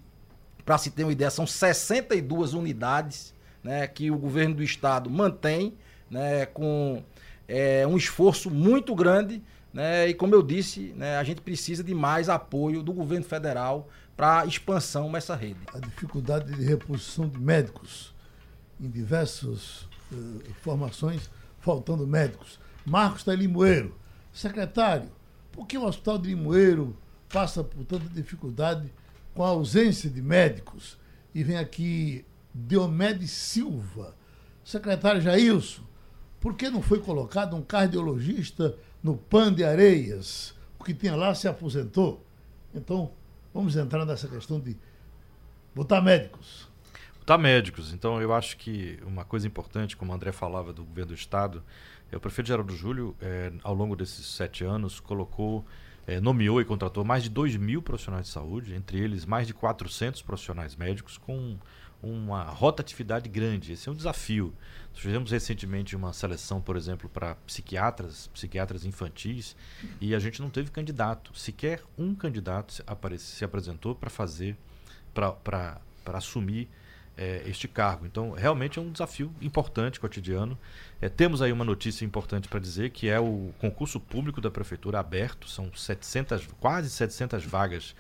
para 0.68 0.78
se 0.78 0.92
ter 0.92 1.06
uma 1.06 1.14
ideia, 1.14 1.32
são 1.32 1.48
62 1.48 2.54
unidades 2.54 3.34
né, 3.64 3.88
que 3.88 4.12
o 4.12 4.18
governo 4.18 4.56
do 4.56 4.62
estado 4.62 5.10
mantém 5.10 5.74
né, 6.12 6.46
com 6.46 7.02
é, 7.48 7.88
um 7.88 7.96
esforço 7.96 8.52
muito 8.52 8.94
grande. 8.94 9.42
Né, 9.74 10.10
e 10.10 10.14
como 10.14 10.36
eu 10.36 10.44
disse, 10.44 10.94
né, 10.98 11.16
a 11.16 11.24
gente 11.24 11.40
precisa 11.40 11.82
de 11.82 11.96
mais 11.96 12.28
apoio 12.28 12.84
do 12.84 12.92
governo 12.92 13.24
federal 13.24 13.88
para 14.18 14.46
expansão 14.46 15.10
nessa 15.10 15.38
rede. 15.38 15.60
A 15.74 15.80
dificuldade 15.80 16.54
de 16.54 16.62
reposição 16.66 17.30
de 17.30 17.40
médicos 17.40 18.14
em 18.78 18.90
diversas 18.90 19.84
uh, 20.12 20.42
formações, 20.62 21.30
faltando 21.62 22.06
médicos. 22.06 22.60
Marcos 22.86 23.22
está 23.22 23.34
em 23.34 23.38
Limoeiro. 23.38 23.96
Secretário, 24.34 25.10
por 25.50 25.66
que 25.66 25.78
o 25.78 25.86
Hospital 25.86 26.18
de 26.18 26.28
Limoeiro 26.28 26.94
passa 27.30 27.64
por 27.64 27.86
tanta 27.86 28.10
dificuldade 28.10 28.92
com 29.38 29.44
a 29.44 29.50
ausência 29.50 30.10
de 30.10 30.20
médicos, 30.20 30.98
e 31.32 31.44
vem 31.44 31.60
aqui 31.60 32.26
Diomedes 32.56 33.30
Silva, 33.30 34.16
secretário 34.64 35.22
Jailson, 35.22 35.84
por 36.40 36.56
que 36.56 36.72
não 36.72 36.82
foi 36.82 37.00
colocado 37.00 37.56
um 37.56 37.62
cardiologista 37.62 38.76
no 39.02 39.16
PAN 39.16 39.54
de 39.54 39.64
Areias? 39.64 40.56
O 40.80 40.84
que 40.84 40.92
tinha 40.92 41.16
lá 41.16 41.36
se 41.36 41.48
aposentou. 41.48 42.26
Então, 42.74 43.12
vamos 43.54 43.76
entrar 43.76 44.04
nessa 44.08 44.28
questão 44.28 44.60
de 44.60 44.76
botar 45.76 46.02
médicos. 46.02 46.68
Botar 47.20 47.38
médicos. 47.38 47.94
Então, 47.94 48.20
eu 48.20 48.34
acho 48.34 48.58
que 48.58 48.98
uma 49.06 49.24
coisa 49.24 49.46
importante, 49.46 49.96
como 49.96 50.12
o 50.12 50.16
André 50.16 50.32
falava 50.32 50.74
do 50.74 50.84
governo 50.84 51.10
do 51.10 51.16
Estado, 51.16 51.64
é 52.12 52.18
o 52.18 52.20
prefeito 52.20 52.48
Geraldo 52.48 52.76
Júlio, 52.76 53.16
é, 53.22 53.54
ao 53.62 53.76
longo 53.76 53.96
desses 53.96 54.26
sete 54.26 54.64
anos, 54.64 55.00
colocou 55.00 55.64
é, 56.08 56.22
nomeou 56.22 56.62
e 56.62 56.66
contratou 56.66 57.04
mais 57.04 57.22
de 57.22 57.30
2 57.30 57.58
mil 57.58 57.82
profissionais 57.82 58.28
de 58.28 58.32
saúde, 58.32 58.74
entre 58.74 58.98
eles 58.98 59.26
mais 59.26 59.46
de 59.46 59.54
400 59.54 60.22
profissionais 60.22 60.74
médicos, 60.74 61.18
com 61.18 61.58
uma 62.02 62.44
rotatividade 62.44 63.28
grande. 63.28 63.74
Esse 63.74 63.90
é 63.90 63.92
um 63.92 63.96
desafio. 63.96 64.54
Nós 64.94 65.02
fizemos 65.02 65.32
recentemente 65.32 65.96
uma 65.96 66.14
seleção, 66.14 66.62
por 66.62 66.78
exemplo, 66.78 67.10
para 67.10 67.36
psiquiatras, 67.46 68.28
psiquiatras 68.28 68.86
infantis, 68.86 69.56
e 70.00 70.16
a 70.16 70.20
gente 70.20 70.42
não 70.42 70.50
teve 70.50 70.72
candidato. 70.72 71.38
Sequer 71.38 71.84
um 71.98 72.16
candidato 72.16 72.74
se, 72.74 72.84
se 73.18 73.44
apresentou 73.44 73.94
para 73.94 74.10
fazer, 74.10 74.56
para 75.14 75.82
assumir 76.06 76.70
é, 77.18 77.42
este 77.46 77.68
cargo. 77.68 78.06
Então, 78.06 78.32
realmente 78.32 78.78
é 78.78 78.82
um 78.82 78.92
desafio 78.92 79.34
importante, 79.42 80.00
cotidiano. 80.00 80.58
É, 81.02 81.10
temos 81.10 81.42
aí 81.42 81.52
uma 81.52 81.66
notícia 81.66 82.06
importante 82.06 82.48
para 82.48 82.60
dizer, 82.60 82.92
que 82.92 83.10
é 83.10 83.20
o 83.20 83.52
concurso 83.60 84.00
público 84.00 84.40
da 84.40 84.52
Prefeitura 84.52 85.00
aberto, 85.00 85.50
são 85.50 85.74
700, 85.74 86.48
quase 86.60 86.90
700 86.90 87.44
vagas, 87.44 87.96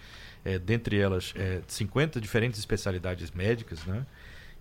é, 0.45 0.59
dentre 0.59 0.99
elas 0.99 1.34
50 1.68 2.22
diferentes 2.22 2.59
especialidades 2.59 3.32
médicas, 3.32 3.84
né? 3.86 4.05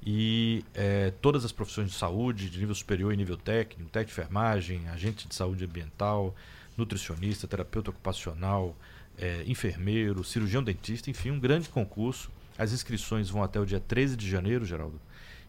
e 0.04 0.64
é, 0.72 1.12
todas 1.20 1.44
as 1.44 1.52
profissões 1.52 1.90
de 1.90 1.96
saúde, 1.96 2.48
de 2.48 2.58
nível 2.60 2.74
superior 2.74 3.12
e 3.12 3.16
nível 3.16 3.36
técnico, 3.36 3.90
técnico 3.90 4.14
de 4.14 4.20
enfermagem, 4.20 4.88
agente 4.88 5.26
de 5.26 5.34
saúde 5.34 5.64
ambiental, 5.64 6.34
nutricionista, 6.76 7.48
terapeuta 7.48 7.90
ocupacional, 7.90 8.76
é, 9.18 9.42
enfermeiro, 9.46 10.22
cirurgião 10.22 10.62
dentista, 10.62 11.10
enfim, 11.10 11.30
um 11.30 11.40
grande 11.40 11.68
concurso 11.68 12.30
as 12.58 12.72
inscrições 12.72 13.28
vão 13.28 13.42
até 13.42 13.60
o 13.60 13.66
dia 13.66 13.80
13 13.80 14.16
de 14.16 14.28
janeiro, 14.28 14.64
Geraldo. 14.64 15.00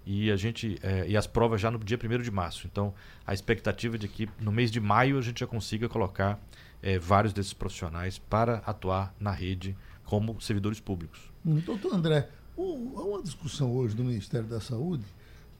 E, 0.05 0.31
a 0.31 0.37
gente, 0.37 0.79
é, 0.81 1.05
e 1.07 1.17
as 1.17 1.27
provas 1.27 1.59
já 1.59 1.69
no 1.69 1.77
dia 1.79 1.99
1 2.01 2.21
de 2.21 2.31
março. 2.31 2.65
Então, 2.65 2.93
a 3.25 3.33
expectativa 3.33 3.95
é 3.95 3.99
de 3.99 4.07
que 4.07 4.29
no 4.39 4.51
mês 4.51 4.71
de 4.71 4.79
maio 4.79 5.17
a 5.17 5.21
gente 5.21 5.41
já 5.41 5.47
consiga 5.47 5.89
colocar 5.89 6.39
é, 6.81 6.97
vários 6.97 7.33
desses 7.33 7.53
profissionais 7.53 8.17
para 8.17 8.61
atuar 8.65 9.13
na 9.19 9.31
rede 9.31 9.75
como 10.05 10.39
servidores 10.39 10.79
públicos. 10.79 11.19
Hum, 11.45 11.59
doutor 11.59 11.93
André, 11.93 12.29
há 12.57 12.61
uma 12.61 13.21
discussão 13.21 13.71
hoje 13.73 13.95
do 13.95 14.03
Ministério 14.03 14.47
da 14.47 14.61
Saúde 14.61 15.03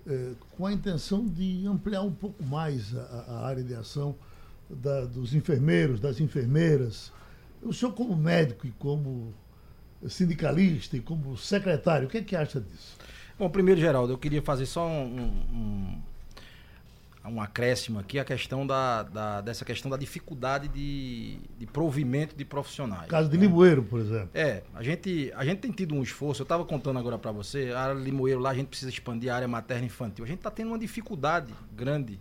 é, 0.08 0.32
com 0.52 0.66
a 0.66 0.72
intenção 0.72 1.28
de 1.28 1.68
ampliar 1.68 2.02
um 2.02 2.14
pouco 2.14 2.42
mais 2.44 2.96
a, 2.96 3.26
a 3.28 3.48
área 3.48 3.64
de 3.64 3.76
ação 3.76 4.16
da, 4.70 5.06
dos 5.06 5.34
enfermeiros, 5.34 6.00
das 6.00 6.22
enfermeiras. 6.22 7.12
O 7.62 7.74
senhor, 7.74 7.92
como 7.92 8.16
médico 8.16 8.66
e 8.66 8.72
como 8.72 9.34
sindicalista 10.08 10.98
e 10.98 11.00
como 11.00 11.38
secretário, 11.38 12.08
o 12.08 12.10
que, 12.10 12.18
é 12.20 12.22
que 12.22 12.36
acha 12.36 12.60
disso? 12.60 12.98
Bom, 13.38 13.50
primeiro, 13.50 13.80
Geraldo, 13.80 14.14
eu 14.14 14.18
queria 14.18 14.42
fazer 14.42 14.66
só 14.66 14.88
um, 14.88 15.32
um, 15.54 16.02
um 17.30 17.42
acréscimo 17.42 18.00
aqui, 18.00 18.18
a 18.18 18.26
questão 18.26 18.66
da, 18.66 19.04
da, 19.04 19.42
dessa 19.42 19.64
questão 19.64 19.92
da 19.92 19.98
dificuldade 19.98 20.68
de, 20.68 21.38
de 21.60 21.66
provimento 21.68 22.36
de 22.36 22.44
profissionais. 22.44 23.08
Caso 23.08 23.30
de 23.30 23.38
né? 23.38 23.46
Limoeiro, 23.46 23.84
por 23.84 24.00
exemplo. 24.00 24.30
É, 24.34 24.64
a 24.74 24.82
gente, 24.82 25.32
a 25.36 25.46
gente 25.46 25.60
tem 25.60 25.72
tido 25.72 25.94
um 25.94 26.02
esforço, 26.02 26.42
eu 26.42 26.46
estava 26.46 26.66
contando 26.66 26.98
agora 26.98 27.18
para 27.18 27.32
você, 27.32 27.72
a 27.76 27.82
área 27.82 27.96
de 27.96 28.02
Limoeiro 28.02 28.40
lá 28.40 28.50
a 28.50 28.56
gente 28.56 28.68
precisa 28.68 28.90
expandir 28.90 29.32
a 29.32 29.36
área 29.36 29.48
materna 29.48 29.84
e 29.84 29.88
infantil. 29.88 30.26
A 30.26 30.28
gente 30.28 30.40
está 30.40 30.50
tendo 30.50 30.70
uma 30.70 30.80
dificuldade 30.80 31.54
grande 31.76 32.20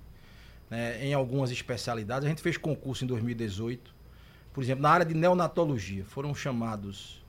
né, 0.68 1.04
em 1.04 1.14
algumas 1.14 1.50
especialidades. 1.50 2.26
A 2.26 2.28
gente 2.28 2.42
fez 2.42 2.56
concurso 2.56 3.04
em 3.04 3.06
2018, 3.06 3.94
por 4.52 4.62
exemplo, 4.62 4.82
na 4.82 4.90
área 4.90 5.06
de 5.06 5.14
neonatologia. 5.14 6.04
Foram 6.04 6.34
chamados 6.34 7.24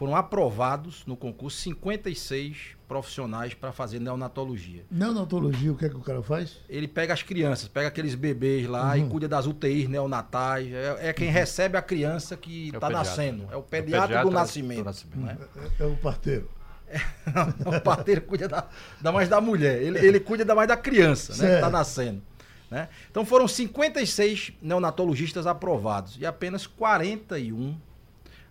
foram 0.00 0.16
aprovados 0.16 1.04
no 1.06 1.14
concurso 1.14 1.58
56 1.58 2.68
profissionais 2.88 3.52
para 3.52 3.70
fazer 3.70 3.98
neonatologia. 4.00 4.82
Neonatologia, 4.90 5.70
o 5.70 5.76
que 5.76 5.84
é 5.84 5.88
que 5.90 5.94
o 5.96 6.00
cara 6.00 6.22
faz? 6.22 6.56
Ele 6.70 6.88
pega 6.88 7.12
as 7.12 7.22
crianças, 7.22 7.68
pega 7.68 7.88
aqueles 7.88 8.14
bebês 8.14 8.66
lá 8.66 8.92
Uhum. 8.94 8.96
e 8.96 9.08
cuida 9.10 9.28
das 9.28 9.46
UTIs 9.46 9.90
neonatais. 9.90 10.72
É, 10.72 11.08
é 11.10 11.12
quem 11.12 11.28
recebe 11.30 11.76
a 11.76 11.82
criança 11.82 12.34
que 12.34 12.70
É 12.70 12.72
o 12.72 12.76
está 12.76 12.86
pediatra. 12.86 13.10
nascendo. 13.10 13.42
É 13.42 13.46
o 13.48 13.52
É 13.52 13.56
o 13.58 13.62
pediatra, 13.62 14.00
pediatra 14.08 14.22
do 14.24 14.30
do 14.30 14.34
nascimento. 14.34 14.84
nascimento. 14.86 15.18
né? 15.18 15.36
É, 15.78 15.82
é 15.82 15.86
o 15.86 15.96
parteiro. 15.98 16.48
o 17.76 17.80
parteiro 17.82 18.22
cuida 18.22 18.48
da, 18.48 18.66
da 19.02 19.12
mais 19.12 19.28
da 19.28 19.38
mulher. 19.38 19.82
Ele, 19.82 19.98
ele 19.98 20.18
cuida 20.18 20.46
da 20.46 20.54
mais 20.54 20.66
da 20.66 20.78
criança, 20.78 21.34
né? 21.42 21.46
Que 21.50 21.54
está 21.56 21.68
nascendo. 21.68 22.22
Né? 22.70 22.88
Então 23.10 23.26
foram 23.26 23.46
56 23.46 24.54
neonatologistas 24.62 25.46
aprovados 25.46 26.16
e 26.18 26.24
apenas 26.24 26.66
41. 26.66 27.76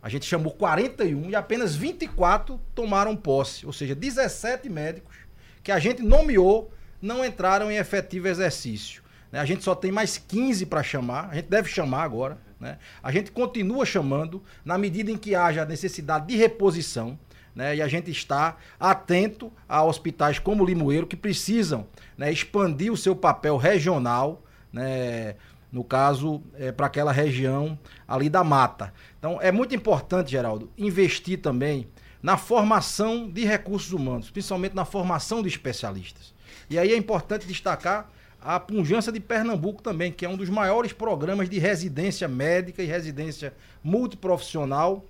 A 0.02 0.08
gente 0.10 0.26
chamou 0.26 0.54
41 0.54 1.30
e 1.30 1.36
apenas 1.36 1.76
24 1.76 2.60
tomaram 2.74 3.16
posse. 3.16 3.66
Ou 3.66 3.74
seja, 3.74 3.94
17 3.94 4.70
médicos 4.70 5.16
que 5.62 5.72
a 5.72 5.80
gente 5.80 6.02
nomeou 6.02 6.72
não 7.02 7.24
entraram 7.24 7.72
em 7.72 7.78
efetivo 7.78 8.28
exercício. 8.28 9.04
né? 9.32 9.40
A 9.40 9.46
gente 9.46 9.64
só 9.64 9.76
tem 9.76 9.92
mais 9.92 10.18
15 10.18 10.66
para 10.66 10.84
chamar, 10.84 11.30
a 11.30 11.36
gente 11.36 11.48
deve 11.48 11.70
chamar 11.70 12.04
agora. 12.04 12.38
Né? 12.60 12.78
A 13.02 13.12
gente 13.12 13.32
continua 13.32 13.86
chamando 13.86 14.44
na 14.66 14.78
medida 14.78 15.12
em 15.12 15.18
que 15.18 15.36
haja 15.36 15.66
necessidade 15.66 16.28
de 16.28 16.36
reposição. 16.36 17.18
Né? 17.56 17.78
E 17.78 17.82
a 17.82 17.88
gente 17.88 18.12
está 18.12 18.58
atento 18.80 19.52
a 19.68 19.84
hospitais 19.84 20.40
como 20.40 20.66
Limoeiro 20.66 21.08
que 21.08 21.16
precisam 21.16 21.88
né, 22.18 22.32
expandir 22.32 22.92
o 22.92 22.98
seu 22.98 23.16
papel 23.16 23.58
regional, 23.58 24.44
né, 24.72 25.36
no 25.72 25.84
caso, 25.84 26.42
para 26.76 26.88
aquela 26.88 27.12
região 27.12 27.78
ali 28.08 28.30
da 28.30 28.44
mata. 28.44 28.94
Então, 29.18 29.40
é 29.42 29.52
muito 29.52 29.76
importante, 29.76 30.32
Geraldo, 30.32 30.72
investir 30.78 31.42
também 31.42 31.88
na 32.22 32.38
formação 32.38 33.30
de 33.30 33.46
recursos 33.46 33.94
humanos, 33.94 34.30
principalmente 34.30 34.76
na 34.76 34.84
formação 34.84 35.42
de 35.42 35.48
especialistas. 35.48 36.34
E 36.70 36.78
aí 36.78 36.92
é 36.92 36.98
importante 36.98 37.48
destacar 37.48 38.10
a 38.42 38.60
Punjança 38.60 39.12
de 39.12 39.20
Pernambuco 39.20 39.82
também, 39.82 40.12
que 40.12 40.26
é 40.26 40.30
um 40.30 40.38
dos 40.38 40.50
maiores 40.50 40.94
programas 40.94 41.50
de 41.50 41.60
residência 41.60 42.28
médica 42.28 42.82
e 42.82 42.86
residência 42.86 43.54
multiprofissional 43.84 45.06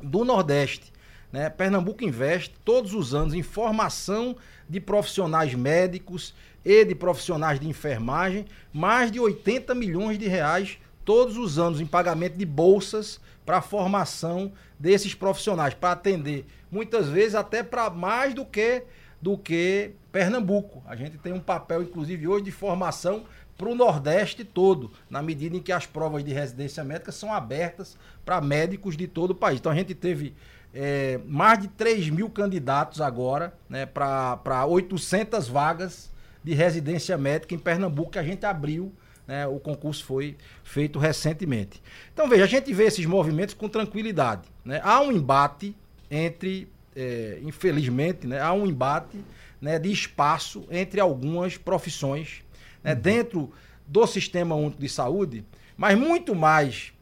do 0.00 0.24
Nordeste. 0.24 0.92
Né? 1.34 1.50
Pernambuco 1.50 2.04
investe 2.04 2.54
todos 2.64 2.94
os 2.94 3.12
anos 3.12 3.34
em 3.34 3.42
formação 3.42 4.36
de 4.68 4.78
profissionais 4.78 5.52
médicos 5.52 6.32
e 6.64 6.84
de 6.84 6.94
profissionais 6.94 7.58
de 7.58 7.66
enfermagem, 7.66 8.46
mais 8.72 9.10
de 9.10 9.18
80 9.18 9.74
milhões 9.74 10.16
de 10.16 10.28
reais 10.28 10.78
todos 11.04 11.36
os 11.36 11.58
anos 11.58 11.80
em 11.80 11.86
pagamento 11.86 12.36
de 12.36 12.46
bolsas 12.46 13.20
para 13.44 13.56
a 13.56 13.60
formação 13.60 14.52
desses 14.78 15.12
profissionais, 15.12 15.74
para 15.74 15.90
atender 15.90 16.46
muitas 16.70 17.08
vezes 17.08 17.34
até 17.34 17.64
para 17.64 17.90
mais 17.90 18.32
do 18.32 18.44
que 18.44 18.84
do 19.20 19.36
que 19.36 19.90
Pernambuco. 20.12 20.84
A 20.86 20.94
gente 20.94 21.18
tem 21.18 21.32
um 21.32 21.40
papel, 21.40 21.82
inclusive, 21.82 22.28
hoje 22.28 22.44
de 22.44 22.52
formação 22.52 23.24
para 23.56 23.68
o 23.68 23.74
Nordeste 23.74 24.44
todo, 24.44 24.92
na 25.08 25.22
medida 25.22 25.56
em 25.56 25.62
que 25.62 25.72
as 25.72 25.86
provas 25.86 26.24
de 26.24 26.32
residência 26.32 26.84
médica 26.84 27.10
são 27.10 27.32
abertas 27.32 27.96
para 28.24 28.40
médicos 28.40 28.96
de 28.96 29.08
todo 29.08 29.30
o 29.30 29.34
país. 29.34 29.58
Então 29.58 29.72
a 29.72 29.74
gente 29.74 29.94
teve 29.94 30.34
é, 30.74 31.20
mais 31.26 31.60
de 31.60 31.68
3 31.68 32.10
mil 32.10 32.28
candidatos 32.28 33.00
agora 33.00 33.54
né, 33.68 33.86
para 33.86 34.66
800 34.66 35.48
vagas 35.48 36.10
de 36.42 36.52
residência 36.52 37.16
médica 37.16 37.54
em 37.54 37.58
Pernambuco 37.58 38.10
que 38.10 38.18
a 38.18 38.22
gente 38.22 38.44
abriu. 38.44 38.92
Né, 39.26 39.46
o 39.46 39.58
concurso 39.58 40.04
foi 40.04 40.36
feito 40.62 40.98
recentemente. 40.98 41.82
Então, 42.12 42.28
veja, 42.28 42.44
a 42.44 42.46
gente 42.46 42.70
vê 42.74 42.84
esses 42.84 43.06
movimentos 43.06 43.54
com 43.54 43.68
tranquilidade. 43.70 44.42
Né? 44.62 44.82
Há 44.84 45.00
um 45.00 45.10
embate 45.10 45.74
entre, 46.10 46.68
é, 46.94 47.38
infelizmente, 47.42 48.26
né, 48.26 48.38
há 48.38 48.52
um 48.52 48.66
embate 48.66 49.18
né, 49.62 49.78
de 49.78 49.90
espaço 49.90 50.66
entre 50.70 51.00
algumas 51.00 51.56
profissões 51.56 52.42
né, 52.82 52.94
dentro 52.94 53.50
do 53.86 54.06
Sistema 54.06 54.54
Único 54.54 54.80
de 54.80 54.90
Saúde, 54.90 55.44
mas 55.74 55.98
muito 55.98 56.34
mais 56.34 56.93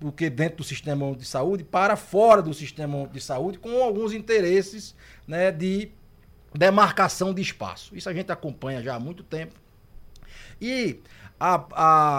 do 0.00 0.10
que 0.10 0.30
dentro 0.30 0.58
do 0.58 0.64
Sistema 0.64 1.14
de 1.14 1.26
Saúde, 1.26 1.62
para 1.62 1.94
fora 1.94 2.40
do 2.40 2.54
Sistema 2.54 3.06
de 3.12 3.20
Saúde, 3.20 3.58
com 3.58 3.82
alguns 3.82 4.14
interesses 4.14 4.94
né, 5.28 5.52
de 5.52 5.90
demarcação 6.54 7.34
de 7.34 7.42
espaço. 7.42 7.94
Isso 7.94 8.08
a 8.08 8.14
gente 8.14 8.32
acompanha 8.32 8.82
já 8.82 8.94
há 8.94 8.98
muito 8.98 9.22
tempo. 9.22 9.54
E 10.60 11.00
a, 11.38 11.64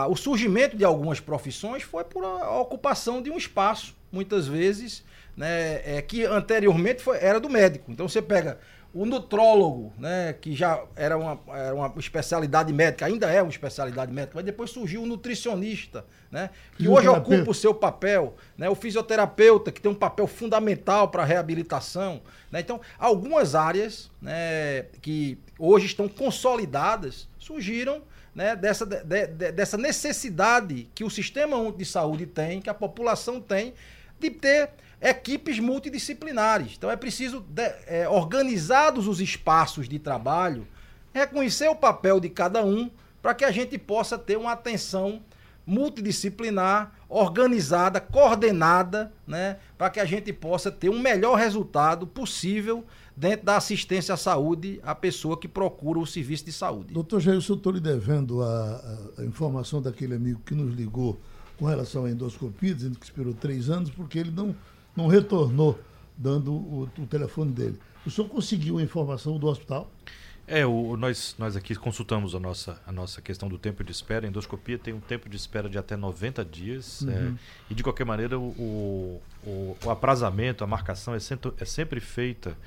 a, 0.03 0.07
o 0.07 0.15
surgimento 0.15 0.77
de 0.77 0.85
algumas 0.85 1.19
profissões 1.19 1.81
foi 1.81 2.03
por 2.03 2.23
a 2.23 2.59
ocupação 2.59 3.21
de 3.21 3.31
um 3.31 3.37
espaço, 3.37 3.95
muitas 4.11 4.47
vezes, 4.47 5.03
né, 5.35 5.81
é, 5.83 6.01
que 6.01 6.23
anteriormente 6.23 7.01
foi, 7.01 7.17
era 7.17 7.39
do 7.39 7.49
médico. 7.49 7.91
Então 7.91 8.07
você 8.07 8.21
pega 8.21 8.59
o 8.93 9.05
nutrólogo, 9.05 9.93
né, 9.97 10.33
que 10.33 10.53
já 10.53 10.83
era 10.95 11.17
uma, 11.17 11.39
era 11.47 11.73
uma 11.73 11.93
especialidade 11.97 12.73
médica, 12.73 13.05
ainda 13.05 13.31
é 13.31 13.41
uma 13.41 13.49
especialidade 13.49 14.11
médica, 14.11 14.33
mas 14.35 14.43
depois 14.43 14.69
surgiu 14.69 15.03
o 15.03 15.05
nutricionista, 15.05 16.05
né, 16.29 16.49
que 16.75 16.87
hoje 16.87 17.07
ocupa 17.07 17.51
o 17.51 17.53
seu 17.53 17.73
papel, 17.73 18.35
né, 18.57 18.69
o 18.69 18.75
fisioterapeuta, 18.75 19.71
que 19.71 19.79
tem 19.79 19.89
um 19.89 19.95
papel 19.95 20.27
fundamental 20.27 21.07
para 21.07 21.23
a 21.23 21.25
reabilitação. 21.25 22.21
Né, 22.51 22.59
então, 22.59 22.81
algumas 22.99 23.55
áreas 23.55 24.11
né, 24.21 24.83
que 25.01 25.37
hoje 25.57 25.85
estão 25.85 26.09
consolidadas 26.09 27.29
surgiram 27.39 28.01
né, 28.35 28.55
dessa, 28.55 28.85
de, 28.85 29.03
de, 29.03 29.51
dessa 29.53 29.77
necessidade 29.77 30.89
que 30.93 31.03
o 31.03 31.09
sistema 31.09 31.71
de 31.71 31.85
saúde 31.85 32.25
tem, 32.25 32.61
que 32.61 32.69
a 32.69 32.73
população 32.73 33.39
tem, 33.39 33.73
de 34.19 34.29
ter 34.29 34.69
equipes 35.01 35.59
multidisciplinares. 35.59 36.73
Então 36.77 36.91
é 36.91 36.95
preciso, 36.95 37.41
de, 37.41 37.63
é, 37.87 38.07
organizados 38.07 39.07
os 39.07 39.19
espaços 39.19 39.89
de 39.89 39.97
trabalho, 39.97 40.67
reconhecer 41.13 41.67
o 41.67 41.75
papel 41.75 42.19
de 42.19 42.29
cada 42.29 42.63
um 42.63 42.89
para 43.21 43.33
que 43.33 43.43
a 43.43 43.51
gente 43.51 43.77
possa 43.77 44.17
ter 44.17 44.37
uma 44.37 44.51
atenção 44.51 45.21
multidisciplinar, 45.65 46.91
organizada, 47.07 48.01
coordenada, 48.01 49.11
né, 49.27 49.57
para 49.77 49.89
que 49.89 49.99
a 49.99 50.05
gente 50.05 50.33
possa 50.33 50.71
ter 50.71 50.89
um 50.89 50.99
melhor 50.99 51.35
resultado 51.37 52.07
possível 52.07 52.83
dentro 53.15 53.45
da 53.45 53.57
assistência 53.57 54.13
à 54.13 54.17
saúde 54.17 54.79
à 54.83 54.95
pessoa 54.95 55.37
que 55.37 55.47
procura 55.47 55.99
o 55.99 56.05
serviço 56.05 56.45
de 56.45 56.51
saúde. 56.51 56.93
Doutor 56.93 57.19
Jair, 57.19 57.35
eu 57.35 57.55
estou 57.55 57.71
lhe 57.71 57.79
devendo 57.79 58.41
a, 58.41 58.99
a, 59.19 59.23
informação 59.23 59.81
daquele 59.81 60.15
amigo 60.15 60.41
que 60.45 60.55
nos 60.55 60.73
ligou 60.73 61.19
com 61.59 61.65
relação 61.65 62.05
à 62.05 62.09
endoscopia, 62.09 62.73
dizendo 62.73 62.97
que 62.97 63.05
esperou 63.05 63.33
três 63.33 63.69
anos, 63.69 63.91
porque 63.91 64.17
ele 64.17 64.31
não, 64.31 64.55
não 64.95 65.07
retornou 65.07 65.79
dando 66.17 66.53
o, 66.53 66.89
o 66.97 67.05
telefone 67.07 67.51
dele. 67.51 67.79
O 68.05 68.11
senhor 68.11 68.27
conseguiu 68.27 68.77
a 68.77 68.81
informação 68.81 69.37
do 69.37 69.47
hospital? 69.47 69.89
É, 70.47 70.65
o, 70.65 70.97
nós, 70.97 71.35
nós 71.37 71.55
aqui 71.55 71.75
consultamos 71.75 72.35
a 72.35 72.39
nossa, 72.39 72.81
a 72.85 72.91
nossa 72.91 73.21
questão 73.21 73.47
do 73.47 73.57
tempo 73.57 73.83
de 73.83 73.91
espera. 73.91 74.25
A 74.25 74.29
endoscopia 74.29 74.77
tem 74.77 74.93
um 74.93 74.99
tempo 74.99 75.29
de 75.29 75.37
espera 75.37 75.69
de 75.69 75.77
até 75.77 75.95
90 75.95 76.43
dias. 76.43 77.01
Uhum. 77.01 77.09
É, 77.09 77.33
e, 77.69 77.75
de 77.75 77.83
qualquer 77.83 78.05
maneira, 78.05 78.37
o, 78.37 79.21
o, 79.45 79.77
o, 79.81 79.89
aprazamento, 79.89 80.63
a 80.63 80.67
marcação 80.67 81.13
é 81.13 81.19
sempre, 81.19 81.53
é 81.57 81.65
sempre 81.65 81.99
feita 81.99 82.57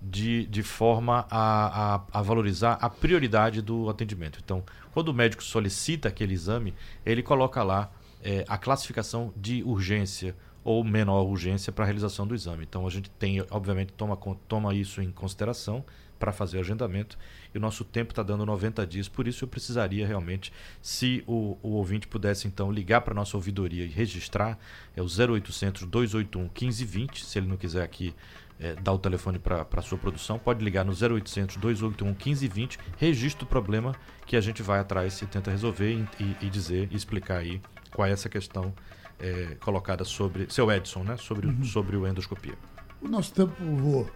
de, 0.00 0.46
de 0.46 0.62
forma 0.62 1.26
a, 1.30 1.96
a, 1.96 2.20
a, 2.20 2.22
valorizar 2.22 2.78
a 2.80 2.88
prioridade 2.88 3.60
do 3.60 3.90
atendimento. 3.90 4.40
Então, 4.42 4.64
quando 4.92 5.08
o 5.08 5.14
médico 5.14 5.42
solicita 5.42 6.08
aquele 6.08 6.32
exame, 6.32 6.74
ele 7.04 7.22
coloca 7.22 7.62
lá 7.62 7.90
é, 8.22 8.44
a 8.48 8.56
classificação 8.56 9.32
de 9.36 9.62
urgência 9.62 10.34
ou 10.66 10.82
menor 10.82 11.22
urgência 11.22 11.72
para 11.72 11.84
a 11.84 11.86
realização 11.86 12.26
do 12.26 12.34
exame. 12.34 12.64
Então, 12.64 12.84
a 12.88 12.90
gente 12.90 13.08
tem, 13.08 13.40
obviamente, 13.52 13.92
toma, 13.92 14.18
toma 14.48 14.74
isso 14.74 15.00
em 15.00 15.12
consideração 15.12 15.84
para 16.18 16.32
fazer 16.32 16.56
o 16.56 16.60
agendamento. 16.60 17.16
E 17.54 17.58
o 17.58 17.60
nosso 17.60 17.84
tempo 17.84 18.10
está 18.10 18.20
dando 18.20 18.44
90 18.44 18.84
dias, 18.84 19.08
por 19.08 19.28
isso 19.28 19.44
eu 19.44 19.48
precisaria 19.48 20.04
realmente, 20.04 20.52
se 20.82 21.22
o, 21.24 21.56
o 21.62 21.74
ouvinte 21.74 22.08
pudesse 22.08 22.48
então 22.48 22.72
ligar 22.72 23.02
para 23.02 23.12
a 23.12 23.14
nossa 23.14 23.36
ouvidoria 23.36 23.84
e 23.84 23.88
registrar, 23.88 24.58
é 24.96 25.00
o 25.00 25.04
0800 25.04 25.84
281 25.84 26.42
1520, 26.42 27.24
se 27.24 27.38
ele 27.38 27.46
não 27.46 27.56
quiser 27.56 27.84
aqui 27.84 28.12
é, 28.58 28.74
dar 28.74 28.92
o 28.92 28.98
telefone 28.98 29.38
para 29.38 29.64
a 29.70 29.82
sua 29.82 29.98
produção, 29.98 30.36
pode 30.36 30.64
ligar 30.64 30.84
no 30.84 30.90
0800 30.90 31.58
281 31.58 32.08
1520, 32.08 32.78
registra 32.96 33.44
o 33.44 33.46
problema 33.46 33.94
que 34.26 34.36
a 34.36 34.40
gente 34.40 34.64
vai 34.64 34.80
atrás 34.80 35.22
e 35.22 35.26
tenta 35.26 35.48
resolver 35.48 35.92
e, 35.92 36.24
e, 36.24 36.46
e 36.46 36.50
dizer 36.50 36.88
explicar 36.90 37.36
aí 37.36 37.62
qual 37.92 38.08
é 38.08 38.10
essa 38.10 38.28
questão 38.28 38.74
é, 39.18 39.56
colocada 39.60 40.04
sobre, 40.04 40.46
seu 40.50 40.70
Edson, 40.70 41.02
né, 41.02 41.16
sobre, 41.16 41.46
uhum. 41.46 41.64
sobre 41.64 41.96
o 41.96 42.06
endoscopia. 42.06 42.54
O 43.00 43.08
nosso 43.08 43.32
tempo 43.32 43.52
voou. 43.58 44.08